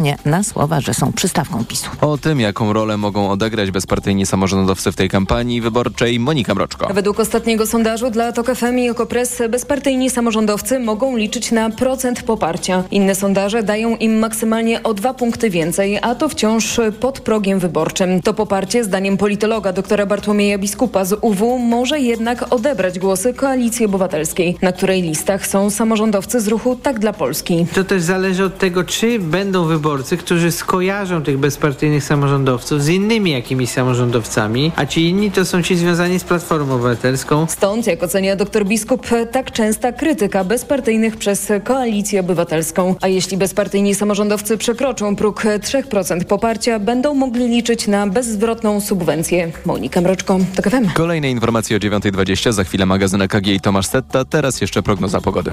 nie 0.00 0.16
na 0.24 0.42
słowa, 0.42 0.80
że 0.80 0.94
są 0.94 1.12
przystawką 1.12 1.64
PiSu. 1.64 1.90
O 2.00 2.18
tym, 2.18 2.40
jaką 2.40 2.72
rolę 2.72 2.96
mogą 2.96 3.30
odegrać 3.30 3.70
bezpartyjni 3.70 4.26
samorządowcy 4.26 4.92
w 4.92 4.96
tej 4.96 5.08
kampanii 5.08 5.60
wyborczej, 5.60 6.20
Monika 6.20 6.54
Mroczko. 6.54 6.94
Według 6.94 7.20
ostatniego 7.20 7.66
sondażu 7.66 8.10
dla 8.10 8.32
TOK 8.32 8.54
FM 8.56 8.78
i 8.78 8.90
Okopres 8.90 9.42
bezpartyjni 9.50 10.10
samorządowcy 10.10 10.78
mogą 10.78 11.16
liczyć 11.16 11.52
na 11.52 11.70
procent 11.70 12.22
poparcia. 12.22 12.84
Inne 12.90 13.14
sondaże 13.14 13.62
dają 13.62 13.96
im 13.96 14.18
maksymalnie 14.18 14.82
o 14.82 14.94
dwa 14.94 15.14
punkty 15.14 15.50
więcej, 15.50 15.98
a 16.02 16.14
to 16.14 16.28
wciąż 16.28 16.80
pod 17.00 17.20
progiem 17.20 17.58
wyborczym. 17.58 18.22
To 18.22 18.34
poparcie, 18.34 18.84
zdaniem 18.84 19.16
politologa 19.16 19.72
doktora 19.72 20.06
Bartłomieja 20.06 20.58
Biskupa 20.58 21.04
z 21.04 21.18
UW, 21.20 21.58
może 21.58 22.00
jednak 22.00 22.52
odebrać 22.52 22.98
głosy 22.98 23.34
Koalicji 23.34 23.86
Obywatelskiej, 23.86 24.56
na 24.62 24.72
której 24.72 25.02
listach 25.02 25.46
są 25.46 25.70
samorządowcy 25.70 26.40
z 26.40 26.48
ruchu 26.48 26.76
Tak 26.76 26.98
dla 26.98 27.12
Polski. 27.12 27.66
To 27.74 27.84
też 27.84 28.02
zależy 28.02 28.44
od 28.44 28.58
tego, 28.58 28.84
czy 28.84 29.18
będą 29.18 29.64
wyborcy, 29.90 30.16
którzy 30.16 30.52
skojarzą 30.52 31.22
tych 31.22 31.38
bezpartyjnych 31.38 32.04
samorządowców 32.04 32.82
z 32.82 32.88
innymi 32.88 33.30
jakimiś 33.30 33.70
samorządowcami, 33.70 34.72
a 34.76 34.86
ci 34.86 35.08
inni 35.08 35.30
to 35.30 35.44
są 35.44 35.62
ci 35.62 35.76
związani 35.76 36.18
z 36.18 36.24
Platformą 36.24 36.74
Obywatelską. 36.74 37.46
Stąd, 37.48 37.86
jak 37.86 38.02
ocenia 38.02 38.36
dr 38.36 38.66
Biskup, 38.66 39.06
tak 39.32 39.52
częsta 39.52 39.92
krytyka 39.92 40.44
bezpartyjnych 40.44 41.16
przez 41.16 41.52
Koalicję 41.64 42.20
Obywatelską. 42.20 42.94
A 43.00 43.08
jeśli 43.08 43.36
bezpartyjni 43.36 43.94
samorządowcy 43.94 44.58
przekroczą 44.58 45.16
próg 45.16 45.44
3% 45.44 46.24
poparcia, 46.24 46.78
będą 46.78 47.14
mogli 47.14 47.48
liczyć 47.48 47.86
na 47.86 48.06
bezzwrotną 48.06 48.80
subwencję. 48.80 49.52
Monika 49.64 50.00
Mroczko, 50.00 50.38
TOK 50.56 50.70
FM. 50.70 50.88
Kolejne 50.94 51.30
informacje 51.30 51.76
o 51.76 51.80
9.20, 51.80 52.52
za 52.52 52.64
chwilę 52.64 52.86
magazyn 52.86 53.22
EKG 53.22 53.46
i 53.46 53.60
Tomasz 53.60 53.86
Setta, 53.86 54.24
teraz 54.24 54.60
jeszcze 54.60 54.82
prognoza 54.82 55.20
pogody. 55.20 55.50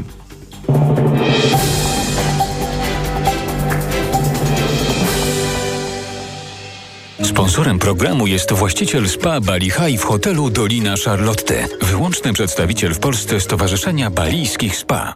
Sponsorem 7.28 7.80
programu 7.80 8.28
jest 8.28 8.54
właściciel 8.54 9.10
spa 9.10 9.42
Bali 9.42 9.72
High 9.72 10.02
w 10.02 10.04
hotelu 10.04 10.50
Dolina 10.50 10.96
Charlotte. 11.06 11.68
Wyłączny 11.82 12.34
przedstawiciel 12.34 12.94
w 12.94 13.00
Polsce 13.00 13.40
Stowarzyszenia 13.40 14.10
Balijskich 14.10 14.78
Spa. 14.78 15.14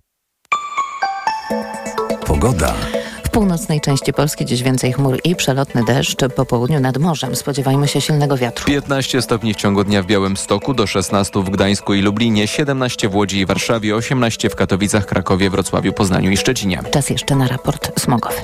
Pogoda. 2.25 2.73
W 3.23 3.29
północnej 3.29 3.81
części 3.81 4.13
Polski 4.13 4.45
dziś 4.45 4.63
więcej 4.63 4.93
chmur 4.93 5.19
i 5.23 5.35
przelotny 5.35 5.83
deszcz. 5.83 6.15
Po 6.35 6.45
południu 6.45 6.79
nad 6.79 6.97
morzem 6.97 7.35
spodziewajmy 7.35 7.87
się 7.87 8.01
silnego 8.01 8.37
wiatru. 8.37 8.65
15 8.65 9.21
stopni 9.21 9.53
w 9.53 9.57
ciągu 9.57 9.83
dnia 9.83 10.03
w 10.03 10.05
Białymstoku, 10.05 10.73
do 10.73 10.87
16 10.87 11.43
w 11.43 11.49
Gdańsku 11.49 11.93
i 11.93 12.01
Lublinie, 12.01 12.47
17 12.47 13.09
w 13.09 13.15
Łodzi 13.15 13.39
i 13.39 13.45
Warszawie, 13.45 13.95
18 13.95 14.49
w 14.49 14.55
Katowicach, 14.55 15.05
Krakowie, 15.05 15.49
Wrocławiu, 15.49 15.93
Poznaniu 15.93 16.31
i 16.31 16.37
Szczecinie. 16.37 16.79
Czas 16.91 17.09
jeszcze 17.09 17.35
na 17.35 17.47
raport 17.47 17.99
smogowy. 17.99 18.41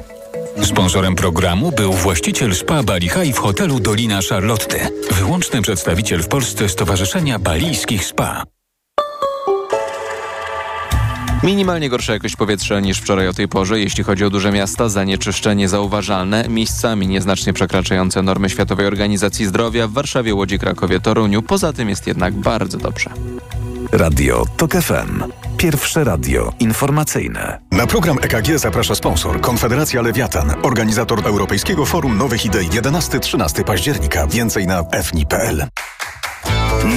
Sponsorem 0.63 1.15
programu 1.15 1.71
był 1.71 1.93
właściciel 1.93 2.55
spa 2.55 2.83
Bali 2.83 3.09
High 3.09 3.35
w 3.35 3.39
hotelu 3.39 3.79
Dolina 3.79 4.19
Charlotte. 4.29 4.89
Wyłączny 5.11 5.61
przedstawiciel 5.61 6.23
w 6.23 6.27
Polsce 6.27 6.69
Stowarzyszenia 6.69 7.39
Balijskich 7.39 8.05
Spa. 8.05 8.43
Minimalnie 11.43 11.89
gorsza 11.89 12.13
jakość 12.13 12.35
powietrza 12.35 12.79
niż 12.79 12.99
wczoraj 12.99 13.27
o 13.27 13.33
tej 13.33 13.47
porze, 13.47 13.79
jeśli 13.79 14.03
chodzi 14.03 14.25
o 14.25 14.29
duże 14.29 14.51
miasta. 14.51 14.89
Zanieczyszczenie 14.89 15.69
zauważalne, 15.69 16.45
miejscami 16.49 17.07
nieznacznie 17.07 17.53
przekraczające 17.53 18.21
normy 18.21 18.49
Światowej 18.49 18.85
Organizacji 18.85 19.45
Zdrowia 19.45 19.87
w 19.87 19.91
Warszawie, 19.91 20.35
Łodzi, 20.35 20.59
Krakowie, 20.59 20.99
Toruniu. 20.99 21.41
Poza 21.41 21.73
tym 21.73 21.89
jest 21.89 22.07
jednak 22.07 22.33
bardzo 22.33 22.77
dobrze. 22.77 23.09
Radio 23.91 24.45
TOK 24.57 24.71
FM. 24.71 25.23
Pierwsze 25.57 26.03
radio 26.03 26.53
informacyjne. 26.59 27.59
Na 27.71 27.87
program 27.87 28.17
EKG 28.21 28.57
zaprasza 28.57 28.95
sponsor 28.95 29.41
Konfederacja 29.41 30.01
Lewiatan, 30.01 30.53
organizator 30.63 31.27
Europejskiego 31.27 31.85
Forum 31.85 32.17
Nowych 32.17 32.45
Idei 32.45 32.69
11-13 32.69 33.63
października. 33.63 34.27
Więcej 34.27 34.67
na 34.67 34.83
fni.pl. 35.03 35.67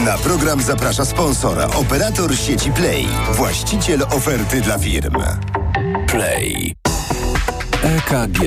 Na 0.04 0.18
program 0.18 0.62
zaprasza 0.62 1.04
sponsora, 1.04 1.66
operator 1.66 2.36
sieci 2.36 2.72
Play, 2.72 3.06
właściciel 3.32 4.02
oferty 4.02 4.60
dla 4.60 4.78
firm. 4.78 5.14
Play. 6.06 6.74
EKG. 7.82 8.40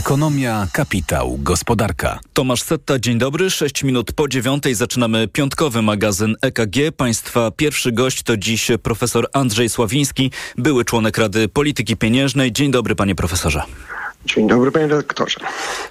Ekonomia, 0.00 0.66
kapitał, 0.72 1.38
gospodarka. 1.42 2.18
Tomasz 2.32 2.62
Setta, 2.62 2.98
dzień 2.98 3.18
dobry. 3.18 3.50
6 3.50 3.84
minut 3.84 4.12
po 4.12 4.28
dziewiątej 4.28 4.74
zaczynamy 4.74 5.28
piątkowy 5.28 5.82
magazyn 5.82 6.36
EKG. 6.42 6.76
Państwa 6.96 7.50
pierwszy 7.50 7.92
gość 7.92 8.22
to 8.22 8.36
dziś 8.36 8.70
profesor 8.82 9.28
Andrzej 9.32 9.68
Sławiński, 9.68 10.30
były 10.56 10.84
członek 10.84 11.18
Rady 11.18 11.48
Polityki 11.48 11.96
Pieniężnej. 11.96 12.52
Dzień 12.52 12.70
dobry, 12.70 12.94
panie 12.94 13.14
profesorze. 13.14 13.62
Dzień 14.26 14.48
dobry, 14.48 14.72
panie 14.72 14.86
redaktorze. 14.86 15.40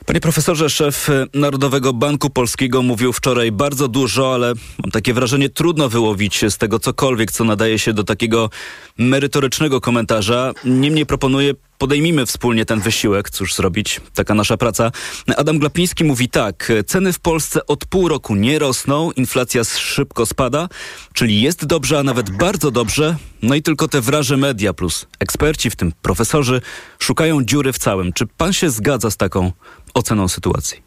Panie 0.05 0.19
profesorze, 0.19 0.69
szef 0.69 1.09
Narodowego 1.33 1.93
Banku 1.93 2.29
Polskiego 2.29 2.81
mówił 2.81 3.13
wczoraj 3.13 3.51
bardzo 3.51 3.87
dużo, 3.87 4.33
ale 4.33 4.53
mam 4.83 4.91
takie 4.91 5.13
wrażenie, 5.13 5.49
trudno 5.49 5.89
wyłowić 5.89 6.45
z 6.49 6.57
tego 6.57 6.79
cokolwiek, 6.79 7.31
co 7.31 7.43
nadaje 7.43 7.79
się 7.79 7.93
do 7.93 8.03
takiego 8.03 8.49
merytorycznego 8.97 9.81
komentarza. 9.81 10.53
Niemniej 10.65 11.05
proponuję, 11.05 11.53
podejmijmy 11.79 12.25
wspólnie 12.25 12.65
ten 12.65 12.79
wysiłek, 12.79 13.29
cóż 13.29 13.55
zrobić, 13.55 14.01
taka 14.13 14.33
nasza 14.33 14.57
praca. 14.57 14.91
Adam 15.37 15.59
Glapiński 15.59 16.03
mówi 16.03 16.29
tak, 16.29 16.71
ceny 16.87 17.13
w 17.13 17.19
Polsce 17.19 17.65
od 17.65 17.85
pół 17.85 18.07
roku 18.07 18.35
nie 18.35 18.59
rosną, 18.59 19.11
inflacja 19.11 19.63
szybko 19.63 20.25
spada, 20.25 20.69
czyli 21.13 21.41
jest 21.41 21.65
dobrze, 21.65 21.99
a 21.99 22.03
nawet 22.03 22.29
bardzo 22.29 22.71
dobrze, 22.71 23.15
no 23.41 23.55
i 23.55 23.61
tylko 23.61 23.87
te 23.87 24.01
wraże 24.01 24.37
media 24.37 24.73
plus 24.73 25.05
eksperci, 25.19 25.69
w 25.69 25.75
tym 25.75 25.91
profesorzy, 26.01 26.61
szukają 26.99 27.43
dziury 27.43 27.73
w 27.73 27.77
całym. 27.77 28.13
Czy 28.13 28.27
pan 28.27 28.53
się 28.53 28.69
zgadza 28.69 29.11
z 29.11 29.17
taką 29.17 29.51
oceną 29.93 30.27
sytuacji? 30.27 30.81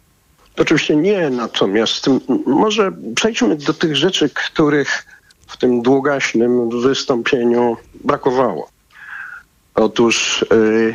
Oczywiście 0.59 0.97
nie, 0.97 1.31
natomiast 1.31 2.07
może 2.47 2.93
przejdźmy 3.15 3.57
do 3.57 3.75
tych 3.75 3.97
rzeczy, 3.97 4.31
których 4.35 5.07
w 5.47 5.57
tym 5.57 5.83
długaśnym 5.83 6.81
wystąpieniu 6.81 7.77
brakowało. 8.05 8.72
Otóż 9.75 10.47
yy, 10.51 10.95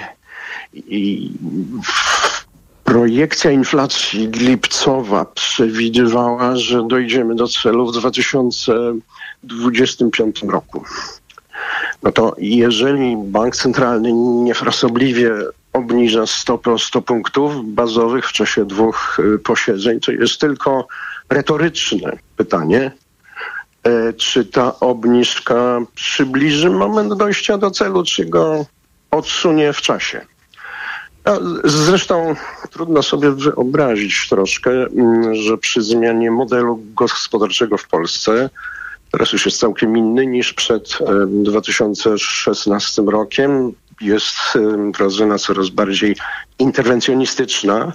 projekcja 2.83 3.51
inflacji 3.51 4.27
lipcowa 4.27 5.25
przewidywała, 5.25 6.55
że 6.55 6.87
dojdziemy 6.87 7.35
do 7.35 7.47
celu 7.47 7.87
w 7.87 7.97
2025 7.97 10.43
roku. 10.43 10.83
No 12.03 12.11
to 12.11 12.35
jeżeli 12.37 13.17
bank 13.17 13.55
centralny 13.55 14.13
niefrasobliwie 14.13 15.31
obniża 15.73 16.27
stopę 16.27 16.71
o 16.71 16.79
100 16.79 17.01
punktów 17.01 17.73
bazowych 17.73 18.25
w 18.25 18.31
czasie 18.31 18.65
dwóch 18.65 19.17
posiedzeń, 19.43 19.99
to 19.99 20.11
jest 20.11 20.39
tylko 20.39 20.87
retoryczne 21.29 22.17
pytanie, 22.37 22.91
czy 24.17 24.45
ta 24.45 24.79
obniżka 24.79 25.79
przybliży 25.95 26.69
moment 26.69 27.13
dojścia 27.13 27.57
do 27.57 27.71
celu, 27.71 28.03
czy 28.03 28.25
go 28.25 28.65
odsunie 29.11 29.73
w 29.73 29.81
czasie. 29.81 30.21
Zresztą 31.63 32.35
trudno 32.71 33.03
sobie 33.03 33.31
wyobrazić 33.31 34.29
troszkę, 34.29 34.71
że 35.31 35.57
przy 35.57 35.81
zmianie 35.81 36.31
modelu 36.31 36.83
gospodarczego 36.95 37.77
w 37.77 37.87
Polsce, 37.87 38.49
teraz 39.11 39.33
już 39.33 39.45
jest 39.45 39.59
całkiem 39.59 39.97
inny 39.97 40.27
niż 40.27 40.53
przed 40.53 40.97
2016 41.27 43.01
rokiem, 43.01 43.71
jest 44.01 44.35
prowadzona 44.93 45.37
coraz 45.37 45.69
bardziej 45.69 46.15
interwencjonistyczna 46.59 47.93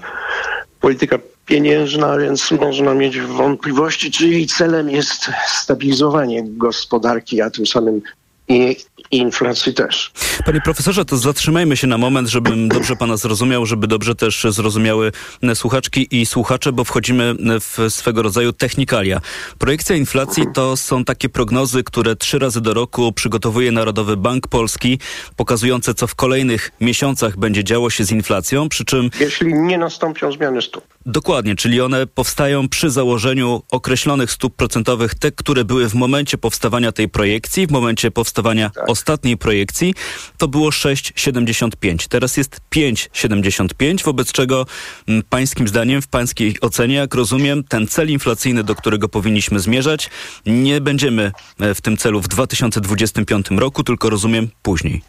polityka 0.81 1.19
pieniężna, 1.53 2.19
więc 2.19 2.51
można 2.51 2.95
mieć 2.95 3.21
wątpliwości, 3.21 4.11
czy 4.11 4.29
jej 4.29 4.47
celem 4.47 4.91
jest 4.91 5.31
stabilizowanie 5.47 6.43
gospodarki, 6.47 7.41
a 7.43 7.51
tym 7.51 7.67
samym 7.67 8.03
i 8.49 8.77
inflacji 9.11 9.75
też. 9.75 10.13
Panie 10.45 10.61
profesorze, 10.61 11.05
to 11.05 11.17
zatrzymajmy 11.17 11.77
się 11.77 11.87
na 11.87 11.99
moment, 11.99 12.29
żebym 12.29 12.69
dobrze 12.69 12.97
pana 12.97 13.17
zrozumiał, 13.17 13.67
żeby 13.67 13.87
dobrze 13.87 14.15
też 14.15 14.47
zrozumiały 14.51 15.13
słuchaczki 15.55 16.21
i 16.21 16.27
słuchacze, 16.27 16.73
bo 16.73 16.85
wchodzimy 16.85 17.35
w 17.61 17.79
swego 17.89 18.23
rodzaju 18.23 18.53
technikalia. 18.53 19.21
Projekcja 19.59 19.97
inflacji 19.97 20.45
to 20.55 20.77
są 20.77 21.05
takie 21.05 21.29
prognozy, 21.29 21.85
które 21.85 22.17
trzy 22.17 22.39
razy 22.39 22.61
do 22.61 22.75
roku 22.75 23.13
przygotowuje 23.13 23.73
Narodowy 23.73 24.17
Bank 24.17 24.49
Polski, 24.49 24.99
pokazujące, 25.37 25.95
co 25.95 26.07
w 26.07 26.15
kolejnych 26.15 26.71
miesiącach 26.81 27.37
będzie 27.37 27.65
działo 27.65 27.91
się 27.91 28.05
z 28.05 28.13
inflacją, 28.13 28.69
przy 28.69 28.85
czym... 28.85 29.11
Jeśli 29.21 29.55
nie 29.55 29.79
nastąpią 29.79 30.33
zmiany 30.33 30.63
stóp. 30.63 30.85
Dokładnie, 31.07 31.57
czyli 31.57 31.81
one 31.81 32.07
powstają 32.07 32.69
przy 32.69 32.91
założeniu 32.91 33.63
określonych 33.71 34.31
stóp 34.31 34.57
procentowych, 34.57 35.15
te, 35.15 35.33
które 35.33 35.65
były 35.65 35.89
w 35.89 35.95
momencie 35.95 36.39
powstawania 36.39 36.93
tej 36.93 37.09
projekcji, 37.09 37.67
w 37.67 37.71
momencie 37.71 38.11
powstawania 38.11 38.71
tak. 38.71 38.91
ostatniej 38.91 39.37
projekcji, 39.37 39.95
to 40.39 40.49
było 40.49 40.71
6,75. 40.71 42.09
Teraz 42.09 42.37
jest 42.37 42.61
5,75, 42.75 44.05
wobec 44.05 44.33
czego 44.33 44.67
m, 45.09 45.23
pańskim 45.31 45.69
zdaniem, 45.69 46.03
w 46.03 46.07
pańskiej 46.07 46.57
ocenie, 46.61 46.95
jak 46.95 47.15
rozumiem, 47.15 47.65
ten 47.65 47.87
cel 47.87 48.11
inflacyjny, 48.11 48.65
do 48.65 48.75
którego 48.75 49.09
powinniśmy 49.09 49.61
zmierzać, 49.61 50.11
nie 50.47 50.81
będziemy 50.81 51.33
w 51.75 51.81
tym 51.81 51.97
celu 51.97 52.21
w 52.21 52.29
2025 52.29 53.47
roku, 53.51 53.85
tylko 53.85 54.11
rozumiem 54.11 54.49
później. 54.63 55.03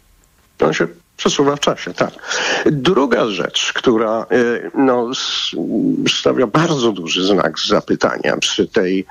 On 0.60 0.72
się 0.72 0.86
Przesuwa 1.16 1.56
w 1.56 1.60
czasie, 1.60 1.94
tak. 1.94 2.10
Druga 2.66 3.26
rzecz, 3.26 3.72
która 3.72 4.26
y, 4.32 4.70
no, 4.74 5.10
stawia 6.08 6.46
bardzo 6.46 6.92
duży 6.92 7.26
znak 7.26 7.58
zapytania 7.58 8.36
przy 8.36 8.68
tej 8.68 9.06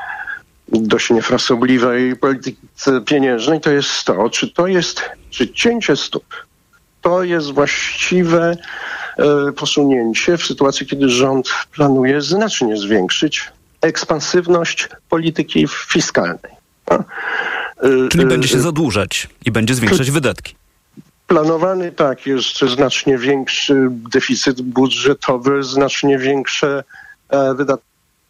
dość 0.67 1.09
niefrasobliwej 1.09 2.15
polityce 2.15 3.01
pieniężnej, 3.01 3.61
to 3.61 3.71
jest 3.71 4.03
to, 4.03 4.29
czy 4.29 4.51
to 4.51 4.67
jest, 4.67 5.01
czy 5.29 5.53
cięcie 5.53 5.95
stóp 5.95 6.25
to 7.03 7.23
jest 7.23 7.51
właściwe 7.51 8.57
e, 9.17 9.51
posunięcie 9.51 10.37
w 10.37 10.45
sytuacji, 10.45 10.85
kiedy 10.87 11.09
rząd 11.09 11.49
planuje 11.75 12.21
znacznie 12.21 12.77
zwiększyć 12.77 13.51
ekspansywność 13.81 14.89
polityki 15.09 15.67
fiskalnej. 15.67 16.51
E, 16.91 17.03
Czyli 18.09 18.25
będzie 18.25 18.47
się 18.47 18.59
zadłużać 18.59 19.29
i 19.45 19.51
będzie 19.51 19.75
zwiększać 19.75 20.11
wydatki. 20.11 20.55
Planowany 21.33 21.91
tak, 21.91 22.25
jeszcze 22.25 22.67
znacznie 22.67 23.17
większy 23.17 23.87
deficyt 23.91 24.61
budżetowy, 24.61 25.63
znacznie 25.63 26.17
większe 26.17 26.83
e, 27.29 27.53
wydatki 27.53 27.87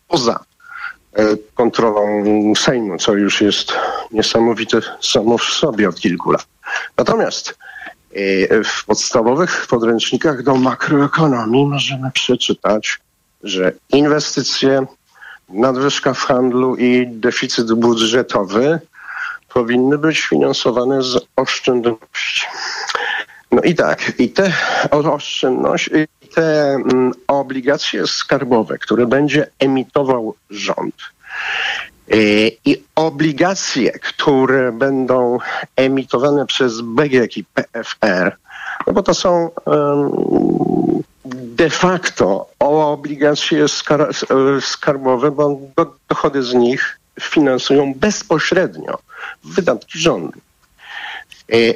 poza 0.08 0.40
kontrolą 1.56 2.24
Sejmu, 2.56 2.98
co 2.98 3.14
już 3.14 3.42
jest 3.42 3.74
niesamowite 4.12 4.82
samo 5.02 5.38
w 5.38 5.44
sobie 5.44 5.90
od 5.90 6.00
kilku 6.00 6.32
lat. 6.32 6.46
Natomiast 6.98 7.58
w 8.64 8.86
podstawowych 8.86 9.68
podręcznikach 9.70 10.44
do 10.44 10.56
makroekonomii 10.56 11.66
możemy 11.66 12.12
przeczytać, 12.12 13.00
że 13.44 13.72
inwestycje, 13.90 14.86
nadwyżka 15.50 16.14
w 16.14 16.20
handlu 16.20 16.76
i 16.76 17.08
deficyt 17.08 17.74
budżetowy 17.74 18.80
powinny 19.54 19.98
być 19.98 20.22
finansowane 20.22 21.04
z 21.04 21.18
oszczędności. 21.36 22.46
No 23.54 23.62
i 23.62 23.76
tak, 23.76 24.12
i 24.20 24.30
te 24.30 24.54
oszczędności, 24.92 25.92
te 26.36 26.74
mm, 26.74 27.12
obligacje 27.28 28.08
skarbowe, 28.08 28.78
które 28.78 29.06
będzie 29.06 29.48
emitował 29.60 30.36
rząd, 30.50 30.96
i 32.66 32.84
obligacje, 32.96 33.92
które 33.92 34.72
będą 34.72 35.40
emitowane 35.76 36.46
przez 36.46 36.82
BGK 36.82 37.38
i 37.38 37.44
PFR, 37.44 38.38
no 38.88 38.94
bo 38.94 39.04
to 39.04 39.14
są 39.14 39.50
um, 39.66 41.04
de 41.36 41.70
facto 41.70 42.50
obligacje 42.60 43.68
skar 43.68 44.10
skarbowe, 44.62 45.32
bo 45.32 45.60
dochody 46.08 46.44
z 46.44 46.54
nich 46.54 47.00
finansują 47.22 47.94
bezpośrednio 47.94 49.00
wydatki 49.44 50.00
rządu. 50.00 50.40
E, 51.54 51.74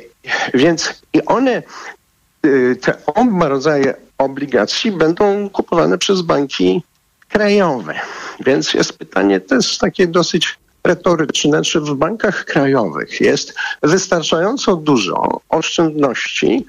więc 0.53 1.01
i 1.13 1.25
one, 1.25 1.51
e, 1.51 2.75
te 2.75 3.05
oba 3.05 3.47
rodzaje 3.47 3.93
obligacji 4.17 4.91
będą 4.91 5.49
kupowane 5.49 5.97
przez 5.97 6.21
banki 6.21 6.83
krajowe. 7.29 7.99
Więc 8.45 8.73
jest 8.73 8.97
pytanie 8.97 9.39
też 9.39 9.77
takie 9.77 10.07
dosyć 10.07 10.57
retoryczne, 10.83 11.61
czy 11.61 11.81
w 11.81 11.95
bankach 11.95 12.45
krajowych 12.45 13.21
jest 13.21 13.53
wystarczająco 13.83 14.75
dużo 14.75 15.41
oszczędności, 15.49 16.65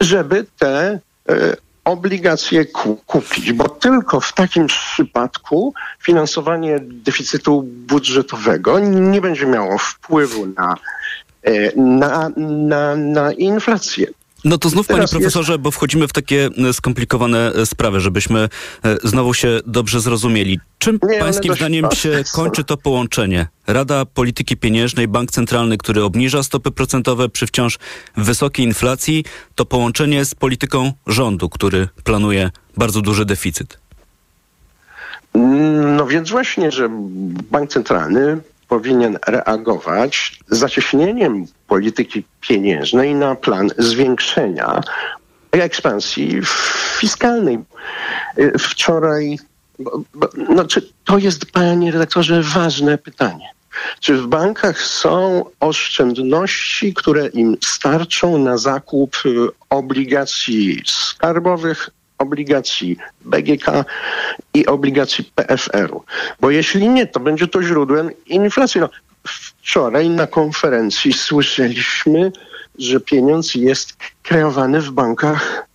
żeby 0.00 0.46
te 0.58 0.98
y, 1.30 1.56
obligacje 1.84 2.64
kupić, 3.06 3.52
bo 3.52 3.68
tylko 3.68 4.20
w 4.20 4.32
takim 4.32 4.66
przypadku 4.66 5.74
finansowanie 6.02 6.80
deficytu 6.82 7.62
budżetowego 7.62 8.78
nie 8.78 9.20
będzie 9.20 9.46
miało 9.46 9.78
wpływu 9.78 10.46
na, 10.46 10.74
e, 10.74 10.76
na, 11.76 12.30
na, 12.36 12.96
na 12.96 13.32
inflację. 13.32 14.06
No 14.44 14.58
to 14.58 14.68
znów, 14.68 14.86
panie 14.86 15.08
profesorze, 15.08 15.58
bo 15.58 15.70
wchodzimy 15.70 16.08
w 16.08 16.12
takie 16.12 16.48
e, 16.68 16.72
skomplikowane 16.72 17.52
e, 17.52 17.66
sprawy, 17.66 18.00
żebyśmy 18.00 18.48
e, 18.84 18.96
znowu 19.04 19.34
się 19.34 19.60
dobrze 19.66 20.00
zrozumieli. 20.00 20.60
Czym 20.78 20.98
Nie, 21.08 21.18
pańskim 21.18 21.54
zdaniem 21.54 21.90
się 21.94 22.22
kończy 22.34 22.64
to 22.64 22.76
połączenie? 22.76 23.46
Rada 23.66 24.04
Polityki 24.04 24.56
Pieniężnej, 24.56 25.08
Bank 25.08 25.30
Centralny, 25.30 25.78
który 25.78 26.04
obniża 26.04 26.42
stopy 26.42 26.70
procentowe 26.70 27.28
przy 27.28 27.46
wciąż 27.46 27.78
wysokiej 28.16 28.66
inflacji, 28.66 29.24
to 29.54 29.64
połączenie 29.64 30.24
z 30.24 30.34
polityką 30.34 30.92
rządu, 31.06 31.48
który 31.48 31.88
planuje 32.04 32.50
bardzo 32.76 33.00
duży 33.00 33.24
deficyt. 33.24 33.78
No 35.96 36.06
więc 36.06 36.30
właśnie, 36.30 36.70
że 36.70 36.88
Bank 37.50 37.70
Centralny 37.70 38.40
powinien 38.70 39.18
reagować 39.26 40.38
zacieśnieniem 40.48 41.46
polityki 41.66 42.24
pieniężnej 42.40 43.14
na 43.14 43.34
plan 43.34 43.70
zwiększenia 43.78 44.80
ekspansji 45.52 46.40
fiskalnej. 46.98 47.58
Wczoraj, 48.58 49.38
no, 50.48 50.64
czy 50.64 50.92
to 51.04 51.18
jest, 51.18 51.46
panie 51.52 51.92
redaktorze, 51.92 52.42
ważne 52.42 52.98
pytanie. 52.98 53.48
Czy 54.00 54.16
w 54.16 54.26
bankach 54.26 54.82
są 54.82 55.44
oszczędności, 55.60 56.94
które 56.94 57.26
im 57.26 57.56
starczą 57.64 58.38
na 58.38 58.58
zakup 58.58 59.16
y, 59.26 59.48
obligacji 59.70 60.82
skarbowych, 60.86 61.90
obligacji 62.20 62.96
BGK 63.20 63.84
i 64.54 64.66
obligacji 64.66 65.32
PFR-u. 65.34 66.04
Bo 66.40 66.50
jeśli 66.50 66.88
nie, 66.88 67.06
to 67.06 67.20
będzie 67.20 67.46
to 67.46 67.62
źródłem 67.62 68.10
inflacji. 68.26 68.80
No, 68.80 68.88
wczoraj 69.24 70.10
na 70.10 70.26
konferencji 70.26 71.12
słyszeliśmy, 71.12 72.32
że 72.78 73.00
pieniądz 73.00 73.54
jest 73.54 73.96
kreowany 74.22 74.80
w 74.80 74.90
bankach 74.90 75.66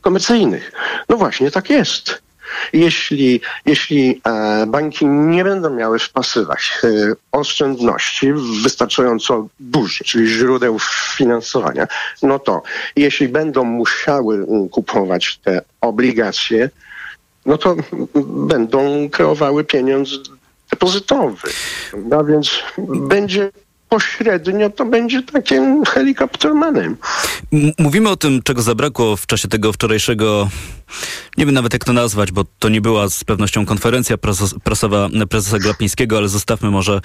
komercyjnych. 0.00 0.72
No 1.08 1.16
właśnie 1.16 1.50
tak 1.50 1.70
jest. 1.70 2.25
Jeśli, 2.72 3.40
jeśli 3.66 4.20
e, 4.24 4.66
banki 4.66 5.06
nie 5.06 5.44
będą 5.44 5.70
miały 5.70 5.98
w 5.98 6.10
pasywach 6.10 6.84
e, 6.84 6.88
oszczędności 7.32 8.32
wystarczająco 8.62 9.48
dużych, 9.60 10.06
czyli 10.06 10.28
źródeł 10.28 10.78
finansowania, 11.16 11.86
no 12.22 12.38
to 12.38 12.62
jeśli 12.96 13.28
będą 13.28 13.64
musiały 13.64 14.46
kupować 14.70 15.38
te 15.44 15.62
obligacje, 15.80 16.70
no 17.46 17.58
to 17.58 17.76
będą 18.26 19.10
kreowały 19.10 19.64
pieniądz 19.64 20.10
depozytowy. 20.70 21.48
No 21.96 22.24
więc 22.24 22.62
będzie 23.08 23.50
pośrednio 23.88 24.70
to 24.70 24.84
będzie 24.84 25.22
takim 25.22 25.84
helikoptermanem. 25.84 26.96
Mówimy 27.78 28.10
o 28.10 28.16
tym, 28.16 28.42
czego 28.42 28.62
zabrakło 28.62 29.16
w 29.16 29.26
czasie 29.26 29.48
tego 29.48 29.72
wczorajszego, 29.72 30.48
nie 31.36 31.46
wiem 31.46 31.54
nawet 31.54 31.72
jak 31.72 31.84
to 31.84 31.92
nazwać, 31.92 32.32
bo 32.32 32.44
to 32.58 32.68
nie 32.68 32.80
była 32.80 33.08
z 33.08 33.24
pewnością 33.24 33.66
konferencja 33.66 34.16
prasowa 34.64 35.08
prezesa 35.30 35.58
Glapińskiego, 35.58 36.16
ale 36.16 36.28
zostawmy 36.28 36.70
może 36.70 37.00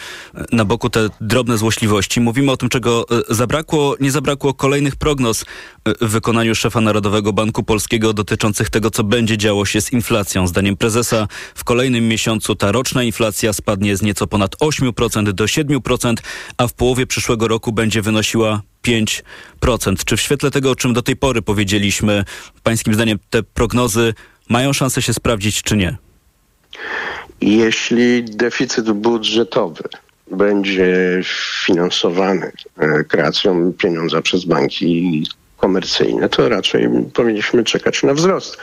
na 0.51 0.65
boku 0.65 0.89
te 0.89 1.09
drobne 1.21 1.57
złośliwości. 1.57 2.21
Mówimy 2.21 2.51
o 2.51 2.57
tym, 2.57 2.69
czego 2.69 3.05
e, 3.29 3.35
zabrakło. 3.35 3.95
Nie 3.99 4.11
zabrakło 4.11 4.53
kolejnych 4.53 4.95
prognoz 4.95 5.45
e, 5.85 6.05
w 6.05 6.09
wykonaniu 6.09 6.55
szefa 6.55 6.81
Narodowego 6.81 7.33
Banku 7.33 7.63
Polskiego 7.63 8.13
dotyczących 8.13 8.69
tego, 8.69 8.91
co 8.91 9.03
będzie 9.03 9.37
działo 9.37 9.65
się 9.65 9.81
z 9.81 9.93
inflacją. 9.93 10.47
Zdaniem 10.47 10.77
prezesa 10.77 11.27
w 11.55 11.63
kolejnym 11.63 12.07
miesiącu 12.07 12.55
ta 12.55 12.71
roczna 12.71 13.03
inflacja 13.03 13.53
spadnie 13.53 13.97
z 13.97 14.01
nieco 14.01 14.27
ponad 14.27 14.55
8% 14.55 15.31
do 15.31 15.45
7%, 15.45 16.15
a 16.57 16.67
w 16.67 16.73
połowie 16.73 17.07
przyszłego 17.07 17.47
roku 17.47 17.71
będzie 17.71 18.01
wynosiła 18.01 18.61
5%. 18.87 20.03
Czy 20.05 20.17
w 20.17 20.21
świetle 20.21 20.51
tego, 20.51 20.71
o 20.71 20.75
czym 20.75 20.93
do 20.93 21.01
tej 21.01 21.15
pory 21.15 21.41
powiedzieliśmy, 21.41 22.25
pańskim 22.63 22.93
zdaniem 22.93 23.19
te 23.29 23.43
prognozy 23.43 24.13
mają 24.49 24.73
szansę 24.73 25.01
się 25.01 25.13
sprawdzić, 25.13 25.61
czy 25.61 25.77
nie? 25.77 25.97
Jeśli 27.41 28.23
deficyt 28.23 28.91
budżetowy 28.91 29.83
będzie 30.31 31.21
finansowany 31.65 32.51
e, 32.77 33.03
kreacją 33.03 33.73
pieniądza 33.73 34.21
przez 34.21 34.45
banki 34.45 35.23
komercyjne, 35.57 36.29
to 36.29 36.49
raczej 36.49 36.89
powinniśmy 37.13 37.63
czekać 37.63 38.03
na 38.03 38.13
wzrost 38.13 38.57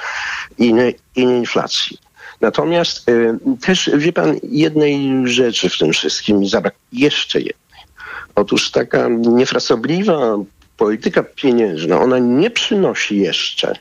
i, 0.58 0.74
i 1.16 1.20
inflacji. 1.20 1.98
Natomiast 2.40 3.08
y, 3.08 3.38
też 3.60 3.90
wie 3.96 4.12
pan 4.12 4.36
jednej 4.42 5.22
rzeczy 5.24 5.68
w 5.68 5.78
tym 5.78 5.92
wszystkim 5.92 6.46
zabrakło, 6.46 6.80
jeszcze 6.92 7.38
jednej. 7.38 7.67
Otóż 8.40 8.70
taka 8.70 9.08
niefrasobliwa 9.08 10.36
polityka 10.76 11.22
pieniężna, 11.22 12.00
ona 12.00 12.18
nie 12.18 12.50
przynosi 12.50 13.18
jeszcze 13.18 13.74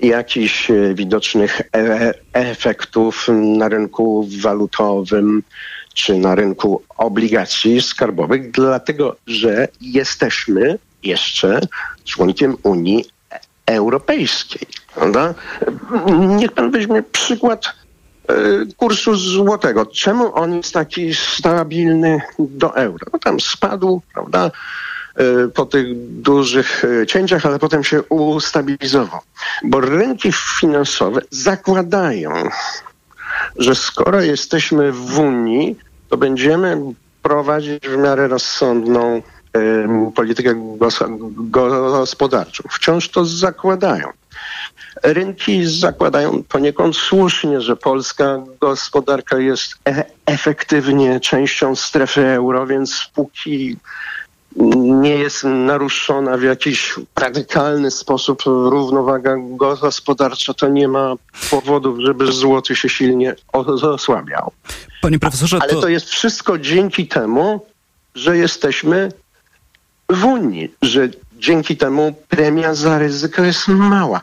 jakichś 0.00 0.70
e, 0.70 0.94
widocznych 0.94 1.60
e 1.76 2.14
efektów 2.32 3.28
na 3.32 3.68
rynku 3.68 4.28
walutowym 4.40 5.42
czy 5.94 6.18
na 6.18 6.34
rynku 6.34 6.82
obligacji 6.96 7.82
skarbowych, 7.82 8.50
dlatego 8.50 9.16
że 9.26 9.68
jesteśmy 9.80 10.78
jeszcze 11.02 11.60
członkiem 12.04 12.56
Unii 12.62 13.04
Europejskiej. 13.66 14.66
Prawda? 14.94 15.34
Niech 16.18 16.52
pan 16.52 16.70
weźmie 16.70 17.02
przykład 17.02 17.66
E, 17.66 17.85
kursu 18.76 19.16
złotego. 19.16 19.86
Czemu 19.86 20.34
on 20.34 20.56
jest 20.56 20.74
taki 20.74 21.14
stabilny 21.14 22.20
do 22.38 22.76
euro? 22.76 23.06
No 23.12 23.18
tam 23.18 23.40
spadł, 23.40 24.02
prawda? 24.14 24.50
e, 25.16 25.48
po 25.48 25.66
tych 25.66 25.86
dużych 26.20 26.84
e, 26.84 27.06
cięciach, 27.06 27.46
ale 27.46 27.58
potem 27.58 27.84
się 27.84 28.02
ustabilizował. 28.02 29.20
Bo 29.64 29.80
rynki 29.80 30.32
finansowe 30.32 31.20
zakładają, 31.30 32.30
że 33.56 33.74
skoro 33.74 34.20
jesteśmy 34.20 34.92
w 34.92 35.18
Unii, 35.18 35.78
to 36.08 36.16
będziemy 36.16 36.78
prowadzić 37.22 37.88
w 37.88 37.96
miarę 37.96 38.28
rozsądną 38.28 39.22
politykę 40.14 40.54
gos- 40.54 41.04
gospodarczą. 41.50 42.64
Wciąż 42.70 43.08
to 43.08 43.24
zakładają. 43.24 44.08
Rynki 45.02 45.66
zakładają 45.66 46.42
poniekąd 46.42 46.96
słusznie, 46.96 47.60
że 47.60 47.76
polska 47.76 48.38
gospodarka 48.60 49.38
jest 49.38 49.74
e- 49.88 50.04
efektywnie 50.26 51.20
częścią 51.20 51.76
strefy 51.76 52.26
euro, 52.26 52.66
więc 52.66 53.10
póki 53.14 53.76
nie 54.76 55.10
jest 55.10 55.44
naruszona 55.44 56.36
w 56.36 56.42
jakiś 56.42 56.94
radykalny 57.16 57.90
sposób 57.90 58.42
równowaga 58.46 59.36
gospodarcza, 59.38 60.54
to 60.54 60.68
nie 60.68 60.88
ma 60.88 61.14
powodów, 61.50 61.98
żeby 62.00 62.32
złoty 62.32 62.76
się 62.76 62.88
silnie 62.88 63.34
osłabiał. 63.52 64.52
Panie 65.02 65.18
profesorze, 65.18 65.58
Ale 65.60 65.72
to 65.72 65.88
jest 65.88 66.08
wszystko 66.08 66.58
dzięki 66.58 67.08
temu, 67.08 67.66
że 68.14 68.36
jesteśmy 68.36 69.12
w 70.08 70.24
Unii, 70.24 70.74
że 70.82 71.08
dzięki 71.38 71.76
temu 71.76 72.14
premia 72.28 72.74
za 72.74 72.98
ryzyko 72.98 73.42
jest 73.42 73.68
mała. 73.68 74.20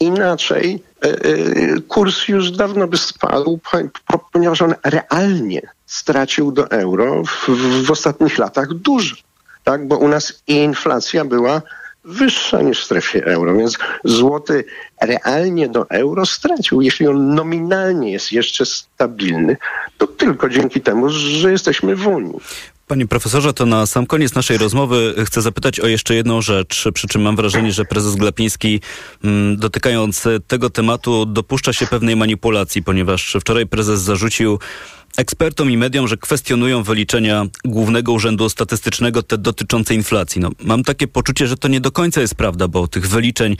Inaczej 0.00 0.82
e, 1.04 1.08
e, 1.08 1.80
kurs 1.88 2.28
już 2.28 2.50
dawno 2.50 2.86
by 2.88 2.96
spadł, 2.96 3.60
po- 4.06 4.18
ponieważ 4.32 4.62
on 4.62 4.74
realnie 4.84 5.62
stracił 5.86 6.52
do 6.52 6.70
euro 6.70 7.22
w, 7.24 7.48
w 7.86 7.90
ostatnich 7.90 8.38
latach 8.38 8.74
dużo. 8.74 9.16
Tak? 9.64 9.88
Bo 9.88 9.96
u 9.96 10.08
nas 10.08 10.42
inflacja 10.46 11.24
była 11.24 11.62
wyższa 12.04 12.62
niż 12.62 12.80
w 12.80 12.84
strefie 12.84 13.24
euro, 13.26 13.56
więc 13.56 13.78
złoty 14.04 14.64
realnie 15.00 15.68
do 15.68 15.90
euro 15.90 16.26
stracił. 16.26 16.82
Jeśli 16.82 17.06
on 17.06 17.34
nominalnie 17.34 18.12
jest 18.12 18.32
jeszcze 18.32 18.66
stabilny, 18.66 19.56
to 19.98 20.06
tylko 20.06 20.48
dzięki 20.48 20.80
temu, 20.80 21.08
że 21.10 21.52
jesteśmy 21.52 21.96
w 21.96 22.06
Unii. 22.06 22.40
Panie 22.86 23.06
profesorze, 23.06 23.52
to 23.52 23.66
na 23.66 23.86
sam 23.86 24.06
koniec 24.06 24.34
naszej 24.34 24.58
rozmowy 24.58 25.14
chcę 25.24 25.42
zapytać 25.42 25.80
o 25.80 25.86
jeszcze 25.86 26.14
jedną 26.14 26.42
rzecz, 26.42 26.84
przy 26.94 27.08
czym 27.08 27.22
mam 27.22 27.36
wrażenie, 27.36 27.72
że 27.72 27.84
prezes 27.84 28.14
Glapiński 28.16 28.80
mm, 29.24 29.56
dotykając 29.56 30.24
tego 30.46 30.70
tematu 30.70 31.26
dopuszcza 31.26 31.72
się 31.72 31.86
pewnej 31.86 32.16
manipulacji, 32.16 32.82
ponieważ 32.82 33.36
wczoraj 33.40 33.66
prezes 33.66 34.00
zarzucił 34.00 34.58
ekspertom 35.16 35.70
i 35.70 35.76
mediom, 35.76 36.08
że 36.08 36.16
kwestionują 36.16 36.82
wyliczenia 36.82 37.46
Głównego 37.64 38.12
Urzędu 38.12 38.48
Statystycznego 38.48 39.22
te 39.22 39.38
dotyczące 39.38 39.94
inflacji. 39.94 40.40
No, 40.40 40.50
mam 40.60 40.84
takie 40.84 41.08
poczucie, 41.08 41.46
że 41.46 41.56
to 41.56 41.68
nie 41.68 41.80
do 41.80 41.92
końca 41.92 42.20
jest 42.20 42.34
prawda, 42.34 42.68
bo 42.68 42.88
tych 42.88 43.08
wyliczeń 43.08 43.56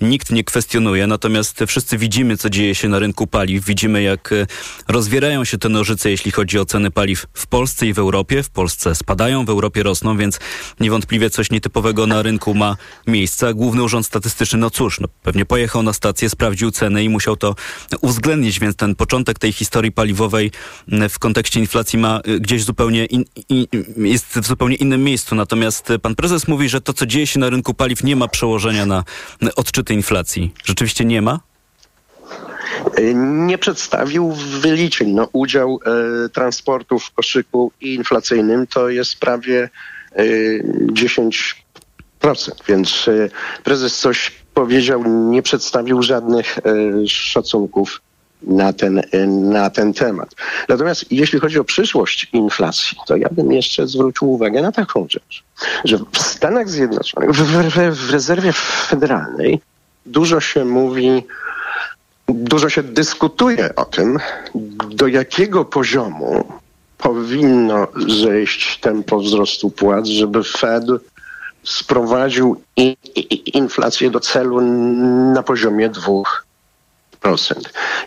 nikt 0.00 0.30
nie 0.30 0.44
kwestionuje, 0.44 1.06
natomiast 1.06 1.60
wszyscy 1.66 1.98
widzimy, 1.98 2.36
co 2.36 2.50
dzieje 2.50 2.74
się 2.74 2.88
na 2.88 2.98
rynku 2.98 3.26
paliw. 3.26 3.64
Widzimy, 3.64 4.02
jak 4.02 4.32
e, 4.32 4.46
rozwierają 4.88 5.44
się 5.44 5.58
te 5.58 5.68
nożyce, 5.68 6.10
jeśli 6.10 6.30
chodzi 6.30 6.58
o 6.58 6.64
ceny 6.64 6.90
paliw 6.90 7.26
w 7.34 7.46
Polsce 7.46 7.86
i 7.86 7.92
w 7.92 7.98
Europie. 7.98 8.42
W 8.42 8.50
Polsce 8.50 8.94
spadają, 8.94 9.44
w 9.44 9.50
Europie 9.50 9.82
rosną, 9.82 10.16
więc 10.16 10.38
niewątpliwie 10.80 11.30
coś 11.30 11.50
nietypowego 11.50 12.06
na 12.06 12.22
rynku 12.22 12.54
ma 12.54 12.76
miejsce. 13.06 13.54
Główny 13.54 13.82
Urząd 13.82 14.06
Statystyczny, 14.06 14.58
no 14.58 14.70
cóż, 14.70 15.00
no, 15.00 15.08
pewnie 15.22 15.44
pojechał 15.44 15.82
na 15.82 15.92
stację, 15.92 16.30
sprawdził 16.30 16.70
ceny 16.70 17.04
i 17.04 17.08
musiał 17.08 17.36
to 17.36 17.54
uwzględnić, 18.00 18.60
więc 18.60 18.76
ten 18.76 18.94
początek 18.94 19.38
tej 19.38 19.52
historii 19.52 19.92
paliwowej 19.92 20.50
w 21.08 21.18
kontekście 21.18 21.60
inflacji 21.60 21.98
ma 21.98 22.20
y, 22.28 22.40
gdzieś 22.40 22.64
zupełnie 22.64 23.04
in, 23.04 23.24
in, 23.48 23.66
jest 23.96 24.26
w 24.26 24.46
zupełnie 24.46 24.76
innym 24.76 25.04
miejscu. 25.04 25.34
Natomiast 25.34 25.90
y, 25.90 25.98
pan 25.98 26.14
prezes 26.14 26.48
mówi, 26.48 26.68
że 26.68 26.80
to, 26.80 26.92
co 26.92 27.06
dzieje 27.06 27.26
się 27.26 27.40
na 27.40 27.50
rynku 27.50 27.74
paliw, 27.74 28.04
nie 28.04 28.16
ma 28.16 28.28
przełożenia 28.28 28.86
na 28.86 29.04
y, 29.42 29.54
odczyty 29.54 29.94
inflacji. 29.94 30.54
Rzeczywiście 30.64 31.04
nie 31.04 31.22
ma? 31.22 31.40
nie 33.24 33.58
przedstawił 33.58 34.32
wyliczeń. 34.32 35.10
No, 35.10 35.28
udział 35.32 35.80
transportu 36.32 36.98
w 36.98 37.10
koszyku 37.10 37.72
inflacyjnym 37.80 38.66
to 38.66 38.88
jest 38.88 39.18
prawie 39.20 39.68
e, 40.12 40.24
10%, 40.92 41.54
więc 42.68 43.06
prezes 43.64 43.98
coś 43.98 44.32
powiedział, 44.54 45.04
nie 45.30 45.42
przedstawił 45.42 46.02
żadnych 46.02 46.58
szacunków 47.06 48.00
na 48.42 48.72
ten, 48.72 48.98
e, 48.98 49.26
na 49.26 49.70
ten 49.70 49.92
temat. 49.94 50.34
Natomiast 50.68 51.12
jeśli 51.12 51.40
chodzi 51.40 51.58
o 51.58 51.64
przyszłość 51.64 52.28
inflacji, 52.32 52.98
to 53.06 53.16
ja 53.16 53.28
bym 53.32 53.52
jeszcze 53.52 53.86
zwrócił 53.86 54.30
uwagę 54.32 54.62
na 54.62 54.72
taką 54.72 55.06
rzecz, 55.10 55.44
że 55.84 55.98
w 56.12 56.18
Stanach 56.18 56.68
Zjednoczonych, 56.68 57.30
w, 57.30 57.42
w, 57.42 58.06
w 58.06 58.10
rezerwie 58.10 58.52
federalnej 58.52 59.60
dużo 60.06 60.40
się 60.40 60.64
mówi 60.64 61.22
Dużo 62.28 62.68
się 62.68 62.82
dyskutuje 62.82 63.74
o 63.74 63.84
tym, 63.84 64.18
do 64.88 65.06
jakiego 65.06 65.64
poziomu 65.64 66.44
powinno 66.98 67.88
zejść 68.22 68.80
tempo 68.80 69.18
wzrostu 69.18 69.70
płac, 69.70 70.06
żeby 70.06 70.44
Fed 70.44 70.84
sprowadził 71.64 72.62
inflację 73.54 74.10
do 74.10 74.20
celu 74.20 74.60
na 75.34 75.42
poziomie 75.42 75.90
2%. 75.90 76.22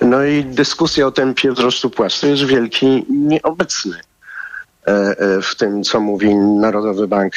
No 0.02 0.26
i 0.26 0.46
dyskusja 0.46 1.08
o 1.08 1.12
tempie 1.12 1.52
wzrostu 1.52 1.90
płac 1.90 2.20
to 2.20 2.28
jest 2.28 2.44
wielki 2.44 3.06
nieobecny 3.10 4.00
w 5.42 5.56
tym, 5.56 5.84
co 5.84 6.00
mówi 6.00 6.36
Narodowy 6.36 7.08
Bank 7.08 7.34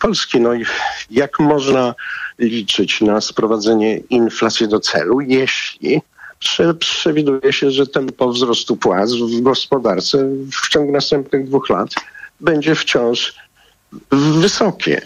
Polski. 0.00 0.40
No 0.40 0.54
i 0.54 0.64
jak 1.10 1.40
można 1.40 1.94
liczyć 2.38 3.00
na 3.00 3.20
sprowadzenie 3.20 3.96
inflacji 3.96 4.68
do 4.68 4.80
celu, 4.80 5.20
jeśli 5.20 6.02
prze, 6.38 6.74
przewiduje 6.74 7.52
się, 7.52 7.70
że 7.70 7.86
tempo 7.86 8.28
wzrostu 8.28 8.76
płac 8.76 9.12
w 9.12 9.40
gospodarce 9.40 10.18
w 10.62 10.68
ciągu 10.68 10.92
następnych 10.92 11.46
dwóch 11.46 11.68
lat 11.68 11.88
będzie 12.40 12.74
wciąż 12.74 13.34
wysokie. 14.40 15.02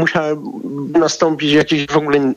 Musiał 0.00 0.52
nastąpić 0.92 1.52
jakiś 1.52 1.86
w 1.86 1.96
ogóle 1.96 2.32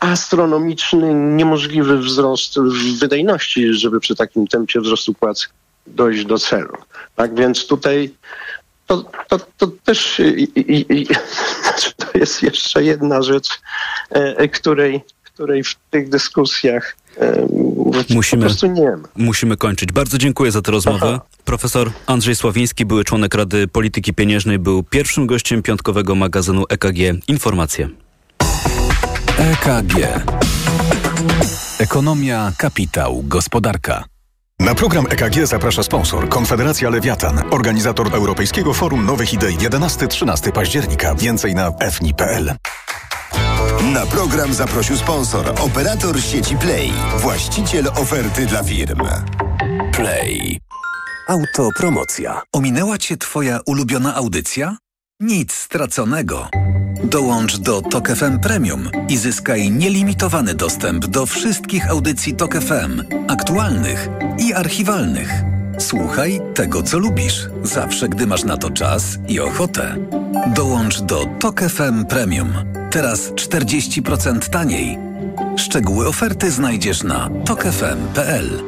astronomiczny, 0.00 1.14
niemożliwy 1.14 1.98
wzrost 1.98 2.54
wydajności, 3.00 3.74
żeby 3.74 4.00
przy 4.00 4.16
takim 4.16 4.46
tempie 4.46 4.80
wzrostu 4.80 5.14
płac 5.14 5.48
dojść 5.86 6.24
do 6.24 6.38
celu. 6.38 6.76
Tak 7.16 7.34
więc 7.34 7.66
tutaj 7.66 8.10
to, 8.86 9.04
to, 9.28 9.38
to 9.58 9.66
też 9.84 10.18
i, 10.18 10.42
i, 10.60 10.92
i, 10.92 11.06
to 11.96 12.18
jest 12.18 12.42
jeszcze 12.42 12.84
jedna 12.84 13.22
rzecz, 13.22 13.48
e, 14.10 14.48
której, 14.48 15.00
której 15.24 15.64
w 15.64 15.74
tych 15.90 16.08
dyskusjach 16.08 16.96
musimy, 18.10 18.42
po 18.42 18.48
prostu 18.48 18.66
nie 18.66 18.90
ma. 18.90 19.08
Musimy 19.16 19.56
kończyć. 19.56 19.92
Bardzo 19.92 20.18
dziękuję 20.18 20.50
za 20.50 20.62
tę 20.62 20.72
rozmowę. 20.72 21.12
Aha. 21.14 21.20
Profesor 21.44 21.90
Andrzej 22.06 22.36
Sławiński, 22.36 22.84
były 22.84 23.04
członek 23.04 23.34
Rady 23.34 23.68
Polityki 23.68 24.14
Pieniężnej, 24.14 24.58
był 24.58 24.82
pierwszym 24.82 25.26
gościem 25.26 25.62
piątkowego 25.62 26.14
magazynu 26.14 26.64
EKG 26.68 27.28
Informacje. 27.28 27.88
EKG. 29.38 29.94
Ekonomia, 31.78 32.52
kapitał, 32.58 33.22
gospodarka. 33.22 34.04
Na 34.60 34.74
program 34.74 35.06
EKG 35.10 35.46
zaprasza 35.46 35.82
sponsor 35.82 36.28
Konfederacja 36.28 36.90
Lewiatan, 36.90 37.42
organizator 37.50 38.14
Europejskiego 38.14 38.74
Forum 38.74 39.06
Nowych 39.06 39.32
Idei 39.32 39.56
11-13 39.56 40.52
października. 40.52 41.14
Więcej 41.14 41.54
na 41.54 41.72
fni.pl. 41.90 42.54
Na 43.92 44.06
program 44.06 44.54
zaprosił 44.54 44.96
sponsor, 44.96 45.54
operator 45.60 46.22
sieci 46.22 46.56
Play, 46.56 46.92
właściciel 47.18 47.88
oferty 47.88 48.46
dla 48.46 48.62
firm. 48.62 49.00
Play. 49.92 50.60
Autopromocja. 51.28 52.42
Ominęła 52.52 52.98
Cię 52.98 53.16
Twoja 53.16 53.60
ulubiona 53.66 54.14
audycja? 54.14 54.76
Nic 55.20 55.52
straconego. 55.54 56.48
Dołącz 57.04 57.58
do 57.58 57.82
Tok 57.82 58.08
FM 58.08 58.38
Premium 58.38 58.90
i 59.08 59.16
zyskaj 59.16 59.70
nielimitowany 59.70 60.54
dostęp 60.54 61.06
do 61.06 61.26
wszystkich 61.26 61.90
audycji 61.90 62.36
Tok 62.36 62.54
FM, 62.54 63.02
aktualnych 63.28 64.08
i 64.38 64.52
archiwalnych. 64.52 65.55
Słuchaj 65.78 66.40
tego, 66.54 66.82
co 66.82 66.98
lubisz, 66.98 67.48
zawsze 67.62 68.08
gdy 68.08 68.26
masz 68.26 68.44
na 68.44 68.56
to 68.56 68.70
czas 68.70 69.18
i 69.28 69.40
ochotę. 69.40 69.96
Dołącz 70.54 71.00
do 71.00 71.26
Tok 71.40 71.60
FM 71.60 72.04
Premium. 72.04 72.52
Teraz 72.90 73.32
40% 73.32 74.50
taniej. 74.50 74.98
Szczegóły 75.56 76.08
oferty 76.08 76.50
znajdziesz 76.50 77.02
na 77.02 77.30
tokefm.pl. 77.44 78.62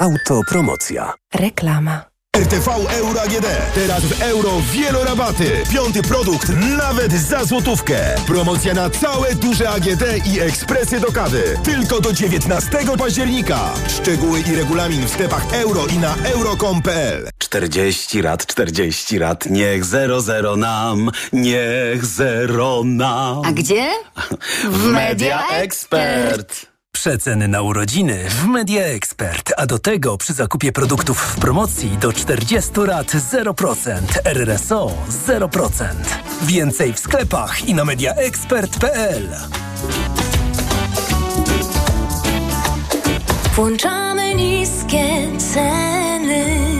Autopromocja. 0.00 1.14
Reklama. 1.34 2.13
RTV 2.34 2.68
Euro 2.90 3.20
AGD. 3.22 3.46
Teraz 3.74 4.04
w 4.04 4.22
euro 4.22 4.50
wielorabaty. 4.72 5.62
Piąty 5.72 6.02
produkt 6.02 6.48
nawet 6.78 7.12
za 7.12 7.44
złotówkę. 7.44 8.14
Promocja 8.26 8.74
na 8.74 8.90
całe 8.90 9.34
duże 9.34 9.70
AGD 9.70 10.02
i 10.26 10.40
ekspresy 10.40 11.00
do 11.00 11.12
kawy. 11.12 11.42
Tylko 11.64 12.00
do 12.00 12.12
19 12.12 12.78
października. 12.98 13.74
Szczegóły 13.88 14.40
i 14.40 14.56
regulamin 14.56 15.06
w 15.06 15.10
sklepach 15.10 15.52
euro 15.52 15.86
i 15.86 15.98
na 15.98 16.14
euro.com.pl. 16.24 17.28
40 17.38 18.22
rat, 18.22 18.46
40 18.46 19.18
rat, 19.18 19.46
niech 19.50 19.84
zero 19.84 20.20
zero 20.20 20.56
nam, 20.56 21.10
niech 21.32 22.06
zero 22.06 22.82
nam. 22.84 23.42
A 23.44 23.52
gdzie? 23.52 23.88
W 24.70 24.86
Media 24.86 25.48
Expert. 25.48 26.73
Przeceny 26.94 27.48
na 27.48 27.62
urodziny 27.62 28.24
w 28.28 28.44
Media 28.46 28.82
Expert, 28.82 29.52
a 29.56 29.66
do 29.66 29.78
tego 29.78 30.18
przy 30.18 30.32
zakupie 30.32 30.72
produktów 30.72 31.18
w 31.18 31.40
promocji 31.40 31.98
do 31.98 32.12
40 32.12 32.70
lat 32.86 33.06
0%, 33.06 34.00
RRSO 34.24 34.92
0%. 35.26 35.84
Więcej 36.42 36.92
w 36.92 36.98
sklepach 36.98 37.68
i 37.68 37.74
na 37.74 37.84
mediaexpert.pl. 37.84 39.28
Włączamy 43.54 44.34
niskie 44.34 45.38
ceny. 45.52 46.73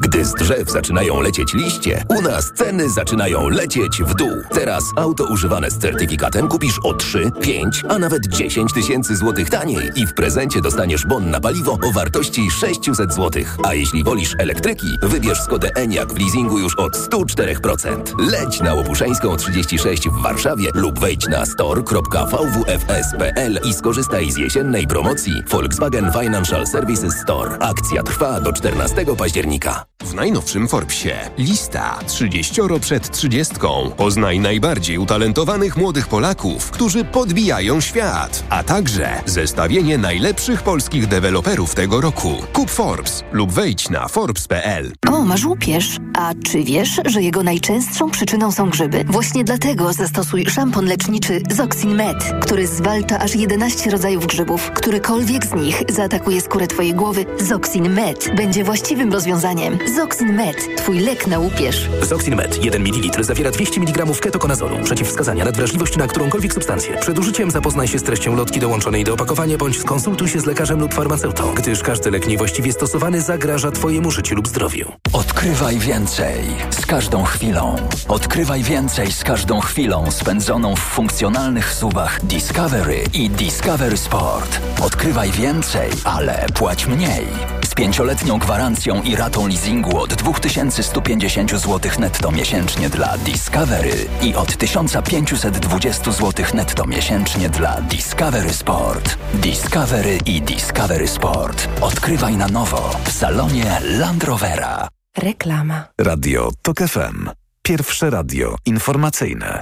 Gdy 0.00 0.24
z 0.24 0.34
drzew 0.34 0.70
zaczynają 0.70 1.20
lecieć 1.20 1.54
liście, 1.54 2.04
u 2.08 2.22
nas 2.22 2.52
ceny 2.54 2.90
zaczynają 2.90 3.48
lecieć 3.48 4.02
w 4.02 4.14
dół. 4.14 4.42
Teraz 4.50 4.84
auto 4.96 5.24
używane 5.24 5.70
z 5.70 5.78
certyfikatem 5.78 6.48
kupisz 6.48 6.78
o 6.84 6.94
3, 6.94 7.30
5, 7.42 7.82
a 7.88 7.98
nawet 7.98 8.26
10 8.26 8.72
tysięcy 8.72 9.16
złotych 9.16 9.50
taniej 9.50 9.90
i 9.96 10.06
w 10.06 10.14
prezencie 10.14 10.60
dostaniesz 10.60 11.06
bon 11.06 11.30
na 11.30 11.40
paliwo 11.40 11.78
o 11.82 11.92
wartości 11.92 12.50
600 12.50 13.12
złotych. 13.12 13.56
A 13.64 13.74
jeśli 13.74 14.04
wolisz 14.04 14.34
elektryki, 14.38 14.86
wybierz 15.02 15.40
Skodę 15.40 15.70
Enyaq 15.74 16.12
w 16.12 16.18
leasingu 16.18 16.58
już 16.58 16.78
od 16.78 16.96
104%. 16.96 18.30
Leć 18.30 18.60
na 18.60 18.74
Łopuszeńską 18.74 19.36
36 19.36 20.08
w 20.08 20.22
Warszawie 20.22 20.70
lub 20.74 20.98
wejdź 20.98 21.28
na 21.28 21.46
store.vwfs.pl 21.46 23.60
i 23.64 23.74
skorzystaj 23.74 24.30
z 24.30 24.36
jesiennej 24.36 24.86
promocji 24.86 25.42
Volkswagen 25.50 26.12
Financial 26.12 26.66
Services 26.66 27.14
Store. 27.14 27.58
Akcja 27.58 28.02
trwa 28.02 28.40
do 28.40 28.52
14 28.52 29.06
października. 29.18 29.85
Najnowszym 30.16 30.68
Forbesie 30.68 31.30
lista 31.38 31.98
30 32.06 32.60
przed 32.80 33.10
30. 33.10 33.54
Poznaj 33.96 34.40
najbardziej 34.40 34.98
utalentowanych 34.98 35.76
młodych 35.76 36.08
Polaków, 36.08 36.70
którzy 36.70 37.04
podbijają 37.04 37.80
świat, 37.80 38.44
a 38.50 38.62
także 38.62 39.08
zestawienie 39.26 39.98
najlepszych 39.98 40.62
polskich 40.62 41.06
deweloperów 41.06 41.74
tego 41.74 42.00
roku. 42.00 42.34
Kup 42.52 42.70
Forbes 42.70 43.24
lub 43.32 43.52
wejdź 43.52 43.90
na 43.90 44.08
forbes.pl. 44.08 44.92
O, 45.10 45.24
masz 45.24 45.44
łupież. 45.44 45.96
A 46.18 46.32
czy 46.46 46.64
wiesz, 46.64 47.00
że 47.04 47.22
jego 47.22 47.42
najczęstszą 47.42 48.10
przyczyną 48.10 48.52
są 48.52 48.70
grzyby? 48.70 49.04
Właśnie 49.04 49.44
dlatego 49.44 49.92
zastosuj 49.92 50.46
szampon 50.46 50.86
leczniczy 50.86 51.42
Zoxin 51.50 51.94
Med, 51.94 52.34
który 52.40 52.66
zwalcza 52.66 53.18
aż 53.18 53.34
11 53.34 53.90
rodzajów 53.90 54.26
grzybów. 54.26 54.70
Którykolwiek 54.74 55.46
z 55.46 55.54
nich 55.54 55.82
zaatakuje 55.88 56.40
skórę 56.40 56.66
twojej 56.66 56.94
głowy, 56.94 57.24
Zoxin 57.40 57.94
Med 57.94 58.30
będzie 58.36 58.64
właściwym 58.64 59.12
rozwiązaniem. 59.12 59.78
Zoxin 59.96 60.05
Med, 60.06 60.76
twój 60.76 60.98
lek 61.00 61.26
na 61.26 61.38
łupież. 61.38 61.90
Zoxin 62.02 62.36
Med 62.36 62.64
1 62.64 62.82
ml 62.82 63.24
zawiera 63.24 63.50
200 63.50 63.80
mg 63.80 64.06
ketokonazolu. 64.20 64.78
Przeciwwskazania 64.84 65.44
na 65.44 65.52
wrażliwość 65.52 65.96
na 65.96 66.06
którąkolwiek 66.06 66.52
substancję. 66.52 66.96
Przed 67.00 67.18
użyciem 67.18 67.50
zapoznaj 67.50 67.88
się 67.88 67.98
z 67.98 68.02
treścią 68.02 68.36
lotki 68.36 68.60
dołączonej 68.60 69.04
do 69.04 69.14
opakowania 69.14 69.58
bądź 69.58 69.80
skonsultuj 69.80 70.28
się 70.28 70.40
z 70.40 70.46
lekarzem 70.46 70.80
lub 70.80 70.94
farmaceutą, 70.94 71.54
gdyż 71.54 71.82
każdy 71.82 72.10
lek 72.10 72.28
niewłaściwie 72.28 72.72
stosowany 72.72 73.20
zagraża 73.20 73.70
twojemu 73.70 74.10
życiu 74.10 74.34
lub 74.34 74.48
zdrowiu. 74.48 74.92
Odkrywaj 75.12 75.78
więcej 75.78 76.44
z 76.70 76.86
każdą 76.86 77.24
chwilą. 77.24 77.76
Odkrywaj 78.08 78.62
więcej 78.62 79.12
z 79.12 79.24
każdą 79.24 79.60
chwilą 79.60 80.10
spędzoną 80.10 80.76
w 80.76 80.80
funkcjonalnych 80.80 81.72
subach 81.72 82.24
Discovery 82.24 83.04
i 83.14 83.30
Discovery 83.30 83.96
Sport. 83.96 84.60
Odkrywaj 84.82 85.30
więcej, 85.30 85.90
ale 86.04 86.46
płać 86.54 86.86
mniej. 86.86 87.26
Z 87.64 87.74
pięcioletnią 87.74 88.38
gwarancją 88.38 89.02
i 89.02 89.16
ratą 89.16 89.48
leasingu 89.48 89.85
od 89.94 90.14
2150 90.14 91.50
zł 91.50 91.80
netto 91.98 92.32
miesięcznie 92.32 92.90
dla 92.90 93.18
Discovery 93.18 94.06
i 94.22 94.34
od 94.34 94.56
1520 94.56 96.12
zł 96.12 96.46
netto 96.54 96.86
miesięcznie 96.86 97.48
dla 97.48 97.80
Discovery 97.80 98.52
Sport. 98.52 99.18
Discovery 99.34 100.18
i 100.26 100.42
Discovery 100.42 101.08
Sport. 101.08 101.68
Odkrywaj 101.80 102.36
na 102.36 102.48
nowo 102.48 102.90
w 103.04 103.12
salonie 103.12 103.80
Land 103.82 104.24
Rovera. 104.24 104.88
Reklama. 105.16 105.84
Radio 106.00 106.50
TOK 106.62 106.78
FM. 106.78 107.30
Pierwsze 107.62 108.10
radio 108.10 108.56
informacyjne. 108.66 109.60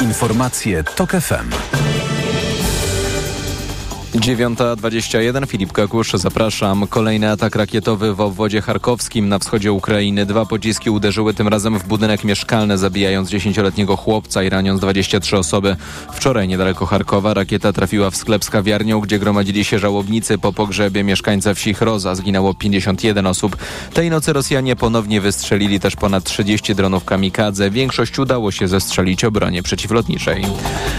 Informacje 0.00 0.84
TOK 0.84 1.10
FM. 1.10 1.87
9.21 4.18 5.46
Filip 5.46 5.72
Kakusz, 5.72 6.12
zapraszam. 6.12 6.86
Kolejny 6.86 7.30
atak 7.30 7.56
rakietowy 7.56 8.14
w 8.14 8.20
obwodzie 8.20 8.60
charkowskim 8.60 9.28
na 9.28 9.38
wschodzie 9.38 9.72
Ukrainy. 9.72 10.26
Dwa 10.26 10.46
pociski 10.46 10.90
uderzyły 10.90 11.34
tym 11.34 11.48
razem 11.48 11.78
w 11.78 11.86
budynek 11.86 12.24
mieszkalny, 12.24 12.78
zabijając 12.78 13.30
10-letniego 13.30 13.96
chłopca 13.96 14.42
i 14.42 14.48
raniąc 14.48 14.80
23 14.80 15.36
osoby. 15.36 15.76
Wczoraj 16.12 16.48
niedaleko 16.48 16.86
Charkowa 16.86 17.34
rakieta 17.34 17.72
trafiła 17.72 18.10
w 18.10 18.16
sklep 18.16 18.44
z 18.44 18.50
kawiarnią, 18.50 19.00
gdzie 19.00 19.18
gromadzili 19.18 19.64
się 19.64 19.78
żałobnicy 19.78 20.38
po 20.38 20.52
pogrzebie 20.52 21.04
mieszkańca 21.04 21.54
wsi 21.54 21.74
Chroza. 21.74 22.14
Zginęło 22.14 22.54
51 22.54 23.26
osób. 23.26 23.56
Tej 23.94 24.10
nocy 24.10 24.32
Rosjanie 24.32 24.76
ponownie 24.76 25.20
wystrzelili 25.20 25.80
też 25.80 25.96
ponad 25.96 26.24
30 26.24 26.74
dronów 26.74 27.04
kamikadze. 27.04 27.70
Większość 27.70 28.18
udało 28.18 28.50
się 28.50 28.68
zestrzelić 28.68 29.24
o 29.24 29.30
bronie 29.30 29.62
przeciwlotniczej. 29.62 30.44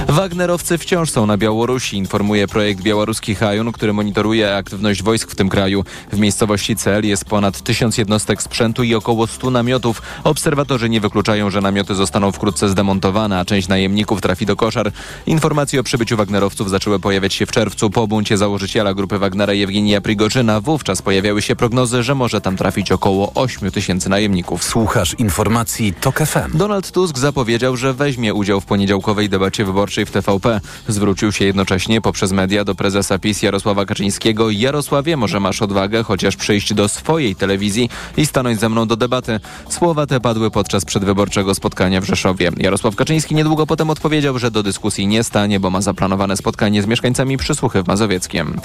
Wagnerowcy 0.08 0.78
wciąż 0.78 1.12
są 1.12 1.26
na 1.26 1.38
Białorusi, 1.38 1.98
informuje 1.98 2.48
projekt 2.48 2.82
Białoruski 3.10 3.36
Hajun, 3.36 3.72
który 3.72 3.94
monitoruje 3.94 4.56
aktywność 4.56 5.04
wojsk 5.04 5.32
w 5.32 5.36
tym 5.36 5.50
kraju. 5.50 5.84
W 6.12 6.20
miejscowości 6.20 6.76
Cel 6.76 7.06
jest 7.06 7.26
ponad 7.26 7.62
tysiąc 7.62 7.98
jednostek 7.98 8.42
sprzętu 8.42 8.84
i 8.84 8.96
około 8.96 9.28
100 9.28 9.50
namiotów. 9.50 10.02
Obserwatorzy 10.24 10.90
nie 10.90 11.02
wykluczają, 11.02 11.50
że 11.50 11.62
namioty 11.62 11.96
zostaną 11.96 12.32
wkrótce 12.32 12.70
zdemontowane, 12.70 13.40
a 13.40 13.46
część 13.46 13.68
najemników 13.68 14.22
trafi 14.22 14.46
do 14.46 14.56
koszar. 14.56 14.92
Informacje 15.26 15.80
o 15.80 15.84
przybyciu 15.84 16.18
Wagnerowców 16.18 16.70
zaczęły 16.70 17.00
pojawiać 17.00 17.34
się 17.34 17.46
w 17.46 17.52
czerwcu 17.52 17.90
po 17.90 18.08
buncie 18.08 18.38
założyciela 18.38 18.94
grupy 18.94 19.20
Wagnera 19.20 19.54
Jewgenija 19.54 20.02
Prigorzyna. 20.02 20.62
Wówczas 20.62 21.02
pojawiały 21.02 21.42
się 21.42 21.56
prognozy, 21.56 22.04
że 22.04 22.16
może 22.16 22.42
tam 22.42 22.58
trafić 22.58 22.92
około 22.92 23.34
8 23.34 23.72
tysięcy 23.72 24.10
najemników. 24.10 24.64
Słuchasz 24.64 25.14
informacji 25.14 25.94
TOK 25.94 26.20
FM. 26.20 26.58
Donald 26.58 26.92
Tusk 26.92 27.18
zapowiedział, 27.18 27.78
że 27.78 27.94
weźmie 27.94 28.34
udział 28.34 28.62
w 28.62 28.66
poniedziałkowej 28.66 29.30
debacie 29.30 29.66
wyborczej 29.66 30.06
w 30.06 30.12
TVP. 30.12 30.62
Zwrócił 30.88 31.32
się 31.32 31.46
jednocześnie 31.46 32.02
poprzez 32.02 32.32
media 32.32 32.66
do 32.66 32.76
prezesa 32.76 32.99
PiS 33.22 33.42
Jarosława 33.42 33.86
Kaczyńskiego. 33.86 34.50
Jarosławie, 34.50 35.18
może 35.18 35.40
masz 35.40 35.62
odwagę 35.62 36.04
chociaż 36.04 36.36
przyjść 36.36 36.74
do 36.74 36.90
swojej 36.90 37.36
telewizji 37.36 37.90
i 38.18 38.26
stanąć 38.26 38.60
ze 38.60 38.70
mną 38.70 38.88
do 38.88 38.96
debaty. 38.96 39.40
Słowa 39.70 40.06
te 40.06 40.20
padły 40.20 40.52
podczas 40.52 40.86
przedwyborczego 40.86 41.56
spotkania 41.56 42.02
w 42.02 42.06
Rzeszowie. 42.06 42.52
Jarosław 42.58 42.96
Kaczyński 42.96 43.36
niedługo 43.36 43.68
potem 43.68 43.90
odpowiedział, 43.90 44.40
że 44.40 44.52
do 44.52 44.64
dyskusji 44.64 45.08
nie 45.08 45.24
stanie, 45.24 45.60
bo 45.60 45.70
ma 45.70 45.82
zaplanowane 45.82 46.38
spotkanie 46.38 46.82
z 46.82 46.86
mieszkańcami 46.86 47.38
przysłuchy 47.38 47.84
w 47.84 47.88
Mazowieckiem. 47.88 48.60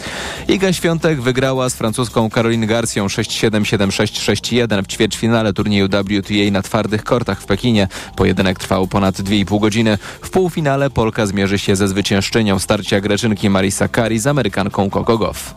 Iga 0.49 0.73
Świątek 0.73 1.21
wygrała 1.21 1.71
z 1.71 1.75
francuską 1.75 2.31
Caroline 2.31 2.67
Garcją 2.67 3.07
6-7, 3.07 3.51
7-6, 3.51 4.67
6-1 4.67 4.83
w 4.83 4.87
ćwierćfinale 4.87 5.53
turnieju 5.53 5.87
WTA 5.87 6.51
na 6.53 6.63
twardych 6.63 7.05
kortach 7.05 7.41
w 7.41 7.47
Pekinie. 7.47 7.89
Pojedynek 8.17 8.59
trwał 8.59 8.87
ponad 8.87 9.15
2,5 9.15 9.61
godziny. 9.61 9.99
W 10.23 10.31
półfinale 10.31 10.91
Polka 10.91 11.27
zmierzy 11.27 11.59
się 11.59 11.77
ze 11.77 11.89
zwyciężczynią 11.89 12.59
starcia 12.59 13.01
Greczynki 13.01 13.51
Marisa 13.51 13.89
Kari 13.89 14.19
z 14.25 14.27
Amerykanką 14.27 14.91
Coco 14.91 15.19
Goff. 15.19 15.55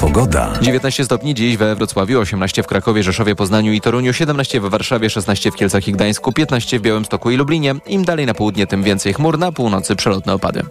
Pogoda. 0.00 0.52
19 0.62 1.04
stopni 1.04 1.34
dziś 1.34 1.56
we 1.56 1.76
Wrocławiu, 1.76 2.20
18 2.20 2.62
w 2.62 2.66
Krakowie, 2.66 3.02
Rzeszowie, 3.02 3.34
Poznaniu 3.34 3.72
i 3.72 3.80
Toruniu, 3.80 4.12
17 4.12 4.60
w 4.60 4.64
Warszawie, 4.64 5.10
16 5.10 5.50
w 5.50 5.54
Kielcach 5.54 5.88
i 5.88 5.92
Gdańsku, 5.92 6.32
15 6.32 6.78
w 6.78 6.82
Białymstoku 6.82 7.30
i 7.30 7.36
Lublinie. 7.36 7.74
Im 7.86 8.04
dalej 8.04 8.26
na 8.26 8.34
południe, 8.34 8.66
tym 8.66 8.82
więcej 8.82 9.14
chmur, 9.14 9.38
na 9.38 9.52
północy 9.52 9.96
przelotne 9.96 10.34
opady. 10.34 10.62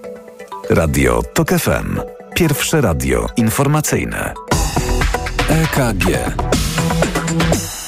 Radio 0.70 1.22
TOK 1.34 1.50
FM. 1.50 2.00
Pierwsze 2.36 2.82
radio 2.82 3.28
informacyjne. 3.38 4.34
EKG. 5.50 6.06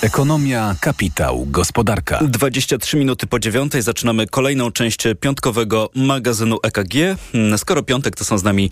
Ekonomia, 0.03 0.75
kapitał, 0.79 1.45
gospodarka. 1.49 2.19
23 2.23 2.97
minuty 2.97 3.27
po 3.27 3.39
dziewiątej 3.39 3.81
zaczynamy 3.81 4.27
kolejną 4.27 4.71
część 4.71 4.97
piątkowego 5.19 5.89
magazynu 5.95 6.57
EKG. 6.63 6.93
Skoro 7.57 7.83
piątek, 7.83 8.15
to 8.15 8.25
są 8.25 8.37
z 8.37 8.43
nami 8.43 8.71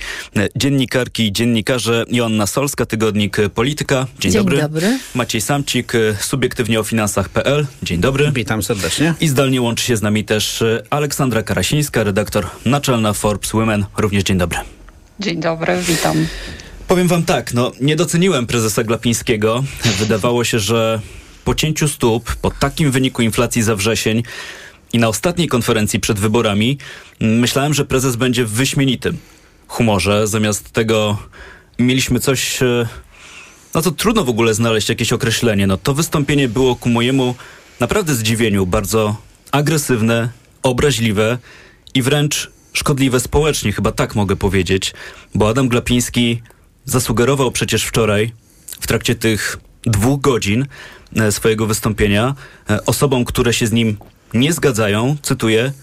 dziennikarki 0.55 1.27
i 1.27 1.31
dziennikarze 1.31 2.05
Joanna 2.09 2.47
Solska, 2.47 2.85
tygodnik 2.85 3.37
Polityka. 3.55 4.07
Dzień, 4.19 4.31
Dzień 4.31 4.41
dobry. 4.41 4.57
dobry. 4.57 4.99
Maciej 5.15 5.41
Samcik, 5.41 5.93
subiektywnie 6.19 6.79
o 6.79 6.83
finansach.pl. 6.83 7.67
Dzień 7.83 8.01
dobry. 8.01 8.31
Witam 8.35 8.63
serdecznie. 8.63 9.13
I 9.19 9.27
zdalnie 9.27 9.61
łączy 9.61 9.85
się 9.85 9.97
z 9.97 10.01
nami 10.01 10.25
też 10.25 10.63
Aleksandra 10.89 11.43
Karasińska, 11.43 12.03
redaktor 12.03 12.47
naczelna 12.65 13.13
Forbes 13.13 13.51
Women. 13.51 13.85
Również 13.97 14.23
dzień 14.23 14.37
dobry. 14.37 14.59
Dzień 15.19 15.39
dobry, 15.39 15.81
witam. 15.87 16.25
Powiem 16.87 17.07
wam 17.07 17.23
tak, 17.23 17.53
no 17.53 17.71
nie 17.81 17.95
doceniłem 17.95 18.47
prezesa 18.47 18.83
Glapińskiego. 18.83 19.63
Wydawało 19.99 20.43
się, 20.43 20.59
że 20.59 21.01
po 21.45 21.55
cięciu 21.55 21.87
stóp, 21.87 22.35
po 22.35 22.51
takim 22.51 22.91
wyniku 22.91 23.21
inflacji 23.21 23.63
za 23.63 23.75
wrzesień 23.75 24.23
i 24.93 24.97
na 24.97 25.07
ostatniej 25.07 25.47
konferencji 25.47 25.99
przed 25.99 26.19
wyborami 26.19 26.77
myślałem, 27.19 27.73
że 27.73 27.85
prezes 27.85 28.15
będzie 28.15 28.45
w 28.45 28.51
wyśmienitym 28.51 29.17
humorze. 29.67 30.27
Zamiast 30.27 30.71
tego 30.71 31.17
mieliśmy 31.79 32.19
coś, 32.19 32.61
e, 32.61 32.87
no 33.73 33.81
to 33.81 33.91
trudno 33.91 34.23
w 34.23 34.29
ogóle 34.29 34.53
znaleźć 34.53 34.89
jakieś 34.89 35.13
określenie. 35.13 35.67
No 35.67 35.77
to 35.77 35.93
wystąpienie 35.93 36.47
było 36.47 36.75
ku 36.75 36.89
mojemu 36.89 37.35
naprawdę 37.79 38.15
zdziwieniu 38.15 38.65
bardzo 38.65 39.15
agresywne, 39.51 40.29
obraźliwe 40.63 41.37
i 41.93 42.01
wręcz 42.01 42.51
szkodliwe 42.73 43.19
społecznie, 43.19 43.71
chyba 43.71 43.91
tak 43.91 44.15
mogę 44.15 44.35
powiedzieć, 44.35 44.93
bo 45.35 45.49
Adam 45.49 45.69
Glapiński 45.69 46.41
zasugerował 46.85 47.51
przecież 47.51 47.83
wczoraj 47.83 48.33
w 48.81 48.87
trakcie 48.87 49.15
tych 49.15 49.57
dwóch 49.83 50.21
godzin 50.21 50.65
swojego 51.31 51.65
wystąpienia 51.65 52.35
e, 52.69 52.85
osobom, 52.85 53.25
które 53.25 53.53
się 53.53 53.67
z 53.67 53.71
nim 53.71 53.97
nie 54.33 54.53
zgadzają, 54.53 55.17
cytuję, 55.21 55.73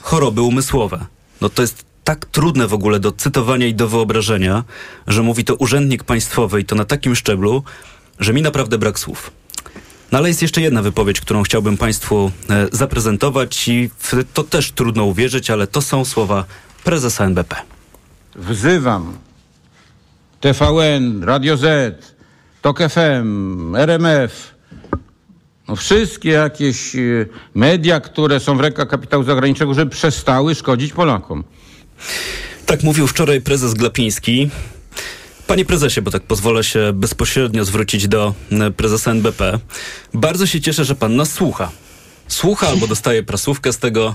choroby 0.00 0.42
umysłowe. 0.42 1.06
No 1.40 1.48
to 1.48 1.62
jest 1.62 1.84
tak 2.04 2.26
trudne 2.26 2.68
w 2.68 2.74
ogóle 2.74 3.00
do 3.00 3.12
cytowania 3.12 3.66
i 3.66 3.74
do 3.74 3.88
wyobrażenia, 3.88 4.64
że 5.06 5.22
mówi 5.22 5.44
to 5.44 5.54
urzędnik 5.54 6.04
państwowy 6.04 6.60
i 6.60 6.64
to 6.64 6.74
na 6.74 6.84
takim 6.84 7.16
szczeblu, 7.16 7.62
że 8.18 8.32
mi 8.32 8.42
naprawdę 8.42 8.78
brak 8.78 8.98
słów. 8.98 9.30
No 10.12 10.18
ale 10.18 10.28
jest 10.28 10.42
jeszcze 10.42 10.60
jedna 10.60 10.82
wypowiedź, 10.82 11.20
którą 11.20 11.42
chciałbym 11.42 11.76
Państwu 11.76 12.30
e, 12.50 12.66
zaprezentować 12.72 13.68
i 13.68 13.90
w 13.98 14.24
to 14.34 14.44
też 14.44 14.72
trudno 14.72 15.04
uwierzyć, 15.04 15.50
ale 15.50 15.66
to 15.66 15.82
są 15.82 16.04
słowa 16.04 16.44
prezesa 16.84 17.24
NBP. 17.24 17.56
Wzywam 18.36 19.18
TVN, 20.40 21.24
Radio 21.24 21.56
Z, 21.56 21.98
TOK 22.62 22.78
FM, 22.78 23.76
RMF, 23.76 24.54
wszystkie 25.76 26.30
jakieś 26.30 26.96
e, 26.96 27.00
media, 27.54 28.00
które 28.00 28.40
są 28.40 28.56
w 28.56 28.60
rękach 28.60 28.88
kapitału 28.88 29.24
zagranicznego, 29.24 29.74
żeby 29.74 29.90
przestały 29.90 30.54
szkodzić 30.54 30.92
Polakom. 30.92 31.44
Tak 32.66 32.82
mówił 32.82 33.06
wczoraj 33.06 33.40
prezes 33.40 33.74
Glapiński. 33.74 34.50
Panie 35.46 35.64
prezesie, 35.64 36.02
bo 36.02 36.10
tak 36.10 36.22
pozwolę 36.22 36.64
się 36.64 36.92
bezpośrednio 36.94 37.64
zwrócić 37.64 38.08
do 38.08 38.34
e, 38.50 38.70
prezesa 38.70 39.10
NBP. 39.10 39.58
Bardzo 40.14 40.46
się 40.46 40.60
cieszę, 40.60 40.84
że 40.84 40.94
pan 40.94 41.16
nas 41.16 41.32
słucha. 41.32 41.70
Słucha 42.28 42.68
albo 42.68 42.86
dostaje 42.86 43.22
prasówkę 43.22 43.72
z 43.72 43.78
tego 43.78 44.14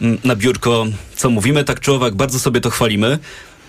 mm, 0.00 0.18
na 0.24 0.36
biurko, 0.36 0.86
co 1.16 1.30
mówimy, 1.30 1.64
tak 1.64 1.80
czy 1.80 1.92
owak, 1.92 2.14
bardzo 2.14 2.38
sobie 2.38 2.60
to 2.60 2.70
chwalimy. 2.70 3.18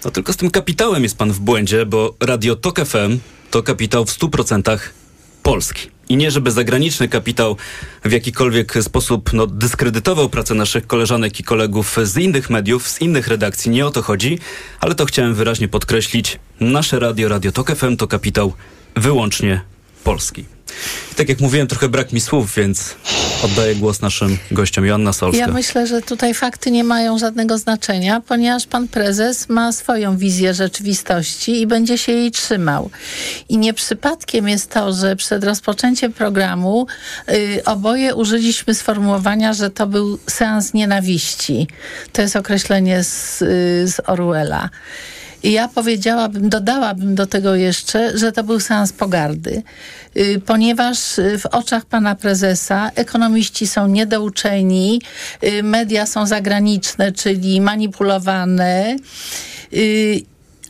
No 0.06 0.12
tylko 0.12 0.34
z 0.34 0.38
tym 0.38 0.52
kapitałem 0.52 1.04
jest 1.04 1.18
pan 1.18 1.32
w 1.32 1.40
błędzie, 1.40 1.86
bo 1.86 2.16
Radio 2.20 2.56
Tok 2.56 2.80
FM 2.86 3.20
to 3.52 3.64
kapitał 3.64 4.06
w 4.06 4.10
100% 4.10 4.80
polski. 5.44 5.97
I 6.10 6.18
nie, 6.18 6.32
żeby 6.32 6.52
zagraniczny 6.52 7.08
kapitał 7.08 7.58
w 8.06 8.12
jakikolwiek 8.12 8.74
sposób 8.82 9.34
no, 9.34 9.48
dyskredytował 9.48 10.30
pracę 10.30 10.54
naszych 10.54 10.88
koleżanek 10.88 11.40
i 11.40 11.44
kolegów 11.44 11.98
z 12.04 12.18
innych 12.18 12.50
mediów, 12.50 12.88
z 12.88 13.02
innych 13.02 13.28
redakcji. 13.28 13.72
Nie 13.72 13.86
o 13.86 13.92
to 13.92 14.02
chodzi, 14.02 14.40
ale 14.80 14.96
to 14.96 15.06
chciałem 15.06 15.36
wyraźnie 15.36 15.68
podkreślić. 15.68 16.40
Nasze 16.60 17.00
radio, 17.00 17.30
Radio 17.30 17.52
Tok 17.52 17.76
FM 17.76 17.98
to 17.98 18.08
kapitał 18.08 18.54
wyłącznie 18.96 19.62
polski. 20.04 20.57
Tak 21.16 21.30
jak 21.30 21.40
mówiłem, 21.40 21.68
trochę 21.68 21.90
brak 21.90 22.14
mi 22.14 22.22
słów, 22.22 22.56
więc 22.56 22.96
oddaję 23.44 23.76
głos 23.76 24.02
naszym 24.02 24.38
gościom. 24.52 24.86
Joanna 24.86 25.14
Solska. 25.14 25.42
Ja 25.42 25.48
myślę, 25.48 25.88
że 25.88 26.02
tutaj 26.02 26.34
fakty 26.34 26.72
nie 26.72 26.84
mają 26.84 27.20
żadnego 27.20 27.58
znaczenia, 27.58 28.22
ponieważ 28.28 28.68
pan 28.68 28.88
prezes 28.88 29.50
ma 29.50 29.72
swoją 29.72 30.18
wizję 30.18 30.54
rzeczywistości 30.54 31.62
i 31.62 31.68
będzie 31.68 31.98
się 31.98 32.12
jej 32.12 32.32
trzymał. 32.32 32.90
I 33.50 33.58
nie 33.58 33.74
przypadkiem 33.74 34.50
jest 34.50 34.70
to, 34.70 34.94
że 34.94 35.16
przed 35.16 35.44
rozpoczęciem 35.44 36.14
programu 36.14 36.88
y, 37.30 37.62
oboje 37.66 38.16
użyliśmy 38.16 38.74
sformułowania, 38.74 39.54
że 39.54 39.70
to 39.70 39.88
był 39.88 40.20
seans 40.30 40.74
nienawiści. 40.74 41.68
To 42.12 42.22
jest 42.22 42.36
określenie 42.36 43.04
z, 43.04 43.42
y, 43.42 43.46
z 43.88 44.02
Orwella. 44.06 44.70
I 45.44 45.52
ja 45.52 45.68
powiedziałabym, 45.68 46.50
dodałabym 46.50 47.16
do 47.16 47.28
tego 47.28 47.56
jeszcze, 47.56 48.18
że 48.18 48.32
to 48.32 48.44
był 48.44 48.60
seans 48.60 48.94
pogardy, 48.94 49.64
y, 50.18 50.42
ponieważ 50.46 51.20
y, 51.20 51.40
w 51.40 51.46
oczach 51.46 51.86
pana 51.86 52.16
prezesa 52.16 52.92
ekonomiści 52.96 53.68
są 53.68 53.88
niedouczeni, 53.88 55.02
y, 55.44 55.64
media 55.64 56.06
są 56.06 56.28
zagraniczne, 56.28 57.12
czyli 57.12 57.62
manipulowane. 57.62 58.96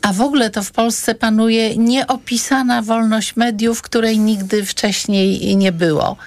A 0.01 0.13
w 0.13 0.21
ogóle 0.21 0.49
to 0.49 0.63
w 0.63 0.71
Polsce 0.71 1.15
panuje 1.15 1.77
nieopisana 1.77 2.81
wolność 2.81 3.35
mediów, 3.35 3.81
której 3.81 4.19
nigdy 4.19 4.65
wcześniej 4.65 5.57
nie 5.57 5.71
było. 5.71 6.17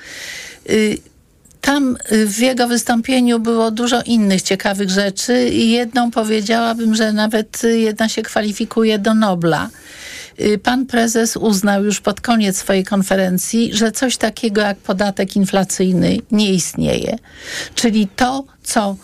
Tam 1.61 1.97
y, 2.13 2.27
w 2.27 2.39
jego 2.39 2.69
wystąpieniu 2.69 3.39
było 3.39 3.71
dużo 3.71 4.03
innych 4.03 4.43
ciekawych 4.43 4.91
rzeczy 4.91 5.49
i 5.49 5.71
jedną 5.71 6.11
powiedziałabym, 6.11 6.95
że 6.95 7.13
nawet 7.13 7.63
jedna 7.63 8.09
się 8.09 8.23
kwalifikuje 8.23 8.99
do 8.99 9.15
Nobla. 9.15 9.71
Y, 10.41 10.59
pan 10.59 10.87
prezes 10.87 11.37
uznał 11.37 11.85
już 11.85 12.01
pod 12.01 12.21
koniec 12.21 12.57
swojej 12.57 12.85
konferencji, 12.85 13.75
że 13.75 13.93
coś 13.93 14.17
takiego 14.17 14.61
jak 14.61 14.79
podatek 14.79 15.37
inflacyjny 15.37 16.19
nie 16.31 16.53
istnieje. 16.55 17.19
Czyli 17.75 18.09
to, 18.17 18.45
co 18.63 18.97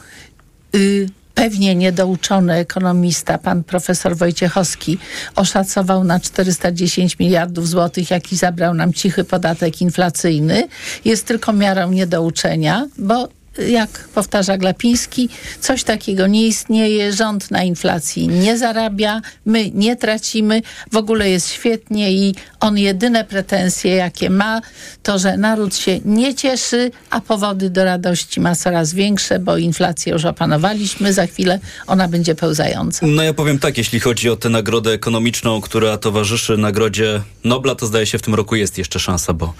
y, 0.74 1.08
pewnie 1.36 1.74
niedouczony 1.74 2.54
ekonomista, 2.54 3.38
pan 3.38 3.64
profesor 3.64 4.16
Wojciechowski, 4.16 4.98
oszacował 5.34 6.04
na 6.04 6.20
410 6.20 7.18
miliardów 7.18 7.68
złotych, 7.68 8.10
jaki 8.10 8.36
zabrał 8.36 8.74
nam 8.74 8.92
cichy 8.92 9.24
podatek 9.24 9.82
inflacyjny, 9.82 10.68
jest 11.04 11.26
tylko 11.26 11.52
miarą 11.52 11.90
niedouczenia, 11.90 12.86
bo 12.98 13.28
jak 13.58 14.08
powtarza 14.14 14.58
Glapiński, 14.58 15.28
coś 15.60 15.84
takiego 15.84 16.26
nie 16.26 16.46
istnieje, 16.46 17.12
rząd 17.12 17.50
na 17.50 17.62
inflacji 17.62 18.28
nie 18.28 18.58
zarabia, 18.58 19.20
my 19.46 19.70
nie 19.74 19.96
tracimy, 19.96 20.62
w 20.92 20.96
ogóle 20.96 21.30
jest 21.30 21.50
świetnie 21.50 22.12
i 22.12 22.34
on 22.60 22.78
jedyne 22.78 23.24
pretensje, 23.24 23.94
jakie 23.94 24.30
ma, 24.30 24.60
to, 25.02 25.18
że 25.18 25.36
naród 25.36 25.76
się 25.76 26.00
nie 26.04 26.34
cieszy, 26.34 26.90
a 27.10 27.20
powody 27.20 27.70
do 27.70 27.84
radości 27.84 28.40
ma 28.40 28.56
coraz 28.56 28.94
większe, 28.94 29.38
bo 29.38 29.56
inflację 29.56 30.12
już 30.12 30.24
opanowaliśmy, 30.24 31.12
za 31.12 31.26
chwilę 31.26 31.58
ona 31.86 32.08
będzie 32.08 32.34
pełzająca. 32.34 33.06
No 33.06 33.22
ja 33.22 33.34
powiem 33.34 33.58
tak, 33.58 33.78
jeśli 33.78 34.00
chodzi 34.00 34.30
o 34.30 34.36
tę 34.36 34.48
nagrodę 34.48 34.90
ekonomiczną, 34.90 35.60
która 35.60 35.98
towarzyszy 35.98 36.56
nagrodzie 36.56 37.22
Nobla, 37.44 37.74
to 37.74 37.86
zdaje 37.86 38.06
się 38.06 38.18
w 38.18 38.22
tym 38.22 38.34
roku 38.34 38.56
jest 38.56 38.78
jeszcze 38.78 39.00
szansa, 39.00 39.32
bo 39.32 39.54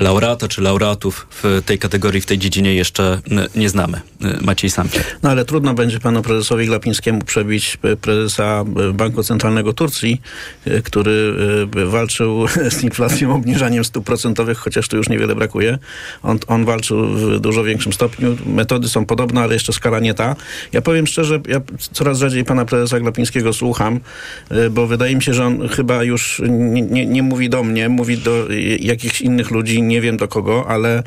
laureata 0.00 0.48
czy 0.48 0.62
laureatów 0.62 1.26
w 1.42 1.62
tej 1.66 1.78
kategorii, 1.78 2.20
w 2.20 2.26
tej 2.26 2.38
dziedzinie 2.38 2.74
jeszcze 2.74 3.20
nie 3.54 3.68
znamy. 3.68 4.00
Maciej 4.40 4.70
Samcie. 4.70 5.04
No 5.22 5.30
ale 5.30 5.44
trudno 5.44 5.74
będzie 5.74 6.00
panu 6.00 6.22
prezesowi 6.22 6.66
Glapińskiemu 6.66 7.20
przebić 7.20 7.78
prezesa 8.00 8.64
Banku 8.94 9.22
Centralnego 9.22 9.72
Turcji, 9.72 10.20
który 10.84 11.34
walczył 11.86 12.46
z 12.78 12.82
inflacją 12.82 13.34
obniżaniem 13.34 13.84
stóp 13.84 14.04
procentowych, 14.04 14.58
chociaż 14.58 14.88
tu 14.88 14.96
już 14.96 15.08
niewiele 15.08 15.34
brakuje. 15.34 15.78
On, 16.22 16.38
on 16.46 16.64
walczył 16.64 17.08
w 17.08 17.40
dużo 17.40 17.64
większym 17.64 17.92
stopniu. 17.92 18.36
Metody 18.46 18.88
są 18.88 19.06
podobne, 19.06 19.40
ale 19.40 19.54
jeszcze 19.54 19.72
skala 19.72 20.00
nie 20.00 20.14
ta. 20.14 20.36
Ja 20.72 20.82
powiem 20.82 21.06
szczerze, 21.06 21.40
ja 21.48 21.60
coraz 21.92 22.18
rzadziej 22.18 22.44
pana 22.44 22.64
prezesa 22.64 23.00
Glapińskiego 23.00 23.52
słucham, 23.52 24.00
bo 24.70 24.86
wydaje 24.86 25.16
mi 25.16 25.22
się, 25.22 25.34
że 25.34 25.46
on 25.46 25.68
chyba 25.68 26.04
już 26.04 26.42
nie, 26.48 26.82
nie, 26.82 27.06
nie 27.06 27.22
mówi 27.22 27.50
do 27.50 27.62
mnie, 27.62 27.88
mówi 27.88 28.18
do 28.18 28.46
jakichś 28.80 29.20
innych 29.20 29.50
ludzi, 29.50 29.82
nie 29.82 30.00
wiem 30.00 30.16
do 30.16 30.28
kogo, 30.28 30.64
ale 30.68 31.02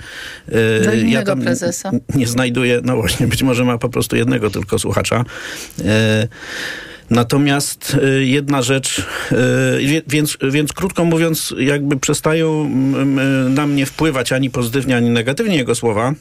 do 0.85 0.93
ja 0.93 1.23
tam 1.23 1.41
prezesa. 1.41 1.91
nie 2.19 2.27
znajduję, 2.27 2.81
no 2.83 2.95
właśnie, 2.95 3.27
być 3.27 3.43
może 3.43 3.65
ma 3.65 3.77
po 3.77 3.89
prostu 3.89 4.15
jednego 4.15 4.49
tylko 4.49 4.79
słuchacza. 4.79 5.25
E, 5.85 6.27
Natomiast 7.09 7.97
y, 8.03 8.25
jedna 8.25 8.61
rzecz, 8.61 8.99
y, 9.31 10.03
więc, 10.07 10.37
więc 10.51 10.73
krótko 10.73 11.05
mówiąc, 11.05 11.55
jakby 11.57 11.97
przestają 11.97 12.69
na 13.49 13.67
mnie 13.67 13.85
wpływać 13.85 14.31
ani 14.31 14.49
pozytywnie, 14.49 14.97
ani 14.97 15.09
negatywnie 15.09 15.55
jego 15.55 15.75
słowa. 15.75 16.13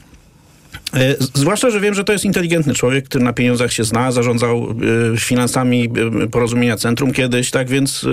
E, 0.93 1.15
zwłaszcza, 1.33 1.69
że 1.69 1.79
wiem, 1.79 1.93
że 1.93 2.03
to 2.03 2.13
jest 2.13 2.25
inteligentny 2.25 2.73
człowiek, 2.73 3.05
który 3.05 3.23
na 3.23 3.33
pieniądzach 3.33 3.73
się 3.73 3.83
zna, 3.83 4.11
zarządzał 4.11 4.75
y, 5.13 5.17
finansami 5.17 5.89
y, 6.23 6.27
porozumienia 6.27 6.77
centrum 6.77 7.13
kiedyś, 7.13 7.51
tak 7.51 7.69
więc 7.69 8.05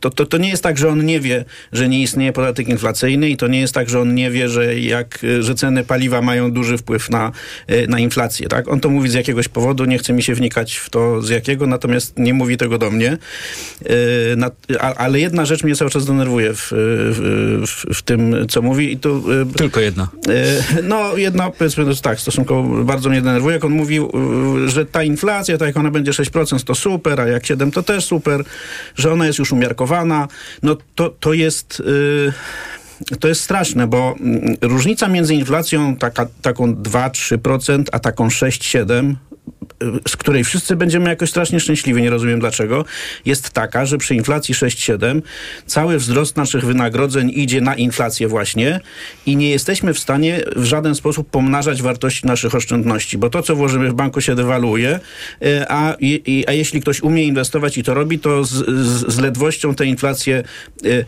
to, 0.00 0.10
to, 0.10 0.26
to 0.26 0.38
nie 0.38 0.48
jest 0.48 0.62
tak, 0.62 0.78
że 0.78 0.88
on 0.88 1.04
nie 1.04 1.20
wie, 1.20 1.44
że 1.72 1.88
nie 1.88 2.02
istnieje 2.02 2.32
podatek 2.32 2.68
inflacyjny 2.68 3.30
i 3.30 3.36
to 3.36 3.48
nie 3.48 3.60
jest 3.60 3.74
tak, 3.74 3.90
że 3.90 4.00
on 4.00 4.14
nie 4.14 4.30
wie, 4.30 4.48
że, 4.48 4.78
jak, 4.80 5.18
że 5.40 5.54
ceny 5.54 5.84
paliwa 5.84 6.22
mają 6.22 6.52
duży 6.52 6.78
wpływ 6.78 7.10
na, 7.10 7.32
na 7.88 7.98
inflację. 7.98 8.48
Tak? 8.48 8.68
On 8.68 8.80
to 8.80 8.88
mówi 8.88 9.08
z 9.08 9.14
jakiegoś 9.14 9.48
powodu, 9.48 9.84
nie 9.84 9.98
chce 9.98 10.12
mi 10.12 10.22
się 10.22 10.34
wnikać 10.34 10.76
w 10.76 10.90
to 10.90 11.22
z 11.22 11.28
jakiego, 11.28 11.66
natomiast 11.66 12.18
nie 12.18 12.34
mówi 12.34 12.56
tego 12.56 12.78
do 12.78 12.90
mnie. 12.90 13.18
Ale 14.96 15.20
jedna 15.20 15.44
rzecz 15.44 15.64
mnie 15.64 15.76
cały 15.76 15.90
czas 15.90 16.06
denerwuje 16.06 16.54
w, 16.54 16.68
w, 16.70 17.94
w 17.94 18.02
tym, 18.02 18.36
co 18.48 18.62
mówi 18.62 18.92
i 18.92 18.96
to... 18.96 19.22
Tylko 19.56 19.80
jedna. 19.80 20.08
No, 20.82 21.16
jedna 21.16 21.50
powiedzmy 21.60 21.84
to 21.84 22.02
tak, 22.02 22.20
stosunkowo 22.20 22.84
bardzo 22.84 23.10
mnie 23.10 23.22
denerwuje, 23.22 23.54
jak 23.54 23.64
on 23.64 23.72
mówił, 23.72 24.10
y, 24.64 24.68
że 24.68 24.86
ta 24.86 25.02
inflacja, 25.02 25.58
tak 25.58 25.66
jak 25.66 25.76
ona 25.76 25.90
będzie 25.90 26.12
6%, 26.12 26.64
to 26.64 26.74
super, 26.74 27.20
a 27.20 27.26
jak 27.26 27.42
7% 27.42 27.72
to 27.72 27.82
też 27.82 28.04
super, 28.04 28.44
że 28.96 29.12
ona 29.12 29.26
jest 29.26 29.38
już 29.38 29.52
umiarkowana. 29.52 30.28
No 30.62 30.76
to, 30.94 31.10
to 31.20 31.32
jest... 31.32 31.82
Yy, 31.86 32.32
to 33.20 33.28
jest 33.28 33.40
straszne, 33.40 33.86
bo 33.86 34.14
mm, 34.20 34.56
różnica 34.60 35.08
między 35.08 35.34
inflacją 35.34 35.96
taka, 35.96 36.26
taką 36.42 36.74
2-3%, 36.74 37.84
a 37.92 37.98
taką 37.98 38.28
6-7%, 38.28 39.14
z 40.08 40.16
której 40.16 40.44
wszyscy 40.44 40.76
będziemy 40.76 41.10
jakoś 41.10 41.30
strasznie 41.30 41.60
szczęśliwi, 41.60 42.02
nie 42.02 42.10
rozumiem 42.10 42.40
dlaczego, 42.40 42.84
jest 43.24 43.50
taka, 43.50 43.86
że 43.86 43.98
przy 43.98 44.14
inflacji 44.14 44.54
6-7 44.54 45.22
cały 45.66 45.98
wzrost 45.98 46.36
naszych 46.36 46.64
wynagrodzeń 46.64 47.32
idzie 47.34 47.60
na 47.60 47.74
inflację 47.74 48.28
właśnie 48.28 48.80
i 49.26 49.36
nie 49.36 49.50
jesteśmy 49.50 49.94
w 49.94 49.98
stanie 49.98 50.40
w 50.56 50.64
żaden 50.64 50.94
sposób 50.94 51.30
pomnażać 51.30 51.82
wartości 51.82 52.26
naszych 52.26 52.54
oszczędności, 52.54 53.18
bo 53.18 53.30
to, 53.30 53.42
co 53.42 53.56
włożymy 53.56 53.90
w 53.90 53.94
banku 53.94 54.20
się 54.20 54.34
dewaluuje, 54.34 55.00
e, 55.42 55.66
a, 55.72 55.96
i, 56.00 56.44
a 56.48 56.52
jeśli 56.52 56.80
ktoś 56.80 57.02
umie 57.02 57.24
inwestować 57.24 57.78
i 57.78 57.82
to 57.82 57.94
robi, 57.94 58.18
to 58.18 58.44
z, 58.44 58.50
z, 58.50 59.14
z 59.14 59.18
ledwością 59.18 59.74
tę 59.74 59.86
inflację 59.86 60.42
e, 60.84 61.04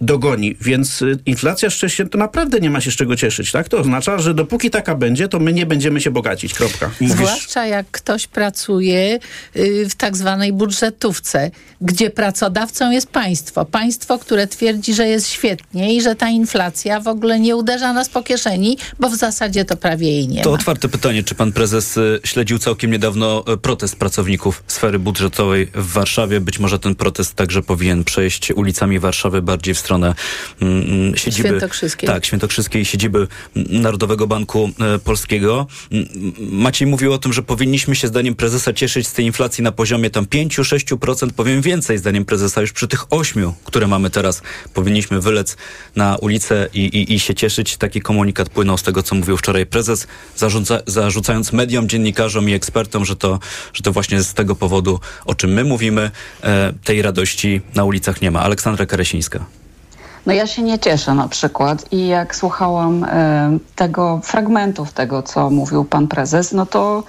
dogoni. 0.00 0.56
Więc 0.60 1.02
e, 1.02 1.06
inflacja 1.26 1.70
6 1.70 2.02
to 2.10 2.18
naprawdę 2.18 2.60
nie 2.60 2.70
ma 2.70 2.80
się 2.80 2.90
z 2.90 2.96
czego 2.96 3.16
cieszyć, 3.16 3.52
tak? 3.52 3.68
To 3.68 3.78
oznacza, 3.78 4.18
że 4.18 4.34
dopóki 4.34 4.70
taka 4.70 4.94
będzie, 4.94 5.28
to 5.28 5.38
my 5.38 5.52
nie 5.52 5.66
będziemy 5.66 6.00
się 6.00 6.10
bogacić. 6.10 6.54
Kropka. 6.54 6.90
Zwłaszcza 7.00 7.66
jak 7.66 7.73
ktoś 7.82 8.26
pracuje 8.26 9.18
y, 9.56 9.88
w 9.88 9.94
tak 9.94 10.16
zwanej 10.16 10.52
budżetówce, 10.52 11.50
gdzie 11.80 12.10
pracodawcą 12.10 12.90
jest 12.90 13.06
państwo. 13.10 13.64
Państwo, 13.64 14.18
które 14.18 14.46
twierdzi, 14.46 14.94
że 14.94 15.08
jest 15.08 15.28
świetnie 15.28 15.94
i 15.94 16.02
że 16.02 16.14
ta 16.14 16.28
inflacja 16.28 17.00
w 17.00 17.08
ogóle 17.08 17.40
nie 17.40 17.56
uderza 17.56 17.92
nas 17.92 18.08
po 18.08 18.22
kieszeni, 18.22 18.78
bo 19.00 19.08
w 19.08 19.16
zasadzie 19.16 19.64
to 19.64 19.76
prawie 19.76 20.10
jej 20.10 20.28
nie 20.28 20.42
To 20.42 20.50
ma. 20.50 20.54
otwarte 20.54 20.88
pytanie, 20.88 21.22
czy 21.22 21.34
pan 21.34 21.52
prezes 21.52 21.96
y, 21.96 22.20
śledził 22.24 22.58
całkiem 22.58 22.90
niedawno 22.90 23.44
y, 23.52 23.56
protest 23.56 23.96
pracowników 23.96 24.62
sfery 24.66 24.98
budżetowej 24.98 25.66
w 25.74 25.92
Warszawie? 25.92 26.40
Być 26.40 26.58
może 26.58 26.78
ten 26.78 26.94
protest 26.94 27.34
także 27.34 27.62
powinien 27.62 28.04
przejść 28.04 28.50
ulicami 28.50 28.98
Warszawy 28.98 29.42
bardziej 29.42 29.74
w 29.74 29.78
stronę 29.78 30.14
mm, 30.62 30.82
mm, 30.82 31.16
siedziby... 31.16 31.48
Świętokrzyskiej. 31.48 32.06
Tak, 32.06 32.24
Świętokrzyskiej 32.26 32.84
siedziby 32.84 33.28
Narodowego 33.54 34.26
Banku 34.26 34.70
Polskiego. 35.04 35.66
Maciej 36.38 36.88
mówił 36.88 37.12
o 37.12 37.18
tym, 37.18 37.32
że 37.32 37.42
powinniśmy 37.54 37.96
się 37.96 38.08
zdaniem 38.08 38.34
prezesa 38.34 38.72
cieszyć 38.72 39.08
z 39.08 39.12
tej 39.12 39.26
inflacji 39.26 39.64
na 39.64 39.72
poziomie 39.72 40.10
tam 40.10 40.24
5-6%, 40.24 41.32
powiem 41.32 41.60
więcej 41.62 41.98
zdaniem 41.98 42.24
prezesa 42.24 42.60
już 42.60 42.72
przy 42.72 42.88
tych 42.88 43.12
8, 43.12 43.52
które 43.64 43.86
mamy 43.86 44.10
teraz. 44.10 44.42
Powinniśmy 44.72 45.20
wylec 45.20 45.56
na 45.96 46.16
ulicę 46.16 46.68
i, 46.74 46.80
i, 46.80 47.14
i 47.14 47.20
się 47.20 47.34
cieszyć. 47.34 47.76
Taki 47.76 48.00
komunikat 48.00 48.48
płynął 48.48 48.78
z 48.78 48.82
tego, 48.82 49.02
co 49.02 49.14
mówił 49.14 49.36
wczoraj 49.36 49.66
prezes, 49.66 50.06
zarzuca, 50.36 50.80
zarzucając 50.86 51.52
mediom, 51.52 51.88
dziennikarzom 51.88 52.48
i 52.48 52.52
ekspertom, 52.52 53.04
że 53.04 53.16
to, 53.16 53.38
że 53.72 53.82
to 53.82 53.92
właśnie 53.92 54.22
z 54.22 54.34
tego 54.34 54.56
powodu, 54.56 55.00
o 55.24 55.34
czym 55.34 55.52
my 55.52 55.64
mówimy, 55.64 56.10
e, 56.42 56.72
tej 56.84 57.02
radości 57.02 57.60
na 57.74 57.84
ulicach 57.84 58.22
nie 58.22 58.30
ma. 58.30 58.40
Aleksandra 58.40 58.86
Karesińska. 58.86 59.63
No 60.26 60.32
ja 60.32 60.46
się 60.46 60.62
nie 60.62 60.78
cieszę 60.78 61.14
na 61.14 61.28
przykład 61.28 61.92
i 61.92 62.06
jak 62.06 62.36
słuchałam 62.36 63.04
e, 63.04 63.58
tego 63.74 64.20
fragmentów 64.22 64.92
tego, 64.92 65.22
co 65.22 65.50
mówił 65.50 65.84
pan 65.84 66.08
prezes, 66.08 66.52
no 66.52 66.66
to 66.66 67.02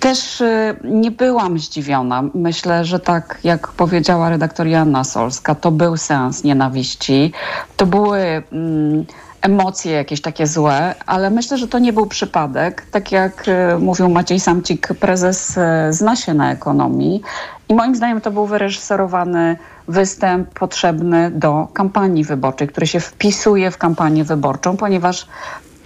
też 0.00 0.40
e, 0.40 0.76
nie 0.84 1.10
byłam 1.10 1.58
zdziwiona. 1.58 2.24
Myślę, 2.34 2.84
że 2.84 3.00
tak 3.00 3.38
jak 3.44 3.68
powiedziała 3.68 4.30
redaktor 4.30 4.66
Joanna 4.66 5.04
Solska, 5.04 5.54
to 5.54 5.70
był 5.70 5.96
seans 5.96 6.44
nienawiści. 6.44 7.32
To 7.76 7.86
były 7.86 8.42
mm, 8.52 9.06
emocje 9.42 9.92
jakieś 9.92 10.20
takie 10.20 10.46
złe, 10.46 10.94
ale 11.06 11.30
myślę, 11.30 11.58
że 11.58 11.68
to 11.68 11.78
nie 11.78 11.92
był 11.92 12.06
przypadek. 12.06 12.86
Tak 12.90 13.12
jak 13.12 13.44
e, 13.48 13.78
mówił 13.78 14.08
Maciej 14.08 14.40
Samcik, 14.40 14.88
prezes 15.00 15.58
e, 15.58 15.92
zna 15.92 16.16
się 16.16 16.34
na 16.34 16.52
ekonomii 16.52 17.22
i 17.68 17.74
moim 17.74 17.96
zdaniem 17.96 18.20
to 18.20 18.30
był 18.30 18.46
wyreżyserowany 18.46 19.56
występ 19.88 20.58
potrzebny 20.58 21.30
do 21.30 21.68
kampanii 21.72 22.24
wyborczej, 22.24 22.68
który 22.68 22.86
się 22.86 23.00
wpisuje 23.00 23.70
w 23.70 23.78
kampanię 23.78 24.24
wyborczą, 24.24 24.76
ponieważ 24.76 25.26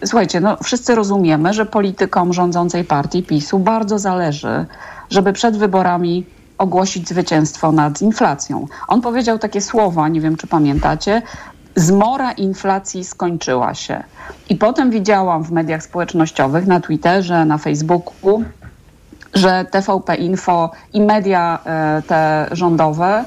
słuchajcie, 0.05 0.41
no 0.41 0.57
wszyscy 0.63 0.95
rozumiemy, 0.95 1.53
że 1.53 1.67
politykom 1.67 2.33
rządzącej 2.33 2.85
partii 2.85 3.23
PiSu 3.23 3.59
bardzo 3.59 3.99
zależy, 3.99 4.67
żeby 5.11 5.33
przed 5.33 5.57
wyborami 5.57 6.27
ogłosić 6.59 7.09
zwycięstwo 7.09 7.73
nad 7.73 8.03
inflacją. 8.03 8.67
On 8.89 9.01
powiedział 9.01 9.39
takie 9.39 9.61
słowa, 9.61 10.09
nie 10.09 10.21
wiem 10.21 10.37
czy 10.37 10.47
pamiętacie, 10.47 11.23
zmora 11.77 12.33
inflacji 12.33 13.05
skończyła 13.05 13.75
się. 13.75 14.03
I 14.49 14.57
potem 14.57 14.91
widziałam 14.91 15.45
w 15.45 15.51
mediach 15.51 15.83
społecznościowych, 15.83 16.67
na 16.67 16.81
Twitterze, 16.81 17.45
na 17.45 17.59
Facebooku, 17.59 18.45
że 19.35 19.65
TVP 19.71 20.15
Info 20.15 20.71
i 20.93 21.01
media 21.01 21.59
e, 21.65 22.03
te 22.07 22.49
rządowe 22.53 23.25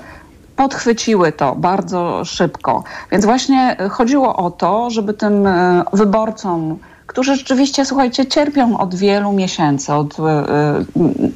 podchwyciły 0.56 1.32
to 1.32 1.56
bardzo 1.56 2.26
szybko. 2.26 2.84
Więc 3.12 3.26
właśnie 3.26 3.78
chodziło 3.90 4.36
o 4.36 4.52
to, 4.52 4.90
żeby 4.90 5.14
tym 5.14 5.48
e, 5.48 5.84
wyborcom, 5.94 6.78
którzy 7.08 7.36
rzeczywiście, 7.36 7.86
słuchajcie, 7.86 8.26
cierpią 8.26 8.78
od 8.78 8.96
wielu 8.96 9.34
miesięcy, 9.34 9.94
od 9.94 10.20
e, 10.20 10.24
e, 10.24 10.84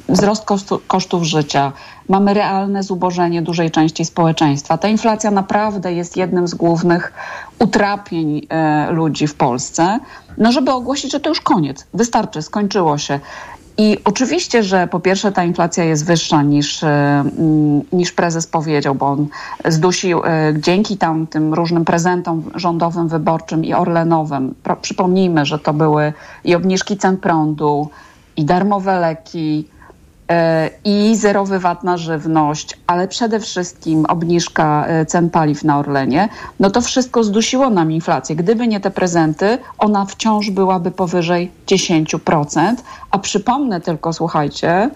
wzrost 0.08 0.44
kosztu, 0.44 0.80
kosztów 0.86 1.22
życia, 1.22 1.72
mamy 2.08 2.34
realne 2.34 2.82
zubożenie 2.82 3.42
dużej 3.42 3.70
części 3.70 4.04
społeczeństwa. 4.04 4.78
Ta 4.78 4.88
inflacja 4.88 5.30
naprawdę 5.30 5.92
jest 5.92 6.16
jednym 6.16 6.48
z 6.48 6.54
głównych 6.54 7.12
utrapień 7.58 8.46
e, 8.48 8.90
ludzi 8.90 9.26
w 9.26 9.34
Polsce. 9.34 10.00
No, 10.38 10.52
żeby 10.52 10.72
ogłosić, 10.72 11.12
że 11.12 11.20
to 11.20 11.28
już 11.28 11.40
koniec, 11.40 11.86
wystarczy, 11.94 12.42
skończyło 12.42 12.98
się. 12.98 13.20
I 13.80 13.96
oczywiście, 14.04 14.62
że 14.62 14.86
po 14.86 15.00
pierwsze 15.00 15.32
ta 15.32 15.44
inflacja 15.44 15.84
jest 15.84 16.06
wyższa 16.06 16.42
niż, 16.42 16.82
e, 16.82 16.88
mm, 16.88 17.82
niż 17.92 18.12
prezes 18.12 18.46
powiedział, 18.46 18.94
bo 18.94 19.06
on 19.06 19.26
zdusił 19.64 20.22
e, 20.24 20.54
dzięki 20.58 20.96
tam 20.96 21.26
tym 21.26 21.54
różnym 21.54 21.84
prezentom 21.84 22.42
rządowym, 22.54 23.08
wyborczym 23.08 23.64
i 23.64 23.74
orlenowym. 23.74 24.54
Przypomnijmy, 24.82 25.46
że 25.46 25.58
to 25.58 25.72
były 25.72 26.12
i 26.44 26.54
obniżki 26.54 26.96
cen 26.96 27.16
prądu, 27.16 27.88
i 28.36 28.44
darmowe 28.44 29.00
leki, 29.00 29.68
i 30.84 31.16
zerowy 31.16 31.58
VAT 31.58 31.84
na 31.84 31.96
żywność, 31.96 32.74
ale 32.86 33.08
przede 33.08 33.40
wszystkim 33.40 34.04
obniżka 34.06 34.86
e, 34.86 35.06
cen 35.06 35.30
paliw 35.30 35.64
na 35.64 35.78
Orlenie, 35.78 36.28
no 36.60 36.70
to 36.70 36.80
wszystko 36.80 37.24
zdusiło 37.24 37.70
nam 37.70 37.92
inflację. 37.92 38.36
Gdyby 38.36 38.68
nie 38.68 38.80
te 38.80 38.90
prezenty, 38.90 39.58
ona 39.78 40.04
wciąż 40.04 40.50
byłaby 40.50 40.90
powyżej 40.90 41.50
10%. 41.66 42.74
A 43.10 43.18
przypomnę 43.18 43.80
tylko, 43.80 44.12
słuchajcie, 44.12 44.90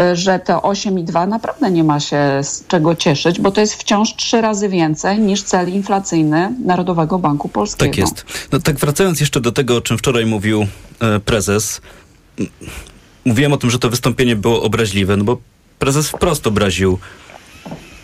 e, 0.00 0.16
że 0.16 0.38
te 0.38 0.54
8,2 0.54 1.28
naprawdę 1.28 1.70
nie 1.70 1.84
ma 1.84 2.00
się 2.00 2.18
z 2.42 2.66
czego 2.66 2.94
cieszyć, 2.94 3.40
bo 3.40 3.50
to 3.50 3.60
jest 3.60 3.74
wciąż 3.74 4.16
trzy 4.16 4.40
razy 4.40 4.68
więcej 4.68 5.18
niż 5.18 5.42
cel 5.42 5.72
inflacyjny 5.72 6.52
Narodowego 6.64 7.18
Banku 7.18 7.48
Polskiego. 7.48 7.90
Tak 7.90 7.98
jest. 7.98 8.24
No 8.52 8.58
tak 8.58 8.76
wracając 8.76 9.20
jeszcze 9.20 9.40
do 9.40 9.52
tego, 9.52 9.76
o 9.76 9.80
czym 9.80 9.98
wczoraj 9.98 10.26
mówił 10.26 10.66
e, 11.00 11.20
prezes. 11.20 11.80
Mówiłem 13.24 13.52
o 13.52 13.56
tym, 13.56 13.70
że 13.70 13.78
to 13.78 13.90
wystąpienie 13.90 14.36
było 14.36 14.62
obraźliwe, 14.62 15.16
no 15.16 15.24
bo 15.24 15.38
prezes 15.78 16.08
wprost 16.08 16.46
obraził 16.46 16.98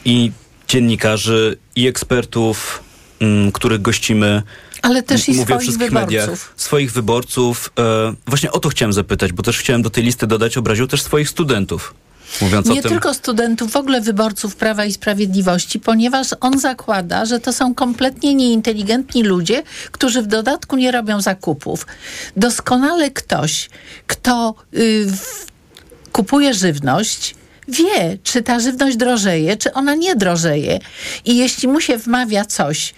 i 0.04 0.32
dziennikarzy, 0.68 1.56
i 1.76 1.86
ekspertów, 1.86 2.82
m, 3.20 3.52
których 3.52 3.82
gościmy. 3.82 4.42
Ale 4.82 5.02
też 5.02 5.28
i 5.28 5.32
Mówię 5.32 5.42
o 5.42 5.44
swoich 5.46 5.60
wszystkich 5.60 5.88
wyborców. 5.88 6.10
mediach, 6.10 6.52
swoich 6.56 6.92
wyborców. 6.92 7.72
E, 7.78 8.14
właśnie 8.26 8.52
o 8.52 8.58
to 8.60 8.68
chciałem 8.68 8.92
zapytać, 8.92 9.32
bo 9.32 9.42
też 9.42 9.58
chciałem 9.58 9.82
do 9.82 9.90
tej 9.90 10.04
listy 10.04 10.26
dodać, 10.26 10.56
obraził 10.56 10.86
też 10.86 11.02
swoich 11.02 11.28
studentów. 11.28 11.94
Mówiąc 12.40 12.66
Nie 12.66 12.82
tym, 12.82 12.90
tylko 12.90 13.14
studentów, 13.14 13.72
w 13.72 13.76
ogóle 13.76 14.00
wyborców 14.00 14.56
Prawa 14.56 14.84
i 14.84 14.92
Sprawiedliwości, 14.92 15.80
ponieważ 15.80 16.28
on 16.40 16.58
zakłada, 16.58 17.24
że 17.24 17.40
to 17.40 17.52
są 17.52 17.74
kompletnie 17.74 18.34
nieinteligentni 18.34 19.22
ludzie, 19.22 19.62
którzy 19.92 20.22
w 20.22 20.26
dodatku 20.26 20.76
nie 20.76 20.92
robią 20.92 21.20
zakupów. 21.20 21.86
Doskonale 22.36 23.10
ktoś, 23.10 23.68
kto 24.06 24.54
y, 24.74 25.06
w, 25.06 25.46
kupuje 26.12 26.54
żywność, 26.54 27.34
wie, 27.68 28.18
czy 28.22 28.42
ta 28.42 28.60
żywność 28.60 28.96
drożeje, 28.96 29.56
czy 29.56 29.72
ona 29.72 29.94
nie 29.94 30.16
drożeje. 30.16 30.78
I 31.24 31.36
jeśli 31.36 31.68
mu 31.68 31.80
się 31.80 31.98
wmawia 31.98 32.44
coś, 32.44 32.94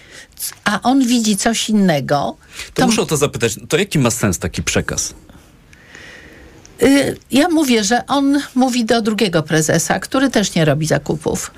a 0.63 0.81
on 0.81 1.07
widzi 1.07 1.37
coś 1.37 1.69
innego, 1.69 2.37
to 2.73 2.87
muszę 2.87 3.01
o 3.01 3.05
to 3.05 3.17
zapytać, 3.17 3.55
to 3.69 3.77
jaki 3.77 3.99
ma 3.99 4.11
sens 4.11 4.39
taki 4.39 4.63
przekaz? 4.63 5.13
Y, 6.83 7.17
Ja 7.31 7.49
mówię, 7.49 7.83
że 7.83 8.05
on 8.07 8.39
mówi 8.55 8.85
do 8.85 9.01
drugiego 9.01 9.43
prezesa, 9.43 9.99
który 9.99 10.29
też 10.29 10.55
nie 10.55 10.65
robi 10.65 10.85
zakupów. 10.85 11.51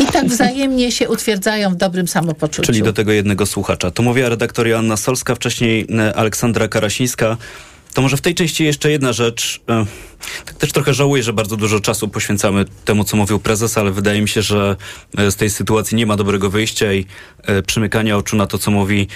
I 0.00 0.06
tak 0.06 0.26
wzajemnie 0.34 0.92
się 0.92 1.08
utwierdzają 1.08 1.70
w 1.70 1.76
dobrym 1.76 2.08
samopoczuciu. 2.08 2.66
Czyli 2.66 2.82
do 2.82 2.92
tego 2.92 3.12
jednego 3.12 3.46
słuchacza. 3.46 3.90
To 3.90 4.02
mówiła 4.02 4.28
redaktor 4.28 4.66
Joanna 4.68 4.96
Solska, 4.96 5.34
wcześniej 5.34 5.86
e, 5.98 6.14
Aleksandra 6.16 6.68
Karasińska. 6.68 7.36
To 7.94 8.02
może 8.02 8.16
w 8.16 8.20
tej 8.20 8.34
części 8.34 8.64
jeszcze 8.64 8.90
jedna 8.90 9.12
rzecz. 9.12 9.60
E, 9.68 9.86
Tak 10.44 10.54
też 10.54 10.72
trochę 10.72 10.94
żałuję, 10.94 11.22
że 11.22 11.32
bardzo 11.32 11.56
dużo 11.56 11.80
czasu 11.80 12.08
poświęcamy 12.08 12.64
temu, 12.84 13.04
co 13.04 13.16
mówił 13.16 13.38
prezes, 13.38 13.78
ale 13.78 13.90
wydaje 13.90 14.22
mi 14.22 14.28
się, 14.28 14.42
że 14.42 14.76
e, 15.18 15.30
z 15.30 15.36
tej 15.36 15.50
sytuacji 15.50 15.96
nie 15.96 16.06
ma 16.06 16.16
dobrego 16.16 16.50
wyjścia 16.50 16.92
i 16.92 17.06
przymykania 17.66 18.16
oczu 18.16 18.36
na 18.36 18.46
to, 18.46 18.58
co 18.58 18.70
mówi 18.70 19.08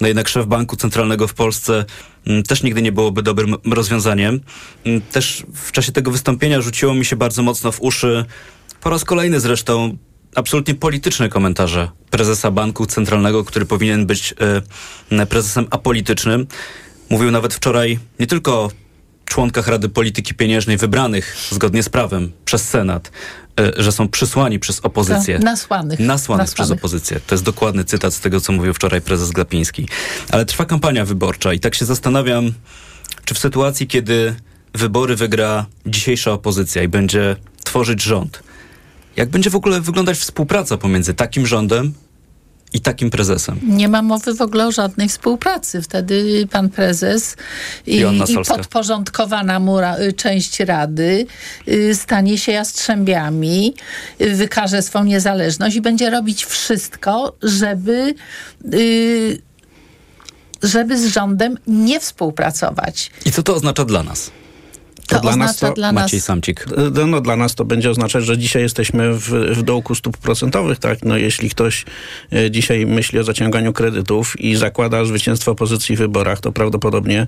no 0.00 0.08
jednak 0.08 0.28
szef 0.28 0.46
Banku 0.46 0.76
Centralnego 0.76 1.28
w 1.28 1.34
Polsce 1.34 1.84
m, 2.26 2.42
też 2.42 2.62
nigdy 2.62 2.82
nie 2.82 2.92
byłoby 2.92 3.22
dobrym 3.22 3.56
rozwiązaniem. 3.64 4.40
M, 4.84 5.00
Też 5.00 5.46
w 5.54 5.72
czasie 5.72 5.92
tego 5.92 6.10
wystąpienia 6.10 6.60
rzuciło 6.60 6.94
mi 6.94 7.04
się 7.04 7.16
bardzo 7.16 7.42
mocno 7.42 7.72
w 7.72 7.82
uszy, 7.82 8.24
po 8.80 8.90
raz 8.90 9.04
kolejny 9.04 9.40
zresztą, 9.40 9.96
absolutnie 10.34 10.74
polityczne 10.74 11.28
komentarze 11.28 11.90
prezesa 12.10 12.50
Banku 12.50 12.86
Centralnego, 12.86 13.44
który 13.44 13.66
powinien 13.66 14.06
być 14.06 14.34
e, 15.20 15.26
prezesem 15.26 15.66
apolitycznym. 15.70 16.46
Mówił 17.10 17.30
nawet 17.30 17.54
wczoraj 17.54 17.98
nie 18.20 18.26
tylko 18.26 18.70
członkach 19.30 19.68
Rady 19.68 19.88
Polityki 19.88 20.34
Pieniężnej 20.34 20.76
wybranych 20.76 21.36
zgodnie 21.50 21.82
z 21.82 21.88
prawem 21.88 22.32
przez 22.44 22.68
Senat, 22.68 23.10
e, 23.60 23.72
że 23.82 23.92
są 23.92 24.08
przysłani 24.08 24.58
przez 24.58 24.80
opozycję. 24.80 25.38
To 25.38 25.44
nasłanych. 25.44 25.98
Nasłanych 25.98 26.54
przez 26.54 26.70
opozycję. 26.70 27.20
To 27.26 27.34
jest 27.34 27.44
dokładny 27.44 27.84
cytat 27.84 28.14
z 28.14 28.20
tego, 28.20 28.40
co 28.40 28.52
mówił 28.52 28.74
wczoraj 28.74 29.00
prezes 29.00 29.30
Glapiński. 29.30 29.88
Ale 30.30 30.44
trwa 30.46 30.64
kampania 30.64 31.04
wyborcza 31.04 31.52
i 31.52 31.60
tak 31.60 31.74
się 31.74 31.84
zastanawiam, 31.84 32.52
czy 33.24 33.34
w 33.34 33.38
sytuacji, 33.38 33.86
kiedy 33.86 34.34
wybory 34.74 35.16
wygra 35.16 35.66
dzisiejsza 35.86 36.32
opozycja 36.32 36.82
i 36.82 36.88
będzie 36.88 37.36
tworzyć 37.64 38.02
rząd, 38.02 38.42
jak 39.16 39.28
będzie 39.28 39.50
w 39.50 39.56
ogóle 39.56 39.80
wyglądać 39.80 40.18
współpraca 40.18 40.76
pomiędzy 40.76 41.14
takim 41.14 41.46
rządem 41.46 41.94
i 42.72 42.80
takim 42.80 43.10
prezesem? 43.10 43.60
Nie 43.62 43.88
ma 43.88 44.02
mowy 44.02 44.34
w 44.34 44.40
ogóle 44.40 44.66
o 44.66 44.72
żadnej 44.72 45.08
współpracy. 45.08 45.82
Wtedy 45.82 46.46
pan 46.50 46.68
prezes 46.68 47.36
i, 47.86 47.96
i 47.96 48.44
podporządkowana 48.48 49.60
mu 49.60 49.80
ra, 49.80 49.98
y, 49.98 50.12
część 50.12 50.60
rady 50.60 51.26
y, 51.68 51.94
stanie 51.94 52.38
się 52.38 52.52
jastrzębiami, 52.52 53.74
y, 54.20 54.34
wykaże 54.34 54.82
swą 54.82 55.04
niezależność 55.04 55.76
i 55.76 55.80
będzie 55.80 56.10
robić 56.10 56.44
wszystko, 56.44 57.36
żeby 57.42 58.14
y, 58.74 59.42
żeby 60.62 60.98
z 60.98 61.06
rządem 61.06 61.58
nie 61.66 62.00
współpracować. 62.00 63.10
I 63.24 63.32
co 63.32 63.42
to 63.42 63.54
oznacza 63.54 63.84
dla 63.84 64.02
nas? 64.02 64.30
To 65.10 65.28
oznacza 65.28 65.72
dla 65.74 65.92
nas- 65.92 66.02
Maciej 66.04 66.20
Samcik. 66.20 66.66
No, 67.06 67.20
dla 67.20 67.36
nas 67.36 67.54
to 67.54 67.64
będzie 67.64 67.90
oznaczać, 67.90 68.24
że 68.24 68.38
dzisiaj 68.38 68.62
jesteśmy 68.62 69.14
w, 69.14 69.28
w 69.30 69.62
dołku 69.62 69.94
stóp 69.94 70.16
procentowych, 70.16 70.78
tak? 70.78 70.98
No, 71.04 71.16
jeśli 71.16 71.50
ktoś 71.50 71.84
e, 72.32 72.50
dzisiaj 72.50 72.86
myśli 72.86 73.18
o 73.18 73.24
zaciąganiu 73.24 73.72
kredytów 73.72 74.40
i 74.40 74.56
zakłada 74.56 75.04
zwycięstwo 75.04 75.50
opozycji 75.52 75.96
w 75.96 75.98
wyborach, 75.98 76.40
to 76.40 76.52
prawdopodobnie 76.52 77.26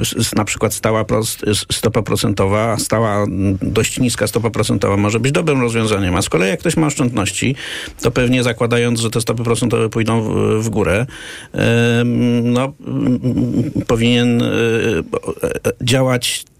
s- 0.00 0.34
na 0.36 0.44
przykład 0.44 0.74
stała 0.74 1.02
pros- 1.04 1.48
s- 1.50 1.66
stopa 1.72 2.02
procentowa, 2.02 2.76
stała 2.78 3.22
m, 3.22 3.58
dość 3.62 3.98
niska 4.00 4.26
stopa 4.26 4.50
procentowa 4.50 4.96
może 4.96 5.20
być 5.20 5.32
dobrym 5.32 5.60
rozwiązaniem, 5.60 6.16
a 6.16 6.22
z 6.22 6.28
kolei 6.28 6.48
jak 6.48 6.60
ktoś 6.60 6.76
ma 6.76 6.86
oszczędności, 6.86 7.54
to 8.02 8.10
pewnie 8.10 8.42
zakładając, 8.42 9.00
że 9.00 9.10
te 9.10 9.20
stopy 9.20 9.42
procentowe 9.44 9.88
pójdą 9.88 10.22
w, 10.22 10.64
w 10.64 10.68
górę, 10.68 11.06
em, 11.52 12.52
no, 12.52 12.72
mm, 12.86 13.20
powinien 13.86 14.42
e, 14.42 14.46
działać 15.82 16.21
y, 16.22 16.24
z- 16.24 16.51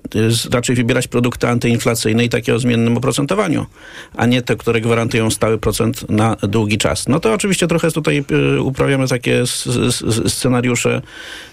raczej 0.50 0.76
wybierać 0.76 1.08
produkty 1.08 1.48
antyinflacyjne 1.48 2.24
i 2.24 2.28
takie 2.28 2.54
o 2.54 2.58
zmiennym 2.58 2.96
oprocentowaniu, 2.96 3.66
a 4.16 4.26
nie 4.26 4.42
te, 4.42 4.56
które 4.56 4.80
gwarantują 4.80 5.30
stały 5.30 5.58
procent 5.58 6.10
na 6.10 6.36
długi 6.36 6.78
czas. 6.78 7.08
No 7.08 7.20
to 7.20 7.32
oczywiście 7.32 7.66
trochę 7.66 7.90
tutaj 7.90 8.24
y, 8.56 8.62
uprawiamy 8.62 9.08
takie 9.08 9.42
scenariusze, 10.26 11.02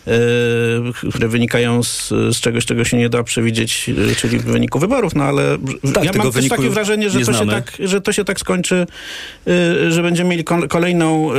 y, 0.08 1.10
które 1.10 1.28
wynikają 1.28 1.84
z, 1.84 2.10
z 2.10 2.40
czegoś, 2.40 2.66
czego 2.66 2.84
się 2.84 2.98
nie 2.98 3.10
da 3.10 3.24
przewidzieć, 3.24 3.90
y, 4.12 4.16
czyli 4.16 4.40
wyniku 4.40 4.80
wyborów, 4.80 5.16
no 5.16 5.24
ale 5.24 5.58
Tak, 5.94 6.04
ja 6.04 6.12
mam 6.18 6.32
też 6.32 6.48
takie 6.50 6.70
wrażenie, 6.70 7.10
że 7.10 7.20
to, 7.20 7.34
się 7.34 7.48
tak, 7.48 7.78
że 7.80 8.02
to 8.02 8.14
się 8.14 8.26
tak 8.26 8.40
skończy, 8.40 8.88
że 9.90 10.02
będziemy 10.04 10.30
mieli 10.30 10.44
kol- 10.44 10.68
kolejną 10.68 11.30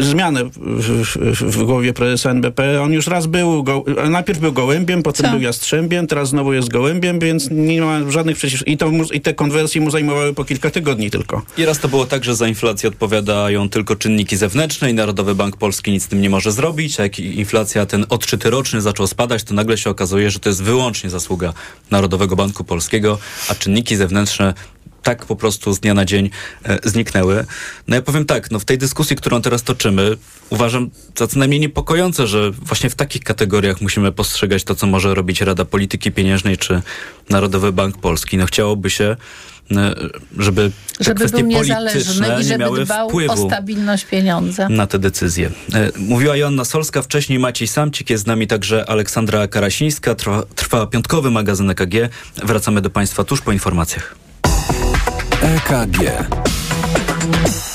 zmianę 0.00 0.44
w, 0.44 1.02
w, 1.16 1.56
w 1.56 1.64
głowie 1.64 1.92
prezesa 1.92 2.30
NBP. 2.30 2.82
On 2.82 2.92
już 2.92 3.06
raz 3.06 3.26
był, 3.26 3.62
go, 3.62 3.84
najpierw 4.10 4.40
był 4.40 4.52
gołębiem, 4.62 5.02
potem 5.02 5.26
Co? 5.26 5.32
był 5.32 5.40
jastrzębiem, 5.40 6.06
teraz 6.06 6.28
znowu 6.28 6.52
jest 6.52 6.68
gołębiem, 6.68 7.18
więc 7.18 7.48
nie 7.50 7.80
ma 7.82 8.10
żadnych 8.10 8.36
przecież... 8.36 8.64
I, 8.66 8.76
to, 8.76 8.90
mu- 8.90 9.12
I 9.12 9.20
te 9.20 9.34
konwersje 9.34 9.80
mu 9.80 9.90
zajmowały 9.90 10.34
po 10.34 10.44
kilka 10.44 10.70
tygodni 10.70 11.10
tylko. 11.10 11.42
I 11.56 11.64
raz 11.64 11.78
to 11.78 11.88
było 11.88 12.06
tak, 12.06 12.24
że 12.24 12.36
za 12.36 12.48
inflację 12.48 12.88
odpowiadają 12.88 13.68
tylko 13.68 13.96
czynniki 13.96 14.36
zewnętrzne 14.36 14.90
i 14.90 14.94
Narodowy 14.94 15.34
Bank 15.34 15.56
Polski 15.56 15.90
nic 15.90 16.02
z 16.02 16.08
tym 16.08 16.20
nie 16.20 16.30
może 16.30 16.52
zrobić, 16.52 17.00
a 17.00 17.02
jak 17.02 17.18
inflacja, 17.18 17.86
ten 17.86 18.06
odczyty 18.08 18.50
roczny 18.50 18.80
zaczął 18.80 19.06
spadać, 19.06 19.42
to 19.44 19.54
nagle 19.54 19.78
się 19.78 19.90
okazuje, 19.90 20.30
że 20.30 20.38
to 20.38 20.48
jest 20.48 20.62
wyłącznie 20.62 21.10
zasługa 21.10 21.52
Narodowego 21.90 22.36
Banku 22.36 22.64
Polskiego, 22.64 23.18
a 23.48 23.54
czynniki 23.54 23.96
zewnętrzne 23.96 24.54
tak 25.02 25.26
po 25.26 25.36
prostu 25.36 25.72
z 25.72 25.80
dnia 25.80 25.94
na 25.94 26.04
dzień 26.04 26.30
e, 26.64 26.78
zniknęły. 26.84 27.44
No 27.88 27.96
ja 27.96 28.02
powiem 28.02 28.24
tak, 28.24 28.50
no 28.50 28.58
w 28.58 28.64
tej 28.64 28.78
dyskusji, 28.78 29.16
którą 29.16 29.42
teraz 29.42 29.62
toczymy, 29.62 30.16
uważam 30.50 30.90
za 31.18 31.26
co 31.26 31.38
najmniej 31.38 31.60
niepokojące, 31.60 32.26
że 32.26 32.50
właśnie 32.50 32.90
w 32.90 32.94
takich 32.94 33.24
kategoriach 33.24 33.80
musimy 33.80 34.12
postrzegać 34.12 34.64
to, 34.64 34.74
co 34.74 34.86
może 34.86 35.14
robić 35.14 35.40
Rada 35.40 35.64
Polityki 35.64 36.12
Pieniężnej 36.12 36.58
czy 36.58 36.82
Narodowy 37.30 37.72
Bank 37.72 37.98
Polski. 37.98 38.36
No 38.36 38.46
chciałoby 38.46 38.90
się, 38.90 39.16
e, 39.76 39.94
żeby 40.38 40.70
te 40.98 41.04
Żeby 41.04 41.18
kwestie 41.18 41.38
był 41.38 41.46
niezależny 41.46 42.28
i 42.40 42.44
żeby 42.44 42.58
miały 42.58 42.84
dbał 42.84 43.10
o 43.28 43.36
stabilność 43.36 44.04
pieniądza. 44.04 44.68
na 44.68 44.86
te 44.86 44.98
decyzje. 44.98 45.50
E, 45.74 45.90
Mówiła 45.98 46.36
Joanna 46.36 46.64
Solska, 46.64 47.02
wcześniej 47.02 47.38
Maciej 47.38 47.68
Samcik, 47.68 48.10
jest 48.10 48.24
z 48.24 48.26
nami 48.26 48.46
także 48.46 48.90
Aleksandra 48.90 49.48
Karasińska. 49.48 50.14
Trwa, 50.14 50.42
trwa 50.56 50.86
piątkowy 50.86 51.30
magazyn 51.30 51.70
EKG. 51.70 51.94
Wracamy 52.44 52.80
do 52.80 52.90
Państwa 52.90 53.24
tuż 53.24 53.40
po 53.40 53.52
informacjach. 53.52 54.14
EKG. 55.42 55.98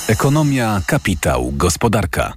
Ekonomia, 0.07 0.81
kapitał, 0.87 1.51
gospodarka. 1.53 2.33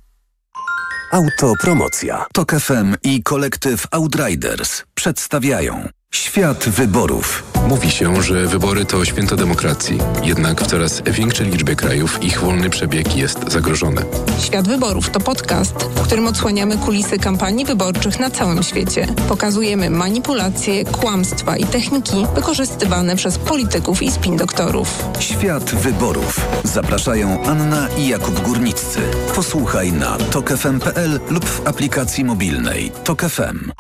Autopromocja. 1.13 2.27
Tok 2.33 2.53
FM 2.53 2.95
i 3.03 3.23
kolektyw 3.23 3.87
Outriders 3.91 4.83
przedstawiają 4.95 5.89
Świat 6.31 6.69
wyborów. 6.69 7.43
Mówi 7.69 7.91
się, 7.91 8.23
że 8.23 8.47
wybory 8.47 8.85
to 8.85 9.05
święto 9.05 9.37
demokracji, 9.37 9.99
jednak 10.23 10.61
w 10.63 10.67
coraz 10.67 11.03
większej 11.03 11.47
liczbie 11.47 11.77
krajów 11.77 12.23
ich 12.23 12.41
wolny 12.41 12.71
przebieg 12.71 13.17
jest 13.17 13.53
zagrożony. 13.53 14.03
Świat 14.41 14.69
Wyborów 14.69 15.11
to 15.11 15.21
podcast, 15.21 15.75
w 15.75 16.03
którym 16.03 16.27
odsłaniamy 16.27 16.79
kulisy 16.79 17.19
kampanii 17.19 17.65
wyborczych 17.65 18.21
na 18.21 18.31
całym 18.31 18.63
świecie. 18.63 19.07
Pokazujemy 19.29 19.91
manipulacje, 19.91 20.85
kłamstwa 20.85 21.57
i 21.57 21.65
techniki 21.65 22.27
wykorzystywane 22.35 23.17
przez 23.17 23.39
polityków 23.39 24.03
i 24.03 24.11
spin 24.11 24.37
doktorów. 24.37 25.05
Świat 25.21 25.75
wyborów. 25.75 26.41
Zapraszają 26.65 27.43
Anna 27.45 27.89
i 27.99 28.09
Jakub 28.09 28.41
Górniccy. 28.41 29.01
Posłuchaj 29.35 29.93
na 29.93 30.19
tokefm.pl 30.19 31.21
lub 31.31 31.45
w 31.45 31.67
aplikacji 31.67 32.25
mobilnej 32.25 32.93
Tok 33.05 33.23
FM. 33.23 33.71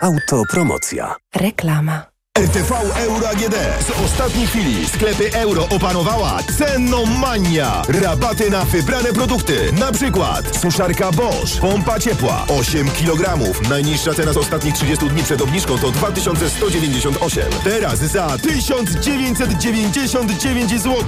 Autopromocja. 0.00 1.16
Reklama. 1.34 2.15
RTV 2.36 2.72
Euro 2.96 3.28
AGD. 3.28 3.54
Z 3.80 3.90
ostatniej 4.04 4.46
chwili 4.46 4.88
sklepy 4.88 5.32
euro 5.32 5.68
opanowała 5.68 6.38
cenomania. 6.58 7.82
Rabaty 7.88 8.50
na 8.50 8.64
wybrane 8.64 9.12
produkty. 9.12 9.72
Na 9.72 9.92
przykład 9.92 10.56
suszarka 10.56 11.12
Bosch, 11.12 11.60
pompa 11.60 11.98
ciepła 11.98 12.46
8 12.48 12.90
kg. 12.90 13.38
Najniższa 13.68 14.14
cena 14.14 14.32
z 14.32 14.36
ostatnich 14.36 14.74
30 14.74 15.08
dni 15.08 15.22
przed 15.22 15.42
obniżką 15.42 15.78
to 15.78 15.90
2198. 15.90 17.44
Teraz 17.64 17.98
za 17.98 18.38
1999 18.38 20.70
zł. 20.70 21.04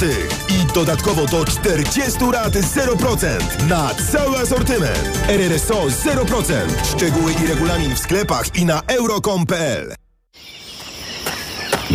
I 0.49 0.67
dodatkowo 0.75 1.27
do 1.27 1.45
40 1.45 2.19
rat 2.33 2.53
0% 2.53 3.69
na 3.69 3.91
cały 4.13 4.39
asortyment. 4.39 5.21
RRSO 5.29 5.87
0%. 5.87 6.53
Szczegóły 6.97 7.33
i 7.45 7.47
regulamin 7.47 7.95
w 7.95 7.99
sklepach 7.99 8.57
i 8.57 8.65
na 8.65 8.83
euro.com.pl. 8.87 10.08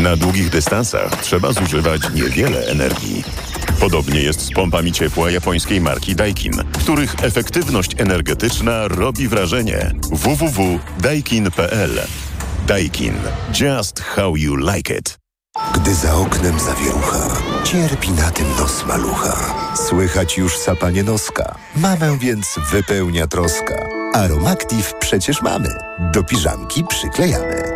Na 0.03 0.15
długich 0.15 0.49
dystansach 0.49 1.21
trzeba 1.21 1.53
zużywać 1.53 2.01
niewiele 2.13 2.65
energii. 2.65 3.23
Podobnie 3.79 4.21
jest 4.21 4.41
z 4.41 4.51
pompami 4.51 4.91
ciepła 4.91 5.31
japońskiej 5.31 5.81
marki 5.81 6.15
Daikin, 6.15 6.53
których 6.79 7.15
efektywność 7.21 7.91
energetyczna 7.97 8.87
robi 8.87 9.27
wrażenie. 9.27 9.91
www.daikin.pl 10.11 12.01
Daikin. 12.67 13.13
Just 13.61 13.99
how 13.99 14.35
you 14.35 14.55
like 14.55 14.97
it. 14.97 15.17
Gdy 15.73 15.95
za 15.95 16.15
oknem 16.15 16.59
zawierucha, 16.59 17.41
cierpi 17.63 18.11
na 18.11 18.31
tym 18.31 18.47
nos 18.59 18.85
malucha. 18.85 19.37
Słychać 19.89 20.37
już 20.37 20.57
sapanie 20.57 21.03
noska. 21.03 21.55
Mamę 21.75 22.17
więc 22.19 22.55
wypełnia 22.71 23.27
troska. 23.27 23.75
Aromactive 24.13 24.93
przecież 24.99 25.41
mamy. 25.41 25.69
Do 26.13 26.23
piżamki 26.23 26.83
przyklejamy. 26.89 27.72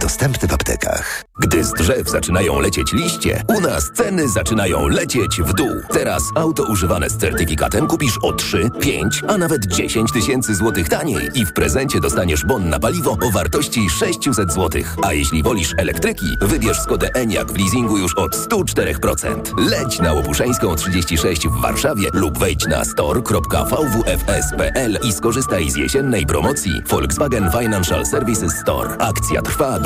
Dostępny 0.00 0.48
w 0.48 0.52
aptekach. 0.52 1.24
Gdy 1.38 1.64
z 1.64 1.72
drzew 1.72 2.10
zaczynają 2.10 2.60
lecieć 2.60 2.92
liście, 2.92 3.44
u 3.48 3.60
nas 3.60 3.90
ceny 3.94 4.28
zaczynają 4.28 4.88
lecieć 4.88 5.40
w 5.42 5.54
dół. 5.54 5.70
Teraz 5.92 6.22
auto 6.34 6.64
używane 6.64 7.10
z 7.10 7.16
certyfikatem 7.16 7.86
kupisz 7.86 8.18
o 8.22 8.32
3, 8.32 8.70
5, 8.80 9.22
a 9.28 9.38
nawet 9.38 9.66
10 9.66 10.12
tysięcy 10.12 10.54
złotych 10.54 10.88
taniej 10.88 11.28
i 11.34 11.46
w 11.46 11.52
prezencie 11.52 12.00
dostaniesz 12.00 12.44
bon 12.44 12.68
na 12.68 12.78
paliwo 12.78 13.18
o 13.22 13.30
wartości 13.30 13.90
600 13.90 14.52
złotych. 14.52 14.96
A 15.02 15.12
jeśli 15.12 15.42
wolisz 15.42 15.74
elektryki, 15.78 16.26
wybierz 16.40 16.80
Skodę 16.80 17.10
Enyaq 17.14 17.52
w 17.52 17.58
leasingu 17.58 17.98
już 17.98 18.14
od 18.14 18.36
104%. 18.36 19.40
Leć 19.70 19.98
na 19.98 20.12
Łopuszeńską 20.12 20.74
36 20.74 21.48
w 21.48 21.60
Warszawie 21.60 22.08
lub 22.12 22.38
wejdź 22.38 22.66
na 22.66 22.84
store.vwfs.pl 22.84 24.98
i 25.02 25.12
skorzystaj 25.12 25.70
z 25.70 25.76
jesiennej 25.76 26.26
promocji 26.26 26.82
Volkswagen 26.88 27.50
Financial 27.60 28.06
Services 28.06 28.52
Store. 28.52 28.96
Akcja 28.98 29.42
trwa 29.42 29.80
do 29.80 29.85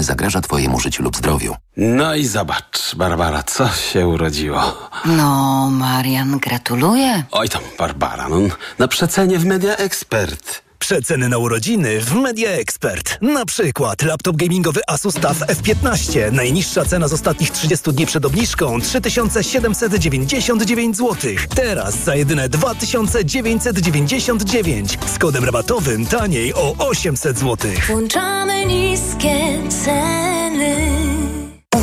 zagraża 0.03 0.41
Twojemu 0.41 0.79
życiu 0.79 1.03
lub 1.03 1.17
zdrowiu. 1.17 1.55
No 1.77 2.15
i 2.15 2.25
zobacz, 2.25 2.95
Barbara, 2.95 3.43
co 3.43 3.69
się 3.69 4.07
urodziło. 4.07 4.89
No, 5.05 5.69
Marian, 5.71 6.39
gratuluję. 6.39 7.23
Oj 7.31 7.49
tam, 7.49 7.61
Barbara, 7.77 8.29
no, 8.29 8.37
na 8.79 8.87
przecenie 8.87 9.39
w 9.39 9.45
Media 9.45 9.75
Expert. 9.75 10.61
Przeceny 10.81 11.29
na 11.29 11.37
urodziny 11.37 12.01
w 12.01 12.13
Media 12.13 12.51
Expert. 12.51 13.17
Na 13.21 13.45
przykład 13.45 14.01
laptop 14.01 14.35
gamingowy 14.35 14.81
Asus 14.87 15.13
TUF 15.13 15.39
F15. 15.39 16.31
Najniższa 16.31 16.85
cena 16.85 17.07
z 17.07 17.13
ostatnich 17.13 17.51
30 17.51 17.93
dni 17.93 18.05
przed 18.05 18.25
obniżką 18.25 18.81
3799 18.81 20.97
zł. 20.97 21.15
Teraz 21.55 22.03
za 22.03 22.15
jedyne 22.15 22.49
2999 22.49 24.97
z 25.15 25.17
kodem 25.17 25.45
rabatowym 25.45 26.05
taniej 26.05 26.53
o 26.53 26.75
800 26.77 27.39
zł. 27.39 27.71
Włączamy 27.87 28.65
niskie 28.65 29.59
ceny. 29.83 31.40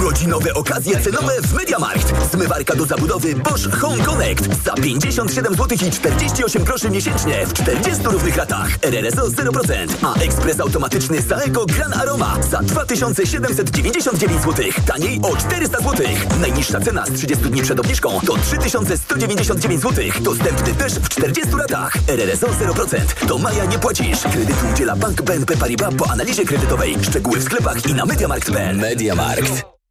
Urodzinowe 0.08 0.54
okazje 0.54 1.00
cenowe 1.00 1.32
w 1.42 1.52
MediaMarkt. 1.54 2.32
Zmywarka 2.32 2.74
do 2.76 2.86
zabudowy 2.86 3.34
Bosch 3.34 3.80
Home 3.80 4.04
Connect 4.04 4.64
za 4.64 4.74
57 4.74 5.54
zł 5.54 5.78
i 5.88 5.90
48 5.90 6.64
groszy 6.64 6.90
miesięcznie 6.90 7.46
w 7.46 7.52
40 7.52 8.04
równych 8.04 8.36
ratach. 8.36 8.68
RRSO 8.82 9.22
0%, 9.28 9.88
a 10.02 10.14
ekspres 10.14 10.60
automatyczny 10.60 11.22
Saeco 11.22 11.66
Gran 11.66 11.92
Aroma 11.92 12.36
za 12.50 12.62
2799 12.62 14.42
zł. 14.42 14.64
Taniej 14.86 15.20
o 15.22 15.36
400 15.36 15.78
zł. 15.78 16.06
Najniższa 16.40 16.80
cena 16.80 17.06
z 17.06 17.12
30 17.12 17.44
dni 17.44 17.62
przed 17.62 17.80
obniżką 17.80 18.20
to 18.26 18.36
3199 18.36 19.82
zł. 19.82 20.04
Dostępny 20.20 20.74
też 20.74 20.92
w 20.92 21.08
40 21.08 21.56
ratach. 21.56 21.92
RRSO 22.06 22.46
0%. 22.46 23.26
Do 23.26 23.38
maja 23.38 23.64
nie 23.64 23.78
płacisz. 23.78 24.20
Kredytu 24.20 24.66
udziela 24.72 24.96
Bank 24.96 25.22
BNP 25.22 25.56
Paribas 25.56 25.94
po 25.94 26.10
analizie 26.10 26.44
kredytowej. 26.44 26.96
Szczegóły 27.02 27.38
w 27.38 27.44
sklepach 27.44 27.86
i 27.86 27.94
na 27.94 28.06
MediaMarkt.pl. 28.06 28.76
MediaMarkt. 28.76 29.77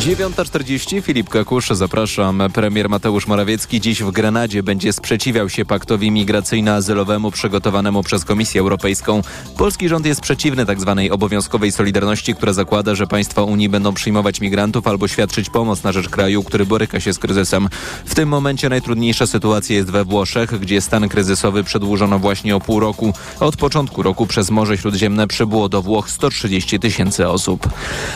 9.40 0.00 1.02
Filip 1.02 1.28
Kakusz, 1.28 1.68
zapraszam. 1.70 2.42
Premier 2.52 2.88
Mateusz 2.88 3.26
Morawiecki 3.26 3.80
dziś 3.80 4.02
w 4.02 4.10
Grenadzie 4.10 4.62
będzie 4.62 4.92
sprzeciwiał 4.92 5.48
się 5.48 5.64
paktowi 5.64 6.10
migracyjno-azylowemu 6.10 7.30
przygotowanemu 7.30 8.02
przez 8.02 8.24
Komisję 8.24 8.60
Europejską. 8.60 9.22
Polski 9.56 9.88
rząd 9.88 10.06
jest 10.06 10.20
przeciwny 10.20 10.66
tzw. 10.66 10.94
Tak 10.96 11.12
obowiązkowej 11.12 11.72
solidarności, 11.72 12.34
która 12.34 12.52
zakłada, 12.52 12.94
że 12.94 13.06
państwa 13.06 13.42
Unii 13.42 13.68
będą 13.68 13.94
przyjmować 13.94 14.40
migrantów 14.40 14.86
albo 14.86 15.08
świadczyć 15.08 15.50
pomoc 15.50 15.82
na 15.82 15.92
rzecz 15.92 16.08
kraju, 16.08 16.42
który 16.42 16.66
boryka 16.66 17.00
się 17.00 17.12
z 17.12 17.18
kryzysem. 17.18 17.68
W 18.04 18.14
tym 18.14 18.28
momencie 18.28 18.68
najtrudniejsza 18.68 19.26
sytuacja 19.26 19.76
jest 19.76 19.90
we 19.90 20.04
Włoszech, 20.04 20.60
gdzie 20.60 20.80
stan 20.80 21.08
kryzysowy 21.08 21.64
przedłużono 21.64 22.18
właśnie 22.18 22.56
o 22.56 22.60
pół 22.60 22.80
roku. 22.80 23.12
Od 23.40 23.56
początku 23.56 24.02
roku 24.02 24.26
przez 24.26 24.50
Morze 24.50 24.78
Śródziemne 24.78 25.26
przybyło 25.26 25.68
do 25.68 25.82
Włoch 25.82 26.10
130 26.10 26.80
tysięcy 26.80 27.28
osób. 27.28 27.68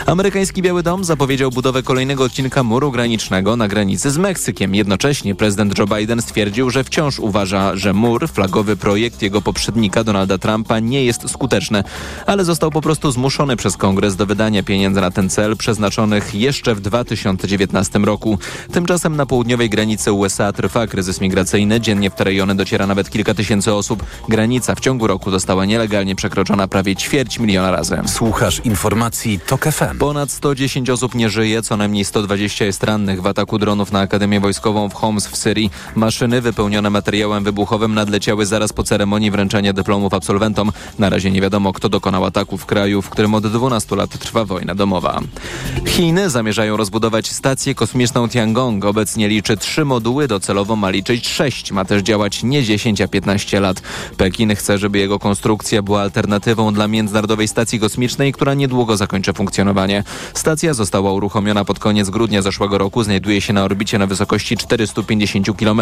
Amerykański 0.05 0.61
Biały 0.61 0.83
Dom 0.83 1.03
zapowiedział 1.03 1.51
budowę 1.51 1.66
kolejnego 1.73 2.23
odcinka 2.23 2.63
muru 2.63 2.91
granicznego 2.91 3.55
na 3.55 3.67
granicy 3.67 4.11
z 4.11 4.17
Meksykiem. 4.17 4.75
Jednocześnie 4.75 5.35
prezydent 5.35 5.79
Joe 5.79 5.87
Biden 5.87 6.21
stwierdził, 6.21 6.69
że 6.69 6.83
wciąż 6.83 7.19
uważa, 7.19 7.75
że 7.75 7.93
mur, 7.93 8.29
flagowy 8.29 8.75
projekt 8.75 9.21
jego 9.21 9.41
poprzednika 9.41 10.03
Donalda 10.03 10.37
Trumpa 10.37 10.79
nie 10.79 11.05
jest 11.05 11.29
skuteczny, 11.29 11.83
ale 12.25 12.45
został 12.45 12.71
po 12.71 12.81
prostu 12.81 13.11
zmuszony 13.11 13.55
przez 13.55 13.77
kongres 13.77 14.15
do 14.15 14.25
wydania 14.25 14.63
pieniędzy 14.63 15.01
na 15.01 15.11
ten 15.11 15.29
cel 15.29 15.57
przeznaczonych 15.57 16.35
jeszcze 16.35 16.75
w 16.75 16.81
2019 16.81 17.99
roku. 17.99 18.39
Tymczasem 18.71 19.15
na 19.15 19.25
południowej 19.25 19.69
granicy 19.69 20.11
USA 20.11 20.53
trwa 20.53 20.87
kryzys 20.87 21.21
migracyjny. 21.21 21.81
Dziennie 21.81 22.09
w 22.09 22.15
te 22.15 22.23
rejony 22.23 22.55
dociera 22.55 22.87
nawet 22.87 23.09
kilka 23.09 23.33
tysięcy 23.33 23.73
osób. 23.73 24.03
Granica 24.29 24.75
w 24.75 24.79
ciągu 24.79 25.07
roku 25.07 25.31
została 25.31 25.65
nielegalnie 25.65 26.15
przekroczona 26.15 26.67
prawie 26.67 26.95
ćwierć 26.95 27.39
miliona 27.39 27.71
razy. 27.71 28.01
Słuchasz 28.05 28.61
informacji 28.63 29.39
TOK 29.47 29.65
FM. 29.65 29.97
Ponad 29.99 30.31
110 30.31 30.89
osób 30.89 31.15
nie 31.15 31.29
żyje, 31.29 31.56
co 31.61 31.77
najmniej 31.77 32.05
120 32.05 32.65
jest 32.65 32.83
rannych 32.83 33.21
w 33.21 33.27
ataku 33.27 33.59
dronów 33.59 33.91
na 33.91 33.99
Akademię 33.99 34.39
Wojskową 34.39 34.89
w 34.89 34.93
Homs 34.93 35.27
w 35.27 35.37
Syrii. 35.37 35.71
Maszyny 35.95 36.41
wypełnione 36.41 36.89
materiałem 36.89 37.43
wybuchowym 37.43 37.93
nadleciały 37.93 38.45
zaraz 38.45 38.73
po 38.73 38.83
ceremonii 38.83 39.31
wręczenia 39.31 39.73
dyplomów 39.73 40.13
absolwentom. 40.13 40.71
Na 40.99 41.09
razie 41.09 41.31
nie 41.31 41.41
wiadomo, 41.41 41.73
kto 41.73 41.89
dokonał 41.89 42.25
ataku 42.25 42.57
w 42.57 42.65
kraju, 42.65 43.01
w 43.01 43.09
którym 43.09 43.33
od 43.33 43.47
12 43.47 43.95
lat 43.95 44.19
trwa 44.19 44.45
wojna 44.45 44.75
domowa. 44.75 45.19
Chiny 45.85 46.29
zamierzają 46.29 46.77
rozbudować 46.77 47.31
stację 47.31 47.75
kosmiczną 47.75 48.29
Tiangong. 48.29 48.85
Obecnie 48.85 49.27
liczy 49.27 49.57
trzy 49.57 49.85
moduły, 49.85 50.27
docelowo 50.27 50.75
ma 50.75 50.89
liczyć 50.89 51.27
sześć. 51.27 51.71
Ma 51.71 51.85
też 51.85 52.01
działać 52.01 52.43
nie 52.43 52.63
10, 52.63 53.01
a 53.01 53.07
15 53.07 53.59
lat. 53.59 53.81
Pekin 54.17 54.55
chce, 54.55 54.77
żeby 54.77 54.97
jego 54.97 55.19
konstrukcja 55.19 55.81
była 55.81 56.01
alternatywą 56.01 56.73
dla 56.73 56.87
Międzynarodowej 56.87 57.47
Stacji 57.47 57.79
Kosmicznej, 57.79 58.33
która 58.33 58.53
niedługo 58.53 58.97
zakończy 58.97 59.33
funkcjonowanie. 59.33 60.03
Stacja 60.33 60.73
została 60.73 61.13
uruchomiona 61.13 61.46
pod 61.65 61.79
koniec 61.79 62.09
grudnia 62.09 62.41
zeszłego 62.41 62.77
roku, 62.77 63.03
znajduje 63.03 63.41
się 63.41 63.53
na 63.53 63.63
orbicie 63.63 63.97
na 63.97 64.07
wysokości 64.07 64.57
450 64.57 65.57
km, 65.57 65.81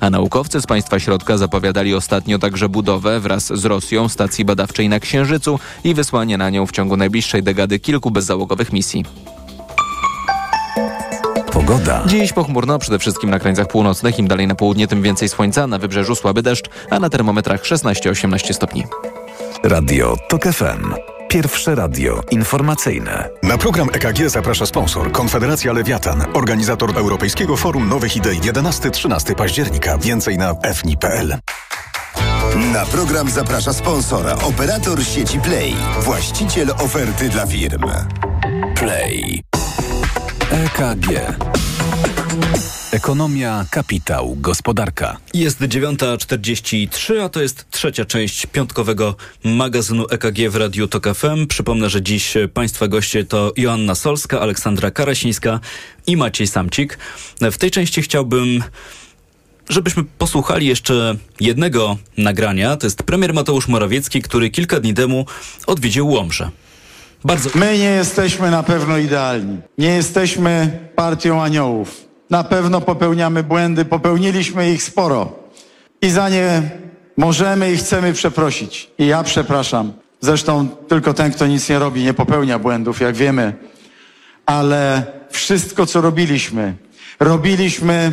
a 0.00 0.10
naukowcy 0.10 0.60
z 0.60 0.66
państwa 0.66 0.98
środka 0.98 1.38
zapowiadali 1.38 1.94
ostatnio 1.94 2.38
także 2.38 2.68
budowę 2.68 3.20
wraz 3.20 3.46
z 3.46 3.64
Rosją 3.64 4.08
stacji 4.08 4.44
badawczej 4.44 4.88
na 4.88 5.00
Księżycu 5.00 5.58
i 5.84 5.94
wysłanie 5.94 6.38
na 6.38 6.50
nią 6.50 6.66
w 6.66 6.72
ciągu 6.72 6.96
najbliższej 6.96 7.42
dekady 7.42 7.78
kilku 7.78 8.10
bezzałogowych 8.10 8.72
misji. 8.72 9.04
Pogoda. 11.52 12.02
Dziś 12.06 12.32
pochmurno, 12.32 12.78
przede 12.78 12.98
wszystkim 12.98 13.30
na 13.30 13.38
krańcach 13.38 13.68
północnych. 13.68 14.18
Im 14.18 14.28
dalej 14.28 14.46
na 14.46 14.54
południe, 14.54 14.88
tym 14.88 15.02
więcej 15.02 15.28
słońca. 15.28 15.66
Na 15.66 15.78
wybrzeżu 15.78 16.14
słaby 16.14 16.42
deszcz, 16.42 16.70
a 16.90 17.00
na 17.00 17.10
termometrach 17.10 17.62
16-18 17.62 18.52
stopni. 18.52 18.84
Radio 19.64 20.16
TOK 20.28 20.44
FM. 20.44 21.17
Pierwsze 21.28 21.74
radio 21.74 22.22
informacyjne. 22.30 23.28
Na 23.42 23.58
program 23.58 23.88
EKG 23.92 24.28
zaprasza 24.28 24.66
sponsor 24.66 25.12
Konfederacja 25.12 25.72
Lewiatan, 25.72 26.24
organizator 26.34 26.98
Europejskiego 26.98 27.56
Forum 27.56 27.88
Nowych 27.88 28.16
Idei 28.16 28.40
11-13 28.40 29.34
października. 29.34 29.98
Więcej 29.98 30.38
na 30.38 30.54
fni.pl. 30.74 31.38
Na 32.72 32.86
program 32.86 33.30
zaprasza 33.30 33.72
sponsora, 33.72 34.34
operator 34.34 35.04
sieci 35.04 35.40
Play, 35.40 35.74
właściciel 36.00 36.70
oferty 36.70 37.28
dla 37.28 37.46
firm. 37.46 37.82
Play. 38.74 39.42
EKG. 40.50 41.08
Ekonomia, 42.98 43.64
kapitał, 43.70 44.36
gospodarka. 44.40 45.16
Jest 45.34 45.60
9.43, 45.60 47.20
a 47.20 47.28
to 47.28 47.42
jest 47.42 47.70
trzecia 47.70 48.04
część 48.04 48.46
piątkowego 48.46 49.14
magazynu 49.44 50.06
EKG 50.10 50.50
w 50.50 50.56
Radiu 50.56 50.88
TOK 50.88 51.14
FM. 51.14 51.46
Przypomnę, 51.46 51.90
że 51.90 52.02
dziś 52.02 52.34
Państwa 52.54 52.88
goście 52.88 53.24
to 53.24 53.52
Joanna 53.56 53.94
Solska, 53.94 54.40
Aleksandra 54.40 54.90
Karasińska 54.90 55.60
i 56.06 56.16
Maciej 56.16 56.46
Samcik. 56.46 56.98
W 57.40 57.56
tej 57.56 57.70
części 57.70 58.02
chciałbym 58.02 58.64
żebyśmy 59.68 60.04
posłuchali 60.04 60.66
jeszcze 60.66 61.16
jednego 61.40 61.96
nagrania. 62.16 62.76
To 62.76 62.86
jest 62.86 63.02
premier 63.02 63.34
Mateusz 63.34 63.68
Morawiecki, 63.68 64.22
który 64.22 64.50
kilka 64.50 64.80
dni 64.80 64.94
temu 64.94 65.26
odwiedził 65.66 66.08
Łomżę. 66.08 66.50
Bardzo... 67.24 67.50
My 67.54 67.78
nie 67.78 67.90
jesteśmy 67.90 68.50
na 68.50 68.62
pewno 68.62 68.98
idealni. 68.98 69.58
Nie 69.78 69.88
jesteśmy 69.88 70.78
partią 70.96 71.42
aniołów. 71.42 72.07
Na 72.30 72.44
pewno 72.44 72.80
popełniamy 72.80 73.42
błędy, 73.42 73.84
popełniliśmy 73.84 74.72
ich 74.72 74.82
sporo. 74.82 75.32
I 76.02 76.10
za 76.10 76.28
nie 76.28 76.70
możemy 77.16 77.72
i 77.72 77.76
chcemy 77.76 78.12
przeprosić. 78.12 78.90
I 78.98 79.06
ja 79.06 79.22
przepraszam. 79.22 79.92
Zresztą 80.20 80.68
tylko 80.68 81.14
ten, 81.14 81.32
kto 81.32 81.46
nic 81.46 81.68
nie 81.68 81.78
robi, 81.78 82.04
nie 82.04 82.14
popełnia 82.14 82.58
błędów, 82.58 83.00
jak 83.00 83.16
wiemy. 83.16 83.54
Ale 84.46 85.06
wszystko, 85.30 85.86
co 85.86 86.00
robiliśmy, 86.00 86.74
robiliśmy 87.20 88.12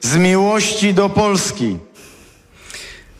z 0.00 0.16
miłości 0.16 0.94
do 0.94 1.08
Polski. 1.08 1.78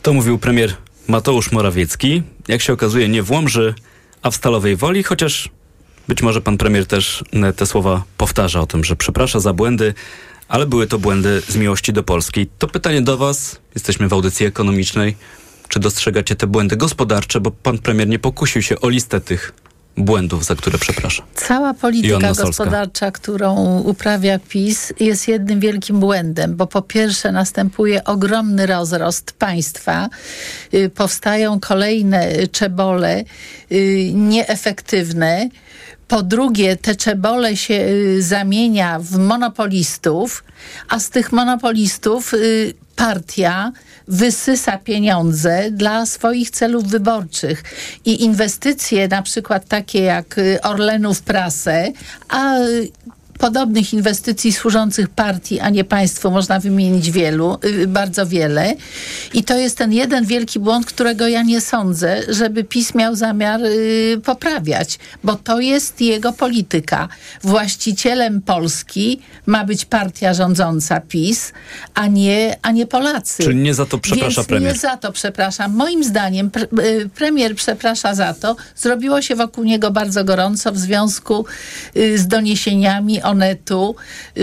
To 0.01 0.13
mówił 0.13 0.37
premier 0.37 0.75
Mateusz 1.07 1.51
Morawiecki. 1.51 2.23
Jak 2.47 2.61
się 2.61 2.73
okazuje, 2.73 3.09
nie 3.09 3.23
w 3.23 3.31
Łomży, 3.31 3.73
a 4.21 4.31
w 4.31 4.35
Stalowej 4.35 4.75
Woli, 4.75 5.03
chociaż 5.03 5.49
być 6.07 6.21
może 6.21 6.41
pan 6.41 6.57
premier 6.57 6.85
też 6.85 7.23
te 7.55 7.65
słowa 7.65 8.03
powtarza 8.17 8.59
o 8.61 8.67
tym, 8.67 8.83
że 8.83 8.95
przeprasza 8.95 9.39
za 9.39 9.53
błędy, 9.53 9.93
ale 10.47 10.65
były 10.65 10.87
to 10.87 10.99
błędy 10.99 11.41
z 11.47 11.55
miłości 11.55 11.93
do 11.93 12.03
Polski. 12.03 12.47
To 12.57 12.67
pytanie 12.67 13.01
do 13.01 13.17
was. 13.17 13.59
Jesteśmy 13.75 14.07
w 14.07 14.13
audycji 14.13 14.45
ekonomicznej. 14.45 15.15
Czy 15.67 15.79
dostrzegacie 15.79 16.35
te 16.35 16.47
błędy 16.47 16.77
gospodarcze? 16.77 17.41
Bo 17.41 17.51
pan 17.51 17.77
premier 17.77 18.07
nie 18.07 18.19
pokusił 18.19 18.61
się 18.61 18.81
o 18.81 18.89
listę 18.89 19.21
tych 19.21 19.53
błędów, 19.97 20.45
za 20.45 20.55
które 20.55 20.77
przepraszam. 20.77 21.25
Cała 21.35 21.73
polityka 21.73 22.33
gospodarcza, 22.33 23.11
którą 23.11 23.79
uprawia 23.79 24.39
PiS, 24.39 24.93
jest 24.99 25.27
jednym 25.27 25.59
wielkim 25.59 25.99
błędem, 25.99 26.55
bo 26.55 26.67
po 26.67 26.81
pierwsze 26.81 27.31
następuje 27.31 28.03
ogromny 28.03 28.65
rozrost 28.65 29.31
państwa, 29.31 30.09
y, 30.73 30.89
powstają 30.89 31.59
kolejne 31.59 32.47
czebole 32.51 33.23
y, 33.71 34.11
nieefektywne. 34.13 35.49
Po 36.07 36.23
drugie, 36.23 36.75
te 36.75 36.95
czebole 36.95 37.57
się 37.57 37.73
y, 37.73 38.21
zamienia 38.23 38.99
w 38.99 39.17
monopolistów, 39.17 40.43
a 40.89 40.99
z 40.99 41.09
tych 41.09 41.31
monopolistów 41.31 42.33
y, 42.33 42.73
partia 42.95 43.71
wysysa 44.07 44.77
pieniądze 44.77 45.71
dla 45.71 46.05
swoich 46.05 46.51
celów 46.51 46.83
wyborczych. 46.83 47.63
I 48.05 48.23
inwestycje 48.23 49.07
na 49.07 49.21
przykład 49.21 49.67
takie 49.67 50.01
jak 50.01 50.37
y, 50.37 50.61
Orlenu 50.61 51.13
w 51.13 51.21
prasę, 51.21 51.91
a 52.29 52.55
podobnych 53.37 53.93
inwestycji 53.93 54.53
służących 54.53 55.09
partii, 55.09 55.59
a 55.59 55.69
nie 55.69 55.83
państwu 55.83 56.31
można 56.31 56.59
wymienić 56.59 57.11
wielu, 57.11 57.57
y, 57.65 57.87
bardzo 57.87 58.25
wiele. 58.25 58.73
I 59.33 59.43
to 59.43 59.57
jest 59.57 59.77
ten 59.77 59.93
jeden 59.93 60.25
wielki 60.25 60.59
błąd, 60.59 60.85
którego 60.85 61.27
ja 61.27 61.41
nie 61.43 61.61
sądzę, 61.61 62.21
żeby 62.29 62.63
PiS 62.63 62.95
miał 62.95 63.15
zamiar 63.15 63.61
y, 63.63 64.21
poprawiać, 64.23 64.99
bo 65.23 65.35
to 65.35 65.59
jest 65.59 66.01
jego 66.01 66.33
polityka. 66.33 67.07
Właścicielem 67.43 68.41
Polski 68.41 69.19
ma 69.45 69.65
być 69.65 69.85
partia 69.85 70.33
rządząca 70.33 71.01
PiS, 71.01 71.53
a 71.93 72.07
nie, 72.07 72.57
a 72.61 72.71
nie 72.71 72.87
Polacy. 72.87 73.43
Czyli 73.43 73.55
nie 73.55 73.73
za 73.73 73.85
to 73.85 73.97
przeprasza 73.97 74.41
Więc 74.41 74.47
premier. 74.47 74.73
nie 74.73 74.79
za 74.79 74.97
to 74.97 75.11
przepraszam. 75.11 75.75
Moim 75.75 76.03
zdaniem 76.03 76.51
pre, 76.51 76.63
y, 76.63 77.09
premier 77.15 77.55
przeprasza 77.55 78.15
za 78.15 78.33
to. 78.33 78.55
Zrobiło 78.75 79.21
się 79.21 79.35
wokół 79.35 79.63
niego 79.63 79.91
bardzo 79.91 80.23
gorąco 80.23 80.71
w 80.71 80.77
związku 80.77 81.45
y, 81.95 82.17
z 82.17 82.27
doniesieniami 82.27 83.21
Onetu, 83.27 83.95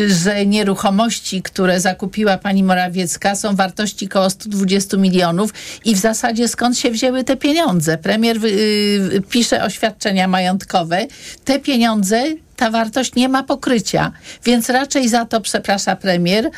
że 0.06 0.46
nieruchomości, 0.46 1.42
które 1.42 1.80
zakupiła 1.80 2.38
pani 2.38 2.62
Morawiecka 2.62 3.34
są 3.36 3.56
wartości 3.56 4.08
koło 4.08 4.30
120 4.30 4.96
milionów 4.96 5.54
i 5.84 5.94
w 5.94 5.98
zasadzie 5.98 6.48
skąd 6.48 6.78
się 6.78 6.90
wzięły 6.90 7.24
te 7.24 7.36
pieniądze? 7.36 7.98
Premier 7.98 8.44
y, 8.44 8.48
y, 8.48 9.22
pisze 9.30 9.64
oświadczenia 9.64 10.28
majątkowe. 10.28 11.06
Te 11.44 11.58
pieniądze 11.58 12.24
ta 12.56 12.70
wartość 12.70 13.14
nie 13.14 13.28
ma 13.28 13.42
pokrycia, 13.42 14.12
więc 14.44 14.68
raczej 14.68 15.08
za 15.08 15.24
to 15.24 15.40
przeprasza 15.40 15.96
premier, 15.96 16.50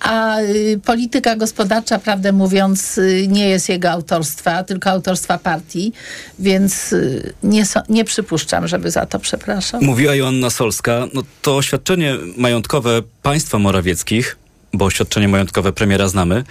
a 0.00 0.40
y, 0.40 0.80
polityka 0.84 1.36
gospodarcza, 1.36 1.98
prawdę 1.98 2.32
mówiąc, 2.32 2.98
y, 2.98 3.26
nie 3.28 3.48
jest 3.48 3.68
jego 3.68 3.90
autorstwa, 3.90 4.64
tylko 4.64 4.90
autorstwa 4.90 5.38
partii, 5.38 5.92
więc 6.38 6.92
y, 6.92 7.32
nie, 7.42 7.66
so, 7.66 7.80
nie 7.88 8.04
przypuszczam, 8.04 8.68
żeby 8.68 8.90
za 8.90 9.06
to 9.06 9.18
przepraszał. 9.18 9.80
Mówiła 9.82 10.14
Joanna 10.14 10.50
Solska. 10.50 11.06
No, 11.14 11.22
to 11.42 11.56
oświadczenie 11.56 12.14
majątkowe 12.36 13.02
państwa 13.22 13.58
Morawieckich, 13.58 14.36
bo 14.74 14.84
oświadczenie 14.84 15.28
majątkowe 15.28 15.72
premiera 15.72 16.08
znamy, 16.08 16.44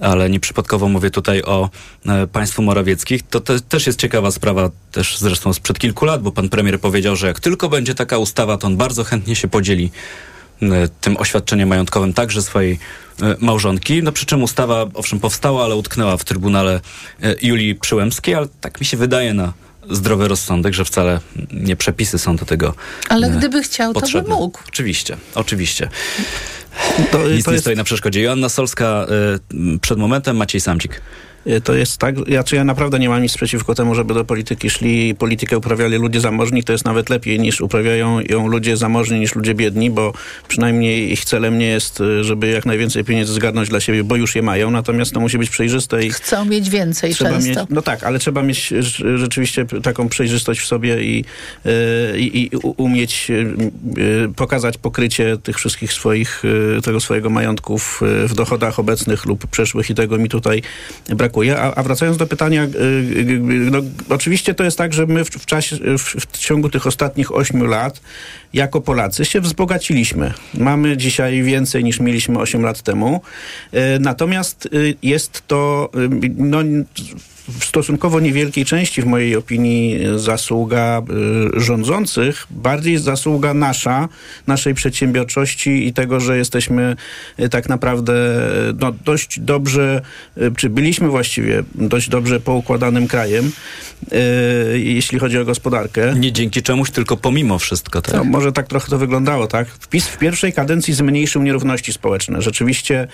ale 0.00 0.30
nieprzypadkowo 0.30 0.88
mówię 0.88 1.10
tutaj 1.10 1.42
o 1.42 1.70
e, 2.06 2.26
państwu 2.26 2.62
Morawieckich. 2.62 3.22
To 3.30 3.40
te, 3.40 3.60
też 3.60 3.86
jest 3.86 4.00
ciekawa 4.00 4.30
sprawa, 4.30 4.70
też 4.92 5.18
zresztą 5.18 5.52
sprzed 5.52 5.78
kilku 5.78 6.04
lat, 6.04 6.22
bo 6.22 6.32
pan 6.32 6.48
premier 6.48 6.80
powiedział, 6.80 7.16
że 7.16 7.26
jak 7.26 7.40
tylko 7.40 7.68
będzie 7.68 7.94
taka 7.94 8.18
ustawa, 8.18 8.58
to 8.58 8.66
on 8.66 8.76
bardzo 8.76 9.04
chętnie 9.04 9.36
się 9.36 9.48
podzieli 9.48 9.90
e, 10.62 10.66
tym 11.00 11.16
oświadczeniem 11.16 11.68
majątkowym 11.68 12.12
także 12.12 12.42
swojej 12.42 12.78
e, 13.22 13.36
małżonki. 13.40 14.02
No 14.02 14.12
przy 14.12 14.26
czym 14.26 14.42
ustawa 14.42 14.86
owszem 14.94 15.20
powstała, 15.20 15.64
ale 15.64 15.76
utknęła 15.76 16.16
w 16.16 16.24
Trybunale 16.24 16.80
e, 17.22 17.34
Julii 17.42 17.74
Przyłębskiej, 17.74 18.34
ale 18.34 18.46
tak 18.60 18.80
mi 18.80 18.86
się 18.86 18.96
wydaje 18.96 19.34
na 19.34 19.52
zdrowy 19.90 20.28
rozsądek, 20.28 20.74
że 20.74 20.84
wcale 20.84 21.20
nie 21.52 21.76
przepisy 21.76 22.18
są 22.18 22.36
do 22.36 22.44
tego 22.44 22.74
Ale 23.08 23.26
e, 23.26 23.30
gdyby 23.30 23.62
chciał, 23.62 23.94
to 23.94 24.00
by 24.00 24.04
potrzebne. 24.04 24.34
mógł. 24.34 24.58
Oczywiście, 24.68 25.16
oczywiście. 25.34 25.88
To, 27.12 27.28
Nic 27.28 27.44
to 27.44 27.50
nie 27.50 27.54
jest- 27.54 27.60
stoi 27.64 27.76
na 27.76 27.84
przeszkodzie. 27.84 28.22
Joanna 28.22 28.48
Solska 28.48 29.06
y, 29.74 29.78
przed 29.78 29.98
momentem, 29.98 30.36
Maciej 30.36 30.60
Samcik. 30.60 31.00
Y, 31.46 31.60
To 31.60 31.74
jest 31.74 31.98
tak, 31.98 32.14
ja, 32.28 32.44
czy 32.44 32.56
ja 32.56 32.64
naprawdę 32.64 32.98
nie 32.98 33.08
mam 33.08 33.22
nic 33.22 33.34
przeciwko 33.36 33.74
temu, 33.74 33.94
żeby 33.94 34.14
do 34.14 34.24
polityki 34.24 34.70
szli 34.70 35.08
i 35.08 35.14
politykę 35.14 35.58
uprawiali 35.58 35.96
ludzie 35.96 36.20
zamożni, 36.20 36.64
to 36.64 36.72
jest 36.72 36.84
nawet 36.84 37.10
lepiej 37.10 37.40
niż 37.40 37.60
uprawiają 37.60 38.20
ją 38.20 38.48
ludzie 38.48 38.76
zamożni 38.76 39.20
niż 39.20 39.34
ludzie 39.34 39.54
biedni, 39.54 39.90
bo 39.90 40.12
przynajmniej 40.48 41.12
ich 41.12 41.24
celem 41.24 41.58
nie 41.58 41.66
jest, 41.66 42.00
y, 42.00 42.24
żeby 42.24 42.48
jak 42.48 42.66
najwięcej 42.66 43.04
pieniędzy 43.04 43.32
zgarnąć 43.32 43.68
dla 43.68 43.80
siebie, 43.80 44.04
bo 44.04 44.16
już 44.16 44.34
je 44.34 44.42
mają, 44.42 44.70
natomiast 44.70 45.12
to 45.12 45.20
musi 45.20 45.38
być 45.38 45.50
przejrzyste 45.50 46.04
i 46.06 46.10
Chcą 46.10 46.44
mieć 46.44 46.70
więcej 46.70 47.14
trzeba 47.14 47.30
często. 47.30 47.48
mieć, 47.48 47.58
no 47.70 47.82
tak, 47.82 48.02
ale 48.04 48.18
trzeba 48.18 48.42
mieć 48.42 48.72
rz- 48.72 49.16
rzeczywiście 49.18 49.66
taką 49.82 50.08
przejrzystość 50.08 50.60
w 50.60 50.66
sobie 50.66 51.02
i, 51.02 51.24
i, 52.16 52.38
i 52.42 52.50
umieć 52.76 53.28
pokazać 54.36 54.78
pokrycie 54.78 55.36
tych 55.42 55.56
wszystkich 55.56 55.92
swoich, 55.92 56.42
tego 56.84 57.00
swojego 57.00 57.30
majątku 57.30 57.78
w, 57.78 58.02
w 58.26 58.34
dochodach 58.34 58.78
obecnych 58.78 59.26
lub 59.26 59.46
przeszłych 59.46 59.90
i 59.90 59.94
tego 59.94 60.18
mi 60.18 60.28
tutaj 60.28 60.62
brakuje. 61.08 61.58
A, 61.58 61.74
a 61.74 61.82
wracając 61.82 62.16
do 62.18 62.26
pytania, 62.26 62.64
y, 62.64 62.68
y, 62.68 63.20
y, 63.20 63.70
no, 63.70 63.78
oczywiście 64.08 64.54
to 64.54 64.64
jest 64.64 64.78
tak, 64.78 64.92
że 64.92 65.06
my 65.06 65.24
w, 65.24 65.28
w 65.28 65.46
czasie, 65.46 65.76
w, 65.98 66.02
w 66.02 66.38
ciągu 66.38 66.68
tych 66.68 66.86
ostatnich 66.86 67.34
ośmiu 67.34 67.64
lat 67.64 68.00
jako 68.52 68.80
Polacy 68.80 69.24
się 69.24 69.40
wzbogaciliśmy. 69.40 70.32
Mamy 70.54 70.96
dzisiaj 70.96 71.42
więcej 71.42 71.84
niż 71.84 72.00
mieliśmy 72.00 72.38
8 72.38 72.62
lat 72.62 72.82
temu. 72.82 73.20
Natomiast 74.00 74.68
jest 75.02 75.42
to 75.46 75.90
no, 76.36 76.58
w 77.48 77.64
stosunkowo 77.64 78.20
niewielkiej 78.20 78.64
części, 78.64 79.02
w 79.02 79.06
mojej 79.06 79.36
opinii, 79.36 79.98
zasługa 80.16 81.02
y, 81.56 81.60
rządzących, 81.60 82.46
bardziej 82.50 82.98
zasługa 82.98 83.54
nasza, 83.54 84.08
naszej 84.46 84.74
przedsiębiorczości 84.74 85.86
i 85.86 85.92
tego, 85.92 86.20
że 86.20 86.38
jesteśmy 86.38 86.96
y, 87.40 87.48
tak 87.48 87.68
naprawdę 87.68 88.12
y, 88.70 88.74
no, 88.80 88.92
dość 89.04 89.40
dobrze, 89.40 90.02
czy 90.56 90.70
byliśmy 90.70 91.08
właściwie 91.08 91.62
dość 91.74 92.08
dobrze 92.08 92.40
poukładanym 92.40 93.08
krajem, 93.08 93.52
jeśli 94.74 95.18
chodzi 95.18 95.38
o 95.38 95.44
gospodarkę. 95.44 96.14
Nie 96.18 96.32
dzięki 96.32 96.62
czemuś, 96.62 96.90
tylko 96.90 97.16
pomimo 97.16 97.58
wszystko. 97.58 98.02
Tak? 98.02 98.14
No, 98.14 98.24
może 98.24 98.52
tak 98.52 98.66
trochę 98.66 98.88
to 98.90 98.98
wyglądało, 98.98 99.46
tak? 99.46 99.68
Wpis 99.68 100.08
w 100.08 100.18
pierwszej 100.18 100.52
kadencji 100.52 100.94
zmniejszył 100.94 101.42
nierówności 101.42 101.92
społeczne. 101.92 102.42
Rzeczywiście 102.42 103.08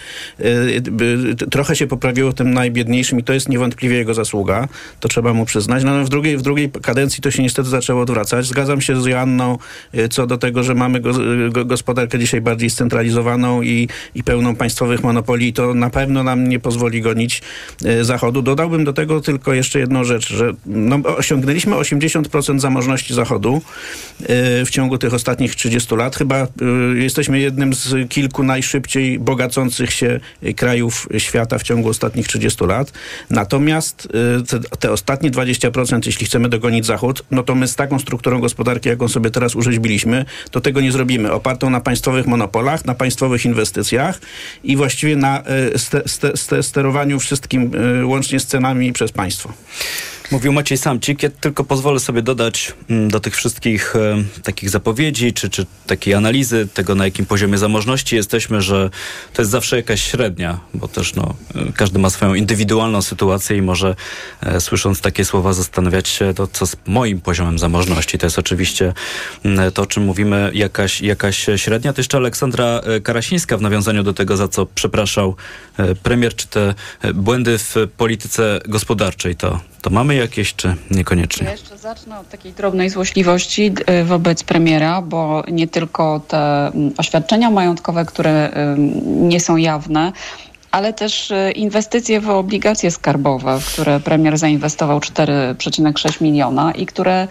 trochę 1.51 1.76
się 1.76 1.87
poprawiło 1.87 2.32
tym 2.32 2.55
najbiedniejszym 2.55 3.20
i 3.20 3.24
to 3.24 3.32
jest 3.32 3.49
niewątpliwie 3.49 3.97
jego 3.97 4.14
zasługa. 4.14 4.24
To 5.01 5.09
trzeba 5.09 5.33
mu 5.33 5.45
przyznać. 5.45 5.85
No, 5.85 6.05
w 6.05 6.09
drugiej, 6.09 6.37
w 6.37 6.43
drugiej 6.43 6.70
kadencji 6.70 7.22
to 7.22 7.31
się 7.31 7.43
niestety 7.43 7.68
zaczęło 7.68 8.03
odwracać. 8.03 8.47
Zgadzam 8.47 8.81
się 8.81 9.03
z 9.03 9.07
Joanną 9.07 9.59
y, 9.95 10.09
co 10.09 10.27
do 10.27 10.39
tego, 10.39 10.62
że 10.62 10.75
mamy 10.75 11.01
go, 11.01 11.12
go, 11.51 11.64
gospodarkę 11.64 12.18
dzisiaj 12.18 12.41
bardziej 12.41 12.70
scentralizowaną 12.70 13.62
i, 13.62 13.89
i 14.14 14.25
pełną 14.25 14.57
państwowych 14.57 15.03
monopoli. 15.03 15.53
To 15.53 15.75
na 15.75 15.91
pewno 15.91 16.22
nam 16.22 16.49
nie 16.49 16.59
pozwoli 16.59 17.03
gonić 17.03 17.43
y, 17.85 18.05
Zachodu. 18.05 18.43
Dodałbym 18.43 18.85
do 18.85 18.93
tego 18.93 19.20
tylko 19.20 19.55
jeszcze 19.55 19.79
jedną 19.79 20.05
rzecz, 20.05 20.33
że 20.33 20.53
no, 20.66 20.97
osiągnęliśmy 21.16 21.77
80% 21.77 22.59
zamożności 22.59 23.14
Zachodu 23.14 23.62
y, 24.20 24.27
w 24.64 24.70
ciągu 24.70 24.99
tych 24.99 25.14
ostatnich 25.14 25.55
30 25.55 25.95
lat. 25.95 26.16
Chyba 26.16 26.43
y, 26.45 26.49
jesteśmy 26.99 27.39
jednym 27.39 27.75
z 27.75 28.09
kilku 28.09 28.43
najszybciej 28.43 29.18
bogacących 29.18 29.93
się 29.93 30.20
y, 30.43 30.55
krajów 30.55 31.09
świata 31.18 31.59
w 31.59 31.62
ciągu 31.62 31.89
ostatnich 31.89 32.29
30 32.29 32.64
lat. 32.64 32.93
Natomiast 33.31 34.07
y, 34.07 34.11
te, 34.48 34.60
te 34.78 34.92
ostatnie 34.92 35.30
20%, 35.30 36.00
jeśli 36.06 36.26
chcemy 36.26 36.48
dogonić 36.48 36.86
Zachód, 36.86 37.24
no 37.30 37.42
to 37.42 37.54
my 37.54 37.68
z 37.68 37.76
taką 37.76 37.98
strukturą 37.98 38.40
gospodarki, 38.40 38.88
jaką 38.88 39.08
sobie 39.08 39.30
teraz 39.30 39.56
urzeźbiliśmy, 39.56 40.24
to 40.50 40.60
tego 40.60 40.80
nie 40.80 40.92
zrobimy. 40.92 41.32
Opartą 41.32 41.70
na 41.70 41.80
państwowych 41.80 42.26
monopolach, 42.26 42.84
na 42.84 42.94
państwowych 42.94 43.44
inwestycjach 43.44 44.20
i 44.64 44.76
właściwie 44.76 45.16
na 45.16 45.42
y, 45.74 45.78
ste, 45.78 46.02
ste, 46.06 46.36
ste, 46.36 46.62
sterowaniu 46.62 47.20
wszystkim 47.20 47.70
y, 48.00 48.06
łącznie 48.06 48.40
z 48.40 48.46
cenami 48.46 48.92
przez 48.92 49.12
państwo. 49.12 49.52
Mówił 50.31 50.53
Maciej 50.53 50.79
Samcik. 50.79 51.22
Ja 51.22 51.31
tylko 51.31 51.64
pozwolę 51.64 52.01
sobie 52.01 52.22
dodać 52.22 52.72
mm, 52.91 53.11
do 53.11 53.20
tych 53.20 53.37
wszystkich 53.37 53.97
e, 53.97 54.25
takich 54.43 54.70
zapowiedzi, 54.70 55.33
czy, 55.33 55.51
czy 55.51 55.66
takiej 55.87 56.14
analizy 56.14 56.68
tego, 56.75 56.95
na 56.95 57.05
jakim 57.05 57.27
poziomie 57.27 57.59
zamożności 57.59 58.16
jesteśmy, 58.16 58.62
że 58.62 58.91
to 59.33 59.43
jest 59.43 59.51
zawsze 59.51 59.77
jakaś 59.77 60.03
średnia, 60.03 60.61
bo 60.75 60.89
też 60.89 61.14
no, 61.14 61.35
e, 61.55 61.72
każdy 61.72 61.99
ma 61.99 62.11
swoją 62.11 62.35
indywidualną 62.35 63.03
sytuację 63.03 63.57
i 63.57 63.62
może 63.62 63.97
e, 64.41 64.61
słysząc 64.61 65.01
takie 65.01 65.25
słowa 65.25 65.53
zastanawiać 65.53 66.09
się, 66.09 66.35
to 66.35 66.47
co 66.47 66.66
z 66.66 66.77
moim 66.87 67.20
poziomem 67.20 67.59
zamożności. 67.59 68.18
To 68.18 68.27
jest 68.27 68.39
oczywiście 68.39 68.93
mm, 69.45 69.72
to, 69.72 69.83
o 69.83 69.87
czym 69.87 70.03
mówimy, 70.03 70.51
jakaś, 70.55 71.01
jakaś 71.01 71.47
średnia. 71.57 71.93
To 71.93 72.01
jeszcze 72.01 72.16
Aleksandra 72.16 72.66
e, 72.66 73.01
Karasińska 73.01 73.57
w 73.57 73.61
nawiązaniu 73.61 74.03
do 74.03 74.12
tego, 74.12 74.37
za 74.37 74.49
co 74.49 74.66
przepraszał 74.66 75.37
e, 75.77 75.95
premier, 75.95 76.35
czy 76.35 76.47
te 76.47 76.75
e, 77.03 77.14
błędy 77.14 77.59
w 77.59 77.75
polityce 77.97 78.61
gospodarczej, 78.68 79.37
to, 79.37 79.61
to 79.85 79.91
mamy 79.91 80.14
jakieś, 80.14 80.55
czy 80.55 80.76
niekoniecznie? 80.91 81.47
Ja 81.47 81.53
jeszcze 81.53 81.78
zacznę 81.78 82.18
od 82.18 82.28
takiej 82.28 82.53
drobnej 82.53 82.91
złośliwości 82.91 83.72
y, 84.01 84.05
wobec 84.05 84.45
premiera, 84.45 85.03
bo 85.03 85.43
nie 85.51 85.68
tylko 85.68 86.20
te 86.28 86.72
oświadczenia 86.99 87.51
majątkowe, 87.51 88.05
które 88.05 88.51
ym, 88.72 89.28
nie 89.28 89.41
są 89.41 89.57
jawne, 89.57 90.12
ale 90.70 90.93
też 90.93 91.30
y, 91.30 91.53
inwestycje 91.55 92.20
w 92.20 92.30
obligacje 92.30 92.91
skarbowe, 92.91 93.61
w 93.61 93.72
które 93.72 94.01
premier 94.01 94.39
zainwestował 94.39 94.99
4,6 94.99 96.22
miliona 96.22 96.72
i 96.72 96.87
które 96.87 97.28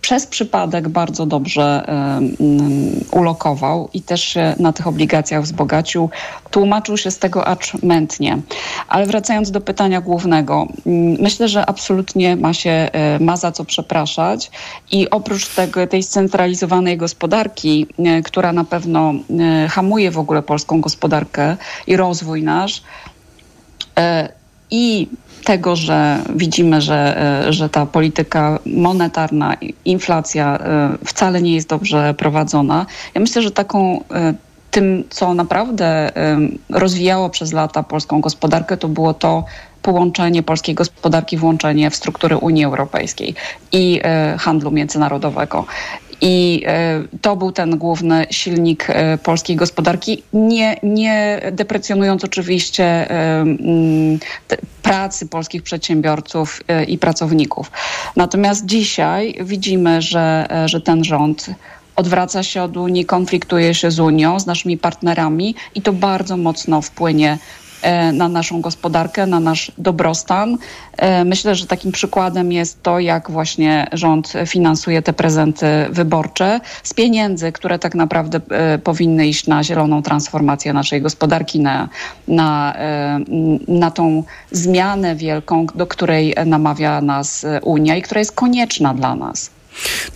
przez 0.00 0.26
przypadek 0.26 0.88
bardzo 0.88 1.26
dobrze 1.26 1.86
ulokował 3.10 3.90
i 3.94 4.02
też 4.02 4.24
się 4.24 4.54
na 4.58 4.72
tych 4.72 4.86
obligacjach 4.86 5.42
wzbogacił. 5.42 6.10
Tłumaczył 6.50 6.96
się 6.96 7.10
z 7.10 7.18
tego 7.18 7.46
acz 7.46 7.82
mętnie. 7.82 8.38
Ale 8.88 9.06
wracając 9.06 9.50
do 9.50 9.60
pytania 9.60 10.00
głównego, 10.00 10.66
mm, 10.86 11.16
myślę, 11.20 11.48
że 11.48 11.66
absolutnie 11.66 12.36
ma 12.36 12.54
się, 12.54 12.90
ma 13.20 13.36
za 13.36 13.52
co 13.52 13.64
przepraszać 13.64 14.50
i 14.90 15.10
oprócz 15.10 15.48
tego, 15.48 15.86
tej 15.86 16.02
scentralizowanej 16.02 16.96
gospodarki, 16.96 17.86
która 18.24 18.52
na 18.52 18.64
pewno 18.64 19.14
hamuje 19.68 20.10
w 20.10 20.18
ogóle 20.18 20.42
polską 20.42 20.80
gospodarkę 20.80 21.56
i 21.86 21.96
rozwój 21.96 22.42
nasz 22.42 22.82
e, 23.98 24.28
i 24.70 25.08
tego, 25.44 25.76
że 25.76 26.18
widzimy, 26.34 26.80
że, 26.80 27.20
e, 27.46 27.52
że 27.52 27.68
ta 27.68 27.86
polityka 27.86 28.58
monetarna, 28.66 29.56
inflacja 29.84 30.58
e, 30.58 30.98
wcale 31.04 31.42
nie 31.42 31.54
jest 31.54 31.68
dobrze 31.68 32.14
prowadzona. 32.14 32.86
Ja 33.14 33.20
myślę, 33.20 33.42
że 33.42 33.50
taką 33.50 34.04
tym, 34.76 35.04
co 35.10 35.34
naprawdę 35.34 36.12
rozwijało 36.70 37.30
przez 37.30 37.52
lata 37.52 37.82
polską 37.82 38.20
gospodarkę, 38.20 38.76
to 38.76 38.88
było 38.88 39.14
to 39.14 39.44
połączenie 39.82 40.42
polskiej 40.42 40.74
gospodarki, 40.74 41.36
włączenie 41.36 41.90
w 41.90 41.96
struktury 41.96 42.36
Unii 42.36 42.64
Europejskiej 42.64 43.34
i 43.72 44.00
handlu 44.38 44.70
międzynarodowego. 44.70 45.66
I 46.20 46.62
e, 46.66 47.02
to 47.20 47.36
był 47.36 47.52
ten 47.52 47.78
główny 47.78 48.26
silnik 48.30 48.86
e, 48.88 49.18
polskiej 49.18 49.56
gospodarki, 49.56 50.22
nie, 50.32 50.76
nie 50.82 51.40
deprecjonując 51.52 52.24
oczywiście 52.24 52.84
e, 52.84 53.44
pracy 54.82 55.26
polskich 55.26 55.62
przedsiębiorców 55.62 56.62
i 56.88 56.98
pracowników. 56.98 57.70
Natomiast 58.16 58.66
dzisiaj 58.66 59.34
widzimy, 59.40 60.02
że, 60.02 60.48
że 60.66 60.80
ten 60.80 61.04
rząd 61.04 61.46
odwraca 61.96 62.42
się 62.42 62.62
od 62.62 62.76
Unii, 62.76 63.04
konfliktuje 63.04 63.74
się 63.74 63.90
z 63.90 64.00
Unią, 64.00 64.40
z 64.40 64.46
naszymi 64.46 64.78
partnerami 64.78 65.54
i 65.74 65.82
to 65.82 65.92
bardzo 65.92 66.36
mocno 66.36 66.82
wpłynie 66.82 67.38
E, 67.82 68.12
na 68.12 68.28
naszą 68.28 68.60
gospodarkę, 68.60 69.26
na 69.26 69.40
nasz 69.40 69.72
dobrostan. 69.78 70.58
E, 70.96 71.24
myślę, 71.24 71.54
że 71.54 71.66
takim 71.66 71.92
przykładem 71.92 72.52
jest 72.52 72.82
to, 72.82 72.98
jak 72.98 73.30
właśnie 73.30 73.86
rząd 73.92 74.32
finansuje 74.46 75.02
te 75.02 75.12
prezenty 75.12 75.66
wyborcze 75.90 76.60
z 76.82 76.94
pieniędzy, 76.94 77.52
które 77.52 77.78
tak 77.78 77.94
naprawdę 77.94 78.40
e, 78.50 78.78
powinny 78.78 79.26
iść 79.26 79.46
na 79.46 79.64
zieloną 79.64 80.02
transformację 80.02 80.72
naszej 80.72 81.02
gospodarki, 81.02 81.60
na, 81.60 81.88
na, 82.28 82.76
na 83.68 83.90
tą 83.90 84.22
zmianę 84.50 85.16
wielką, 85.16 85.66
do 85.74 85.86
której 85.86 86.34
namawia 86.46 87.00
nas 87.00 87.46
Unia 87.62 87.96
i 87.96 88.02
która 88.02 88.18
jest 88.18 88.32
konieczna 88.32 88.94
dla 88.94 89.14
nas. 89.14 89.55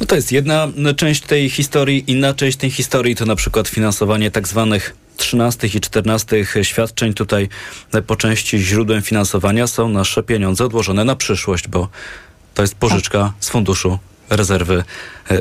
No 0.01 0.07
to 0.07 0.15
jest 0.15 0.33
jedna 0.33 0.69
część 0.97 1.21
tej 1.21 1.51
historii. 1.51 2.05
Inna 2.07 2.35
część 2.35 2.57
tej 2.57 2.71
historii 2.71 3.17
to 3.17 3.27
na 3.27 3.37
przykład 3.37 3.69
finansowanie 3.69 4.31
tak 4.31 4.49
zwanych 4.49 4.97
13 5.17 5.67
i 5.67 5.81
14 5.81 6.37
świadczeń. 6.63 7.15
Tutaj 7.15 7.49
po 8.07 8.17
części 8.17 8.59
źródłem 8.59 9.03
finansowania 9.03 9.67
są 9.67 9.89
nasze 9.89 10.23
pieniądze 10.23 10.65
odłożone 10.65 11.05
na 11.05 11.17
przyszłość, 11.17 11.69
bo 11.69 11.89
to 12.55 12.63
jest 12.63 12.75
pożyczka 12.75 13.33
z 13.41 13.49
funduszu 13.49 13.99
rezerwy 14.31 14.85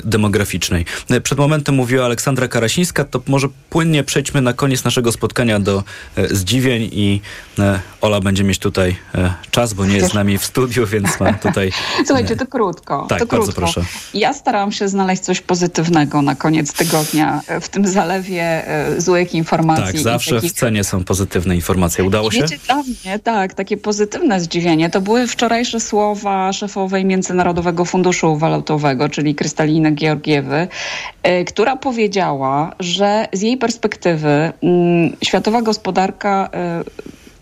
demograficznej. 0.03 0.85
E, 1.09 1.21
przed 1.21 1.37
momentem 1.37 1.75
mówiła 1.75 2.05
Aleksandra 2.05 2.47
Karasińska, 2.47 3.03
to 3.03 3.21
może 3.27 3.47
płynnie 3.69 4.03
przejdźmy 4.03 4.41
na 4.41 4.53
koniec 4.53 4.83
naszego 4.83 5.11
spotkania 5.11 5.59
do 5.59 5.83
e, 6.15 6.35
zdziwień 6.35 6.89
i 6.91 7.21
Ola 8.01 8.21
będzie 8.21 8.43
mieć 8.43 8.59
tutaj 8.59 8.95
czas, 9.51 9.73
bo 9.73 9.85
nie 9.85 9.95
jest 9.95 10.11
z 10.11 10.13
nami 10.13 10.37
w 10.37 10.45
studiu, 10.45 10.87
więc 10.87 11.19
mam 11.19 11.39
tutaj... 11.39 11.71
Słuchajcie, 12.07 12.35
to 12.35 12.47
krótko. 12.47 13.05
Tak, 13.09 13.19
to 13.19 13.25
bardzo 13.25 13.43
krótko. 13.45 13.61
proszę. 13.61 13.83
Ja 14.13 14.33
starałam 14.33 14.71
się 14.71 14.87
znaleźć 14.87 15.21
coś 15.21 15.41
pozytywnego 15.41 16.21
na 16.21 16.35
koniec 16.35 16.73
tygodnia 16.73 17.41
w 17.61 17.69
tym 17.69 17.87
zalewie 17.87 18.65
złych 18.97 19.33
informacji. 19.33 19.85
Tak, 19.85 19.99
zawsze 19.99 20.35
takich... 20.35 20.51
w 20.51 20.55
cenie 20.55 20.83
są 20.83 21.03
pozytywne 21.03 21.55
informacje. 21.55 22.03
Udało 22.03 22.31
się? 22.31 22.41
Wiecie, 22.41 22.57
dla 22.65 22.83
mnie, 22.83 23.19
tak, 23.19 23.53
takie 23.53 23.77
pozytywne 23.77 24.41
zdziwienie 24.41 24.89
to 24.89 25.01
były 25.01 25.27
wczorajsze 25.27 25.79
słowa 25.79 26.53
szefowej 26.53 27.05
Międzynarodowego 27.05 27.85
Funduszu 27.85 28.37
Walutowego 28.37 29.09
czyli 29.09 29.35
Krystaliny 29.35 29.78
Georgiewy, 29.91 30.67
e, 31.23 31.45
która 31.45 31.75
powiedziała, 31.75 32.75
że 32.80 33.27
z 33.34 33.41
jej 33.41 33.57
perspektywy 33.57 34.51
mm, 34.63 35.15
światowa 35.23 35.61
gospodarka 35.61 36.49
e, 36.53 36.84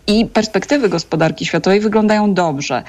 i 0.06 0.26
perspektywy 0.26 0.88
gospodarki 0.88 1.46
światowej 1.46 1.80
wyglądają 1.80 2.34
dobrze. 2.34 2.82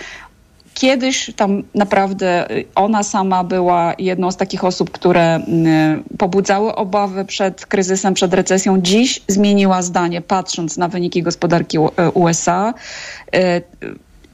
Kiedyś 0.73 1.31
tam 1.35 1.63
naprawdę 1.75 2.49
e, 2.49 2.63
ona 2.75 3.03
sama 3.03 3.43
była 3.43 3.93
jedną 3.97 4.31
z 4.31 4.37
takich 4.37 4.63
osób, 4.63 4.91
które 4.91 5.35
mm, 5.35 6.03
pobudzały 6.17 6.75
obawy 6.75 7.25
przed 7.25 7.65
kryzysem, 7.65 8.13
przed 8.13 8.33
recesją. 8.33 8.81
Dziś 8.81 9.21
zmieniła 9.27 9.81
zdanie, 9.81 10.21
patrząc 10.21 10.77
na 10.77 10.87
wyniki 10.87 11.23
gospodarki 11.23 11.77
USA. 12.13 12.73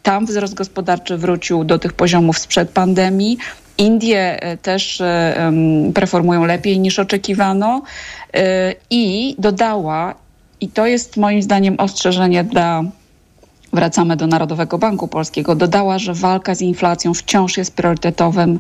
Tam 0.05 0.25
wzrost 0.25 0.53
gospodarczy 0.53 1.17
wrócił 1.17 1.63
do 1.63 1.79
tych 1.79 1.93
poziomów 1.93 2.37
sprzed 2.39 2.69
pandemii. 2.69 3.37
Indie 3.77 4.43
e, 4.43 4.57
też 4.57 5.01
e, 5.01 5.51
performują 5.93 6.45
lepiej 6.45 6.79
niż 6.79 6.99
oczekiwano 6.99 7.81
e, 8.33 8.73
i 8.89 9.35
dodała, 9.39 10.15
i 10.61 10.69
to 10.69 10.85
jest 10.85 11.17
moim 11.17 11.41
zdaniem 11.41 11.75
ostrzeżenie 11.79 12.43
dla 12.43 12.83
wracamy 13.73 14.15
do 14.15 14.27
Narodowego 14.27 14.77
Banku 14.77 15.07
Polskiego, 15.07 15.55
dodała, 15.55 15.99
że 15.99 16.13
walka 16.13 16.55
z 16.55 16.61
inflacją 16.61 17.13
wciąż 17.13 17.57
jest 17.57 17.75
priorytetowym 17.75 18.59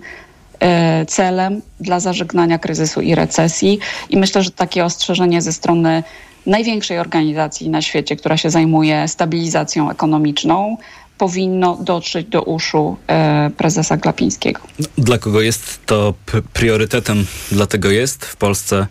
celem 1.07 1.61
dla 1.79 1.99
zażegnania 1.99 2.59
kryzysu 2.59 3.01
i 3.01 3.15
recesji. 3.15 3.79
I 4.09 4.17
myślę, 4.17 4.43
że 4.43 4.51
takie 4.51 4.85
ostrzeżenie 4.85 5.41
ze 5.41 5.53
strony 5.53 6.03
największej 6.45 6.99
organizacji 6.99 7.69
na 7.69 7.81
świecie, 7.81 8.15
która 8.15 8.37
się 8.37 8.49
zajmuje 8.49 9.07
stabilizacją 9.07 9.91
ekonomiczną, 9.91 10.77
powinno 11.17 11.77
dotrzeć 11.81 12.27
do 12.27 12.41
uszu 12.41 12.97
e, 13.07 13.51
prezesa 13.57 13.97
Glapińskiego. 13.97 14.61
Dla 14.97 15.17
kogo 15.17 15.41
jest 15.41 15.85
to 15.85 16.13
priorytetem? 16.53 17.25
Dlatego 17.51 17.91
jest 17.91 18.25
w 18.25 18.35
Polsce 18.35 18.87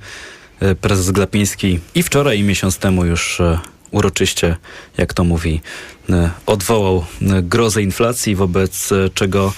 e, 0.60 0.74
prezes 0.74 1.10
Glapiński 1.10 1.80
i 1.94 2.02
wczoraj 2.02 2.38
i 2.38 2.42
miesiąc 2.42 2.78
temu 2.78 3.04
już 3.04 3.40
e, 3.40 3.58
uroczyście, 3.90 4.56
jak 4.98 5.14
to 5.14 5.24
mówi, 5.24 5.60
odwołał 6.46 7.04
grozę 7.42 7.82
inflacji, 7.82 8.36
wobec 8.36 8.90
czego 9.14 9.52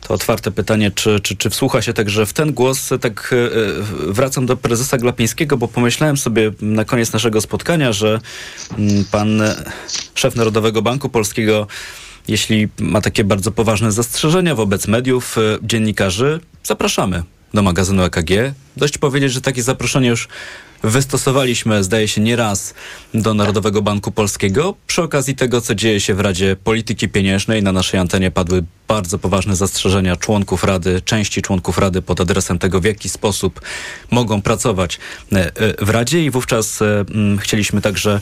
to 0.00 0.14
otwarte 0.14 0.50
pytanie, 0.50 0.90
czy, 0.90 1.20
czy, 1.20 1.36
czy 1.36 1.50
wsłucha 1.50 1.82
się 1.82 1.92
także 1.92 2.26
w 2.26 2.32
ten 2.32 2.52
głos. 2.52 2.90
Tak 3.00 3.34
wracam 4.06 4.46
do 4.46 4.56
prezesa 4.56 4.98
Glapińskiego, 4.98 5.56
bo 5.56 5.68
pomyślałem 5.68 6.16
sobie 6.16 6.52
na 6.60 6.84
koniec 6.84 7.12
naszego 7.12 7.40
spotkania, 7.40 7.92
że 7.92 8.20
mm, 8.78 9.04
pan 9.10 9.42
szef 10.14 10.36
Narodowego 10.36 10.82
Banku 10.82 11.08
Polskiego 11.08 11.66
jeśli 12.28 12.68
ma 12.80 13.00
takie 13.00 13.24
bardzo 13.24 13.52
poważne 13.52 13.92
zastrzeżenia 13.92 14.54
wobec 14.54 14.88
mediów, 14.88 15.36
dziennikarzy, 15.62 16.40
zapraszamy 16.64 17.22
do 17.54 17.62
magazynu 17.62 18.02
EKG. 18.02 18.30
Dość 18.76 18.98
powiedzieć, 18.98 19.32
że 19.32 19.40
takie 19.40 19.62
zaproszenie 19.62 20.08
już 20.08 20.28
wystosowaliśmy, 20.82 21.84
zdaje 21.84 22.08
się, 22.08 22.20
nie 22.20 22.36
raz 22.36 22.74
do 23.14 23.34
Narodowego 23.34 23.82
Banku 23.82 24.12
Polskiego. 24.12 24.74
Przy 24.86 25.02
okazji 25.02 25.36
tego, 25.36 25.60
co 25.60 25.74
dzieje 25.74 26.00
się 26.00 26.14
w 26.14 26.20
Radzie 26.20 26.56
Polityki 26.64 27.08
Pieniężnej, 27.08 27.62
na 27.62 27.72
naszej 27.72 28.00
antenie 28.00 28.30
padły 28.30 28.64
bardzo 28.92 29.18
poważne 29.18 29.56
zastrzeżenia 29.56 30.16
członków 30.16 30.64
Rady, 30.64 31.00
części 31.04 31.42
członków 31.42 31.78
Rady 31.78 32.02
pod 32.02 32.20
adresem 32.20 32.58
tego, 32.58 32.80
w 32.80 32.84
jaki 32.84 33.08
sposób 33.08 33.60
mogą 34.10 34.42
pracować 34.42 34.98
e, 35.32 35.36
e, 35.36 35.84
w 35.84 35.90
Radzie 35.90 36.24
i 36.24 36.30
wówczas 36.30 36.82
e, 36.82 37.04
chcieliśmy 37.38 37.80
także 37.80 38.20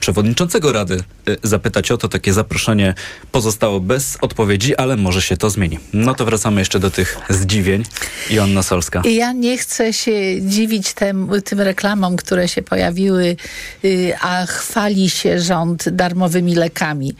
przewodniczącego 0.00 0.72
Rady 0.72 1.04
zapytać 1.42 1.90
o 1.90 1.98
to. 1.98 2.08
Takie 2.08 2.32
zaproszenie 2.32 2.94
pozostało 3.32 3.80
bez 3.80 4.18
odpowiedzi, 4.20 4.76
ale 4.76 4.96
może 4.96 5.22
się 5.22 5.36
to 5.36 5.50
zmieni. 5.50 5.78
No 5.92 6.14
to 6.14 6.24
wracamy 6.24 6.60
jeszcze 6.60 6.80
do 6.80 6.90
tych 6.90 7.18
zdziwień. 7.30 7.82
Joanna 8.30 8.62
Solska. 8.62 9.02
Ja 9.04 9.32
nie 9.32 9.58
chcę 9.58 9.92
się 9.92 10.42
dziwić 10.42 10.92
tem, 10.92 11.30
tym 11.44 11.60
reklamom, 11.60 12.16
które 12.16 12.48
się 12.48 12.62
pojawiły, 12.62 13.36
y, 13.84 14.12
a 14.20 14.46
chwali 14.46 15.10
się 15.10 15.40
rząd 15.40 15.88
darmowymi 15.88 16.54
lekami. 16.54 17.14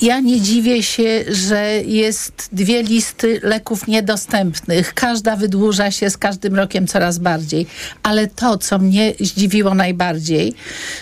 Ja 0.00 0.20
nie 0.20 0.40
dziwię 0.40 0.82
się, 0.82 1.24
że 1.28 1.62
jest 1.86 2.15
dwie 2.52 2.82
listy 2.82 3.40
leków 3.42 3.86
niedostępnych. 3.86 4.94
Każda 4.94 5.36
wydłuża 5.36 5.90
się 5.90 6.10
z 6.10 6.18
każdym 6.18 6.54
rokiem 6.54 6.86
coraz 6.86 7.18
bardziej. 7.18 7.66
Ale 8.02 8.26
to, 8.26 8.58
co 8.58 8.78
mnie 8.78 9.14
zdziwiło 9.20 9.74
najbardziej, 9.74 10.54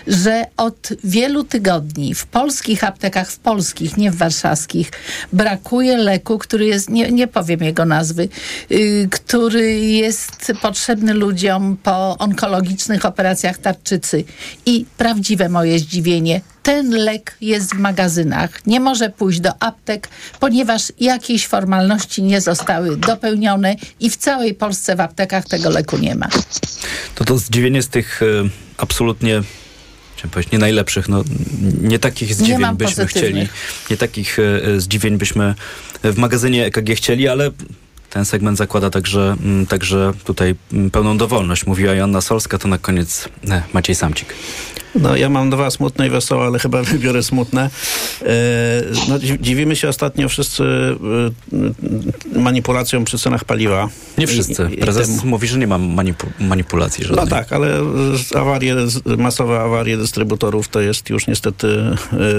że 0.07 0.47
od 0.57 0.89
wielu 1.05 1.45
tygodni 1.45 2.15
w 2.15 2.27
polskich 2.27 2.85
aptekach, 2.85 3.31
w 3.31 3.39
polskich, 3.39 3.97
nie 3.97 4.11
w 4.11 4.17
warszawskich, 4.17 4.91
brakuje 5.33 5.97
leku, 5.97 6.39
który 6.39 6.67
jest, 6.67 6.91
nie, 6.91 7.11
nie 7.11 7.27
powiem 7.27 7.63
jego 7.63 7.85
nazwy, 7.85 8.29
y, 8.71 9.09
który 9.11 9.81
jest 9.81 10.53
potrzebny 10.63 11.15
ludziom 11.15 11.77
po 11.83 12.19
onkologicznych 12.19 13.05
operacjach 13.05 13.59
tarczycy. 13.59 14.25
I 14.67 14.87
prawdziwe 14.97 15.49
moje 15.49 15.79
zdziwienie, 15.79 16.41
ten 16.65 16.91
lek 16.91 17.37
jest 17.41 17.75
w 17.75 17.79
magazynach. 17.79 18.67
Nie 18.67 18.81
może 18.81 19.11
pójść 19.11 19.41
do 19.41 19.63
aptek, 19.63 20.09
ponieważ 20.41 20.93
jakieś 21.01 21.47
formalności 21.47 22.23
nie 22.23 22.41
zostały 22.41 22.97
dopełnione 22.97 23.77
i 24.01 24.11
w 24.11 24.17
całej 24.17 24.55
Polsce 24.55 24.97
w 24.97 25.01
aptekach 25.01 25.45
tego 25.45 25.71
leku 25.71 25.99
nie 25.99 26.15
ma. 26.15 26.29
To 27.15 27.25
to 27.25 27.39
zdziwienie 27.39 27.83
z 27.83 27.89
tych 27.89 28.23
e, 28.23 28.27
absolutnie 28.77 29.43
chciałem 30.17 30.31
powiedzieć, 30.31 30.53
nie 30.53 30.59
najlepszych, 30.59 31.09
no 31.09 31.25
nie 31.83 31.99
takich 31.99 32.35
zdziwień 32.35 32.61
mam 32.61 32.77
byśmy 32.77 33.07
chcieli, 33.07 33.49
nie 33.91 33.97
takich 33.97 34.39
e, 34.39 34.81
zdziwień 34.81 35.19
byśmy 35.19 35.55
w 36.05 36.17
magazynie 36.17 36.67
EKG 36.67 36.95
chcieli, 36.97 37.29
ale 37.29 37.51
ten 38.15 38.25
segment 38.25 38.59
zakłada 38.59 38.91
także, 38.91 39.37
mm, 39.45 39.67
także 39.67 40.13
tutaj 40.25 40.55
mm, 40.73 40.91
pełną 40.91 41.17
dowolność. 41.19 41.67
Mówiła 41.67 41.93
Joanna 41.95 42.21
Solska, 42.21 42.59
to 42.59 42.69
na 42.69 42.79
koniec 42.79 43.29
e, 43.51 43.63
Maciej 43.73 43.95
Samcik. 43.95 44.35
No, 45.01 45.17
ja 45.17 45.29
mam 45.29 45.51
dwa 45.51 45.71
smutne 45.71 46.07
i 46.07 46.11
wesołe, 46.11 46.45
ale 46.47 46.59
chyba 46.59 46.83
wybiorę 46.93 47.23
smutne. 47.23 47.71
E, 48.23 48.27
no, 49.09 49.19
dzi- 49.19 49.39
dziwimy 49.41 49.77
się 49.77 49.89
ostatnio 49.89 50.29
wszyscy 50.29 50.65
e, 52.35 52.39
manipulacjom 52.41 53.05
przy 53.05 53.19
cenach 53.19 53.45
paliwa. 53.45 53.89
Nie 54.19 54.27
wszyscy. 54.27 54.69
I- 54.71 54.75
i 54.75 54.79
Prezes 54.79 55.09
temu- 55.09 55.27
mówi, 55.27 55.49
że 55.49 55.59
nie 55.59 55.67
ma 55.67 55.79
manipu- 55.79 56.27
manipulacji 56.41 57.05
żadnej. 57.05 57.25
No 57.25 57.31
tak, 57.31 57.53
ale 57.53 57.81
awarie, 58.37 58.77
masowe 59.19 59.61
awarie 59.61 59.97
dystrybutorów 59.97 60.69
to 60.69 60.81
jest 60.81 61.11
już 61.11 61.27
niestety 61.27 61.69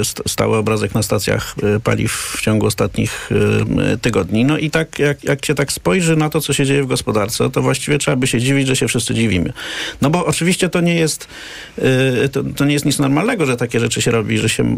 st- 0.03 0.21
stały 0.27 0.57
obrazek 0.57 0.93
na 0.95 1.03
stacjach 1.03 1.55
paliw 1.83 2.11
w 2.37 2.41
ciągu 2.41 2.65
ostatnich 2.65 3.29
tygodni. 4.01 4.45
No 4.45 4.57
i 4.57 4.69
tak, 4.69 4.99
jak, 4.99 5.23
jak 5.23 5.45
się 5.45 5.55
tak 5.55 5.64
spojrzy 5.71 6.15
na 6.15 6.29
to, 6.29 6.41
co 6.41 6.53
się 6.53 6.65
dzieje 6.65 6.83
w 6.83 6.87
gospodarce, 6.87 7.49
to 7.51 7.61
właściwie 7.61 7.97
trzeba 7.97 8.17
by 8.17 8.27
się 8.27 8.39
dziwić, 8.39 8.67
że 8.67 8.75
się 8.75 8.87
wszyscy 8.87 9.13
dziwimy. 9.13 9.53
No 10.01 10.09
bo 10.09 10.25
oczywiście 10.25 10.69
to 10.69 10.81
nie 10.81 10.95
jest, 10.95 11.27
e, 11.77 12.29
to, 12.29 12.43
to 12.55 12.65
nie 12.65 12.73
jest 12.73 12.85
nic 12.85 12.99
normalnego, 12.99 13.45
że 13.45 13.57
takie 13.57 13.79
rzeczy 13.79 14.01
się 14.01 14.11
robi, 14.11 14.37
że 14.37 14.49
się 14.49 14.63
e, 14.63 14.77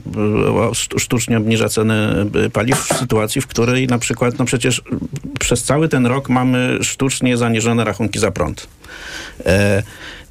sztu- 0.72 1.00
sztucznie 1.00 1.38
obniża 1.38 1.70
ceny 1.70 2.26
e, 2.46 2.50
paliw 2.50 2.78
w 2.80 2.98
sytuacji, 2.98 3.42
w 3.42 3.48
której 3.48 3.88
na 3.88 4.00
przykład, 4.00 4.40
no 4.40 4.46
przecież 4.46 4.82
przez 5.40 5.64
cały 5.64 5.90
ten 5.90 6.06
rok 6.06 6.30
mamy 6.30 6.80
sztucznie 6.82 7.38
zaniżone 7.38 7.84
rachunki 7.84 8.20
za 8.20 8.32
prąd. 8.32 8.68
E, 9.46 9.84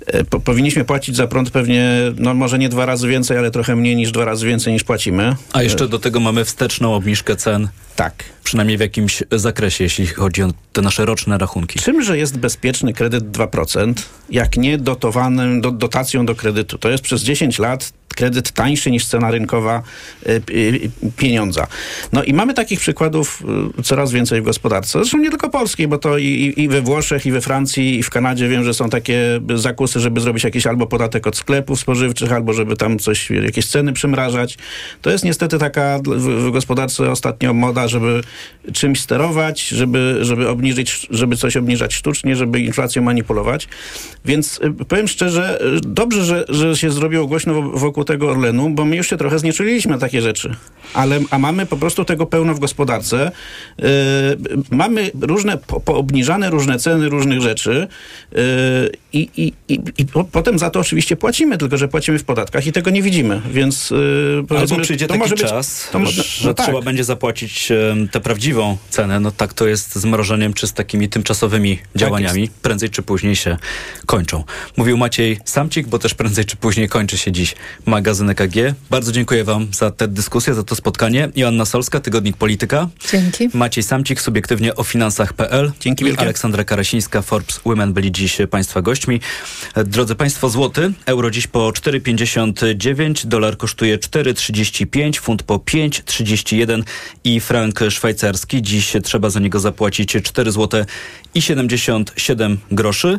e, 0.06 0.24
po, 0.24 0.40
powinniśmy 0.40 0.84
płacić 0.84 1.16
za 1.16 1.26
prąd 1.26 1.50
pewnie, 1.50 1.90
no 2.16 2.34
może 2.34 2.58
nie 2.58 2.68
dwa 2.68 2.86
razy 2.86 3.08
więcej, 3.08 3.38
ale 3.38 3.50
trochę 3.50 3.76
mniej 3.76 3.96
niż 3.96 4.12
dwa 4.12 4.24
razy 4.24 4.46
więcej 4.46 4.72
niż 4.72 4.84
płacimy. 4.84 5.36
A 5.52 5.62
jeszcze 5.62 5.88
do 5.88 5.98
tego 5.98 6.20
mamy 6.20 6.44
wsteczną 6.44 6.94
obniżkę 6.94 7.36
cen. 7.36 7.68
Tak. 7.96 8.24
Przynajmniej 8.44 8.76
w 8.78 8.80
jakimś 8.80 9.22
zakresie, 9.32 9.84
jeśli 9.84 10.06
chodzi 10.06 10.42
o 10.42 10.50
te 10.72 10.82
nasze 10.82 11.04
roczne 11.06 11.38
rachunki. 11.38 11.78
Czymże 11.80 12.18
jest 12.18 12.38
bezpieczny 12.38 12.92
kredyt 12.92 13.24
2%, 13.24 13.94
jak 14.30 14.56
nie 14.56 14.78
dotowanym 14.78 15.60
do, 15.60 15.70
dotacją 15.70 16.26
do 16.26 16.34
kredytu? 16.34 16.78
To 16.78 16.90
jest 16.90 17.04
przez 17.04 17.22
10 17.22 17.58
lat 17.58 17.92
kredyt 18.08 18.50
tańszy 18.52 18.90
niż 18.90 19.06
cena 19.06 19.30
rynkowa 19.30 19.82
y, 20.28 20.42
y, 20.50 20.90
pieniądza. 21.16 21.66
No 22.12 22.22
i 22.24 22.32
mamy 22.32 22.54
takich 22.54 22.80
przykładów 22.80 23.42
y, 23.78 23.82
coraz 23.82 24.12
więcej 24.12 24.40
w 24.40 24.44
gospodarce. 24.44 24.98
Zresztą 24.98 25.18
nie 25.18 25.30
tylko 25.30 25.50
polskiej, 25.50 25.88
bo 25.88 25.98
to 25.98 26.18
i, 26.18 26.24
i- 26.24 26.60
i 26.62 26.68
we 26.68 26.82
Włoszech, 26.82 27.26
i 27.26 27.32
we 27.32 27.40
Francji, 27.40 27.98
i 27.98 28.02
w 28.02 28.10
Kanadzie 28.10 28.48
wiem, 28.48 28.64
że 28.64 28.74
są 28.74 28.90
takie 28.90 29.40
zakusy, 29.54 30.00
żeby 30.00 30.20
zrobić 30.20 30.44
jakiś 30.44 30.66
albo 30.66 30.86
podatek 30.86 31.26
od 31.26 31.36
sklepów 31.36 31.80
spożywczych, 31.80 32.32
albo 32.32 32.52
żeby 32.52 32.76
tam 32.76 32.98
coś, 32.98 33.30
jakieś 33.30 33.66
ceny 33.66 33.92
przymrażać. 33.92 34.58
To 35.02 35.10
jest 35.10 35.24
niestety 35.24 35.58
taka 35.58 35.98
w, 35.98 36.48
w 36.48 36.50
gospodarce 36.50 37.10
ostatnio 37.10 37.54
moda, 37.54 37.85
żeby 37.86 38.22
czymś 38.72 39.00
sterować, 39.00 39.68
żeby, 39.68 40.18
żeby 40.20 40.48
obniżyć, 40.48 41.06
żeby 41.10 41.36
coś 41.36 41.56
obniżać 41.56 41.94
sztucznie, 41.94 42.36
żeby 42.36 42.60
inflacją 42.60 43.02
manipulować. 43.02 43.68
Więc 44.24 44.60
y, 44.80 44.84
powiem 44.84 45.08
szczerze, 45.08 45.60
y, 45.76 45.80
dobrze, 45.80 46.24
że, 46.24 46.44
że 46.48 46.76
się 46.76 46.90
zrobiło 46.90 47.26
głośno 47.26 47.54
wo- 47.54 47.70
wokół 47.70 48.04
tego 48.04 48.30
Orlenu, 48.30 48.70
bo 48.70 48.84
my 48.84 48.96
już 48.96 49.10
się 49.10 49.16
trochę 49.16 49.38
znieczuliliśmy 49.38 49.92
na 49.92 49.98
takie 49.98 50.22
rzeczy. 50.22 50.54
Ale, 50.94 51.20
a 51.30 51.38
mamy 51.38 51.66
po 51.66 51.76
prostu 51.76 52.04
tego 52.04 52.26
pełno 52.26 52.54
w 52.54 52.58
gospodarce. 52.58 53.30
Y, 53.80 53.84
mamy 54.70 55.10
różne, 55.20 55.58
po, 55.58 55.80
poobniżane 55.80 56.50
różne 56.50 56.78
ceny 56.78 57.08
różnych 57.08 57.40
rzeczy 57.40 57.88
y, 58.32 58.36
i, 59.16 59.30
i, 59.36 59.52
i, 59.68 59.80
i 59.98 60.06
po, 60.06 60.24
potem 60.24 60.58
za 60.58 60.70
to 60.70 60.80
oczywiście 60.80 61.16
płacimy, 61.16 61.58
tylko 61.58 61.76
że 61.76 61.88
płacimy 61.88 62.18
w 62.18 62.24
podatkach 62.24 62.66
i 62.66 62.72
tego 62.72 62.90
nie 62.90 63.02
widzimy, 63.02 63.42
więc 63.50 63.92
y, 63.92 63.94
powiedzmy, 64.48 64.74
Albo 64.74 64.84
przyjdzie 64.84 65.06
to 65.06 65.14
taki 65.14 65.20
może 65.20 65.34
być, 65.34 65.46
czas, 65.46 65.88
to 65.92 65.98
można- 65.98 66.22
że 66.22 66.48
no 66.48 66.54
tak. 66.54 66.66
trzeba 66.66 66.82
będzie 66.82 67.04
zapłacić 67.04 67.70
em, 67.70 68.08
tę 68.08 68.20
prawdziwą 68.20 68.76
cenę. 68.90 69.20
No 69.20 69.30
tak 69.30 69.54
to 69.54 69.66
jest 69.66 69.96
z 69.96 70.04
mrożeniem 70.04 70.54
czy 70.54 70.66
z 70.66 70.72
takimi 70.72 71.08
tymczasowymi 71.08 71.78
działaniami. 71.96 72.50
Prędzej 72.62 72.90
czy 72.90 73.02
później 73.02 73.36
się 73.36 73.56
kończą. 74.06 74.44
Mówił 74.76 74.96
Maciej 74.96 75.38
Samcik, 75.44 75.86
bo 75.88 75.98
też 75.98 76.14
prędzej 76.14 76.44
czy 76.44 76.56
później 76.56 76.88
kończy 76.88 77.18
się 77.18 77.32
dziś 77.32 77.54
magazyn 77.86 78.30
EKG. 78.30 78.54
Bardzo 78.90 79.12
dziękuję 79.12 79.44
wam 79.44 79.66
za 79.72 79.90
tę 79.90 80.08
dyskusję, 80.08 80.54
za 80.54 80.62
to 80.62 80.74
spotkanie. 80.74 81.28
Joanna 81.36 81.64
Solska, 81.64 82.00
Tygodnik 82.00 82.36
Polityka. 82.36 82.88
Dzięki. 83.12 83.48
Maciej 83.54 83.84
Samcik, 83.84 84.20
subiektywnie 84.20 84.74
o 84.74 84.84
finansach.pl. 84.84 85.72
Dzięki 85.80 86.04
wielkie. 86.04 86.20
Aleksandra 86.22 86.64
Karasińska, 86.64 87.22
Forbes 87.22 87.60
Women 87.64 87.92
byli 87.92 88.12
dziś 88.12 88.38
Państwa 88.50 88.82
gośćmi. 88.82 89.05
E, 89.74 89.84
Drodzy 89.84 90.14
Państwo, 90.14 90.48
złoty, 90.48 90.92
euro 91.06 91.30
dziś 91.30 91.46
po 91.46 91.68
4,59, 91.68 93.26
dolar 93.26 93.56
kosztuje 93.56 93.98
4,35, 93.98 95.20
funt 95.20 95.42
po 95.42 95.56
5,31 95.56 96.82
i 97.24 97.40
frank 97.40 97.80
szwajcarski. 97.90 98.62
Dziś 98.62 98.92
trzeba 99.04 99.30
za 99.30 99.40
niego 99.40 99.60
zapłacić 99.60 100.16
4 100.22 100.52
zł 100.52 100.84
i 101.34 101.42
77 101.42 102.58
groszy. 102.70 103.18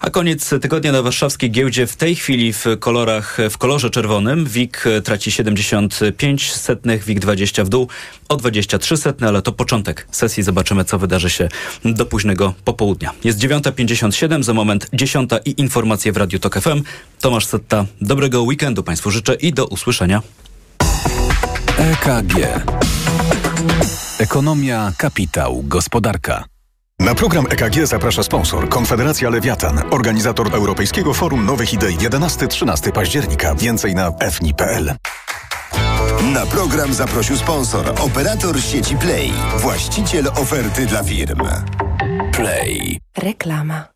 A 0.00 0.10
koniec 0.10 0.50
tygodnia 0.62 0.92
na 0.92 1.02
warszawskiej 1.02 1.50
giełdzie 1.50 1.86
w 1.86 1.96
tej 1.96 2.16
chwili 2.16 2.52
w 2.52 2.64
kolorach, 2.80 3.38
w 3.50 3.58
kolorze 3.58 3.90
czerwonym. 3.90 4.46
WIG 4.46 4.84
traci 5.04 5.32
75 5.32 6.52
setnych, 6.52 7.04
WIG 7.04 7.20
20 7.20 7.64
w 7.64 7.68
dół 7.68 7.88
o 8.28 8.36
23 8.36 8.96
setne, 8.96 9.28
ale 9.28 9.42
to 9.42 9.52
początek 9.52 10.08
sesji. 10.10 10.42
Zobaczymy, 10.42 10.84
co 10.84 10.98
wydarzy 10.98 11.30
się 11.30 11.48
do 11.84 12.06
późnego 12.06 12.54
popołudnia. 12.64 13.12
Jest 13.24 13.38
9.57, 13.38 14.42
za 14.42 14.54
moment 14.54 14.88
10 14.92 15.25
i 15.44 15.60
informacje 15.60 16.12
w 16.12 16.16
Radiu 16.16 16.38
Tok 16.38 16.60
FM. 16.60 16.82
Tomasz 17.20 17.46
Setta, 17.46 17.84
dobrego 18.00 18.42
weekendu 18.42 18.82
Państwu 18.82 19.10
życzę 19.10 19.34
i 19.34 19.52
do 19.52 19.66
usłyszenia. 19.66 20.22
EKG. 21.78 22.34
Ekonomia, 24.18 24.92
kapitał, 24.98 25.62
gospodarka. 25.62 26.44
Na 26.98 27.14
program 27.14 27.46
EKG 27.50 27.86
zaprasza 27.86 28.22
sponsor 28.22 28.68
Konfederacja 28.68 29.30
Lewiatan, 29.30 29.82
organizator 29.90 30.54
Europejskiego 30.54 31.14
Forum 31.14 31.46
Nowych 31.46 31.72
Idei 31.72 31.96
11-13 31.96 32.92
października. 32.92 33.54
Więcej 33.54 33.94
na 33.94 34.12
fni.pl. 34.30 34.94
Na 36.32 36.46
program 36.46 36.94
zaprosił 36.94 37.36
sponsor, 37.36 37.92
operator 38.00 38.62
sieci 38.62 38.96
Play, 38.96 39.32
właściciel 39.58 40.28
oferty 40.28 40.86
dla 40.86 41.02
firm. 41.02 41.40
Play. 42.32 43.00
Reklama. 43.18 43.95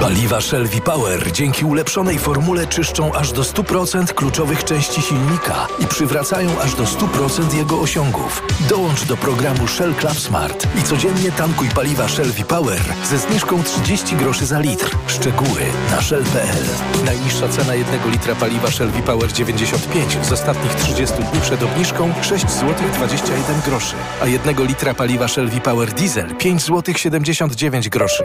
Paliwa 0.00 0.40
Shell 0.40 0.66
V-Power 0.66 1.32
dzięki 1.32 1.64
ulepszonej 1.64 2.18
formule 2.18 2.66
czyszczą 2.66 3.12
aż 3.12 3.32
do 3.32 3.42
100% 3.42 4.14
kluczowych 4.14 4.64
części 4.64 5.02
silnika 5.02 5.66
i 5.78 5.86
przywracają 5.86 6.60
aż 6.60 6.74
do 6.74 6.84
100% 6.84 7.54
jego 7.54 7.80
osiągów. 7.80 8.42
Dołącz 8.68 9.04
do 9.04 9.16
programu 9.16 9.68
Shell 9.68 9.94
Club 9.94 10.18
Smart 10.18 10.66
i 10.80 10.82
codziennie 10.82 11.32
tankuj 11.32 11.68
paliwa 11.68 12.08
Shell 12.08 12.32
V-Power 12.32 12.80
ze 13.04 13.18
zniżką 13.18 13.62
30 13.62 14.16
groszy 14.16 14.46
za 14.46 14.60
litr. 14.60 14.96
Szczegóły 15.06 15.60
na 15.90 16.02
shell.pl. 16.02 16.64
Najniższa 17.04 17.48
cena 17.48 17.74
jednego 17.74 18.08
litra 18.08 18.34
paliwa 18.34 18.70
Shell 18.70 18.90
V-Power 18.90 19.32
95 19.32 20.18
z 20.22 20.32
ostatnich 20.32 20.74
30 20.74 21.16
dni 21.16 21.40
przed 21.40 21.62
obniżką 21.62 22.12
6 22.22 22.50
zł 22.50 22.74
21 22.94 23.60
groszy, 23.60 23.94
a 24.22 24.26
jednego 24.26 24.64
litra 24.64 24.94
paliwa 24.94 25.28
Shell 25.28 25.48
V-Power 25.48 25.92
Diesel 25.92 26.36
5 26.36 26.62
zł 26.62 26.94
79 26.94 27.88
groszy. 27.88 28.24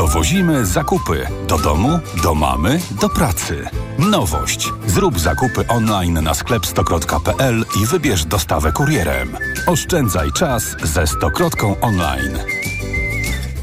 Dowozimy 0.00 0.66
zakupy 0.66 1.26
do 1.48 1.58
domu, 1.58 1.98
do 2.22 2.34
mamy, 2.34 2.80
do 3.00 3.08
pracy. 3.08 3.68
Nowość. 3.98 4.68
Zrób 4.86 5.18
zakupy 5.18 5.66
online 5.68 6.20
na 6.22 6.34
sklep 6.34 6.66
stokrotka.pl 6.66 7.64
i 7.82 7.86
wybierz 7.86 8.24
dostawę 8.24 8.72
kurierem. 8.72 9.36
Oszczędzaj 9.66 10.32
czas 10.32 10.76
ze 10.82 11.06
Stokrotką 11.06 11.80
online. 11.80 12.38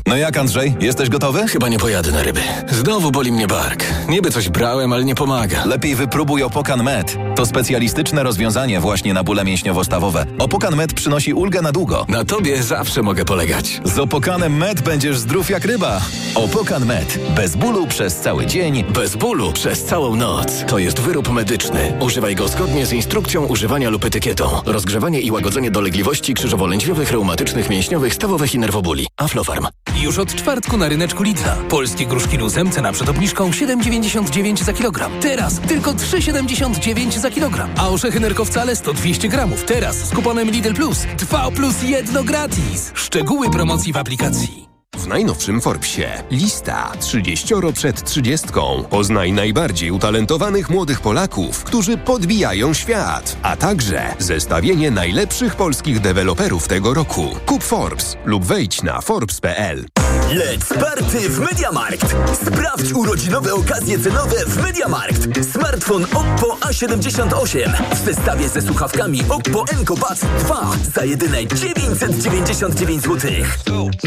No 0.07 0.17
jak 0.17 0.37
Andrzej, 0.37 0.75
jesteś 0.79 1.09
gotowy? 1.09 1.47
Chyba 1.47 1.69
nie 1.69 1.79
pojadę 1.79 2.11
na 2.11 2.23
ryby. 2.23 2.41
Znowu 2.71 3.11
boli 3.11 3.31
mnie 3.31 3.47
bark. 3.47 3.83
Niby 4.09 4.31
coś 4.31 4.49
brałem, 4.49 4.93
ale 4.93 5.05
nie 5.05 5.15
pomaga. 5.15 5.65
Lepiej 5.65 5.95
wypróbuj 5.95 6.43
Opokan 6.43 6.83
Med. 6.83 7.17
To 7.37 7.45
specjalistyczne 7.45 8.23
rozwiązanie 8.23 8.79
właśnie 8.79 9.13
na 9.13 9.23
bóle 9.23 9.43
mięśniowo-stawowe. 9.45 10.25
Opokan 10.39 10.75
Med 10.75 10.93
przynosi 10.93 11.33
ulgę 11.33 11.61
na 11.61 11.71
długo. 11.71 12.05
Na 12.09 12.25
tobie 12.25 12.63
zawsze 12.63 13.01
mogę 13.01 13.25
polegać. 13.25 13.81
Z 13.83 13.99
Opokanem 13.99 14.57
Med 14.57 14.81
będziesz 14.81 15.17
zdrów 15.17 15.49
jak 15.49 15.65
ryba. 15.65 16.01
Opokan 16.35 16.85
Med. 16.85 17.19
Bez 17.35 17.55
bólu 17.55 17.87
przez 17.87 18.15
cały 18.15 18.45
dzień. 18.45 18.83
Bez 18.83 19.15
bólu 19.15 19.53
przez 19.53 19.83
całą 19.83 20.15
noc. 20.15 20.63
To 20.67 20.77
jest 20.77 20.99
wyrób 20.99 21.29
medyczny. 21.29 21.93
Używaj 21.99 22.35
go 22.35 22.47
zgodnie 22.47 22.85
z 22.85 22.93
instrukcją 22.93 23.45
używania 23.45 23.89
lub 23.89 24.05
etykietą. 24.05 24.49
Rozgrzewanie 24.65 25.21
i 25.21 25.31
łagodzenie 25.31 25.71
dolegliwości 25.71 26.33
krzyżowo-lędźwiowych, 26.33 27.11
reumatycznych, 27.11 27.69
mięśniowych, 27.69 28.13
stawowych 28.13 28.55
i 28.55 28.59
nerwobóli. 28.59 29.07
Aflofarm. 29.17 29.67
Już 30.01 30.17
od 30.17 30.35
czwartku 30.35 30.77
na 30.77 30.89
ryneczku 30.89 31.23
Lidla. 31.23 31.55
Polskie 31.69 32.05
gruszki 32.05 32.37
luzem, 32.37 32.71
cena 32.71 32.91
przed 32.91 33.09
obniżką 33.09 33.49
7,99 33.49 34.63
za 34.63 34.73
kilogram. 34.73 35.11
Teraz 35.21 35.59
tylko 35.59 35.93
3,79 35.93 37.19
za 37.19 37.26
kilogram. 37.31 37.69
A 37.77 37.89
orzechy 37.89 38.19
nerkowcale 38.19 38.75
100 38.75 38.93
200 38.93 39.29
gramów. 39.29 39.63
Teraz 39.63 39.95
z 39.95 40.13
kuponem 40.15 40.51
Lidl 40.51 40.73
Plus 40.73 40.97
2 41.17 41.51
plus 41.51 41.83
1 41.83 42.25
gratis. 42.25 42.91
Szczegóły 42.93 43.49
promocji 43.49 43.93
w 43.93 43.97
aplikacji. 43.97 44.67
W 44.97 45.07
najnowszym 45.07 45.61
Forbesie 45.61 46.23
lista 46.31 46.91
30 46.99 47.53
przed 47.73 48.03
30. 48.03 48.47
Poznaj 48.89 49.31
najbardziej 49.31 49.91
utalentowanych 49.91 50.69
młodych 50.69 51.01
Polaków, 51.01 51.63
którzy 51.63 51.97
podbijają 51.97 52.73
świat, 52.73 53.37
a 53.43 53.57
także 53.57 54.15
zestawienie 54.19 54.91
najlepszych 54.91 55.55
polskich 55.55 55.99
deweloperów 55.99 56.67
tego 56.67 56.93
roku. 56.93 57.25
Kup 57.45 57.63
Forbes 57.63 58.17
lub 58.25 58.45
wejdź 58.45 58.83
na 58.83 59.01
forbes.pl. 59.01 59.85
Let's 60.31 60.73
party 60.79 61.29
w 61.29 61.39
Mediamarkt! 61.39 62.15
Sprawdź 62.45 62.93
urodzinowe 62.93 63.53
okazje 63.53 63.99
cenowe 63.99 64.45
w 64.45 64.63
Mediamarkt. 64.63 65.45
Smartfon 65.51 66.03
Oppo 66.03 66.57
A78 66.59 67.73
w 67.95 68.05
zestawie 68.05 68.49
ze 68.49 68.61
słuchawkami 68.61 69.23
Oppo 69.29 69.65
Enco 69.71 69.95
Buds 69.95 70.25
2 70.39 70.71
za 70.95 71.05
jedyne 71.05 71.47
999 71.47 73.03
zł. 73.03 73.31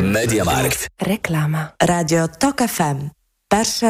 Mediamarkt. 0.02 0.88
Reklama. 1.02 1.68
Radio 1.82 2.28
TOK 2.28 2.56
FM. 2.56 3.08
Warszawa. 3.52 3.78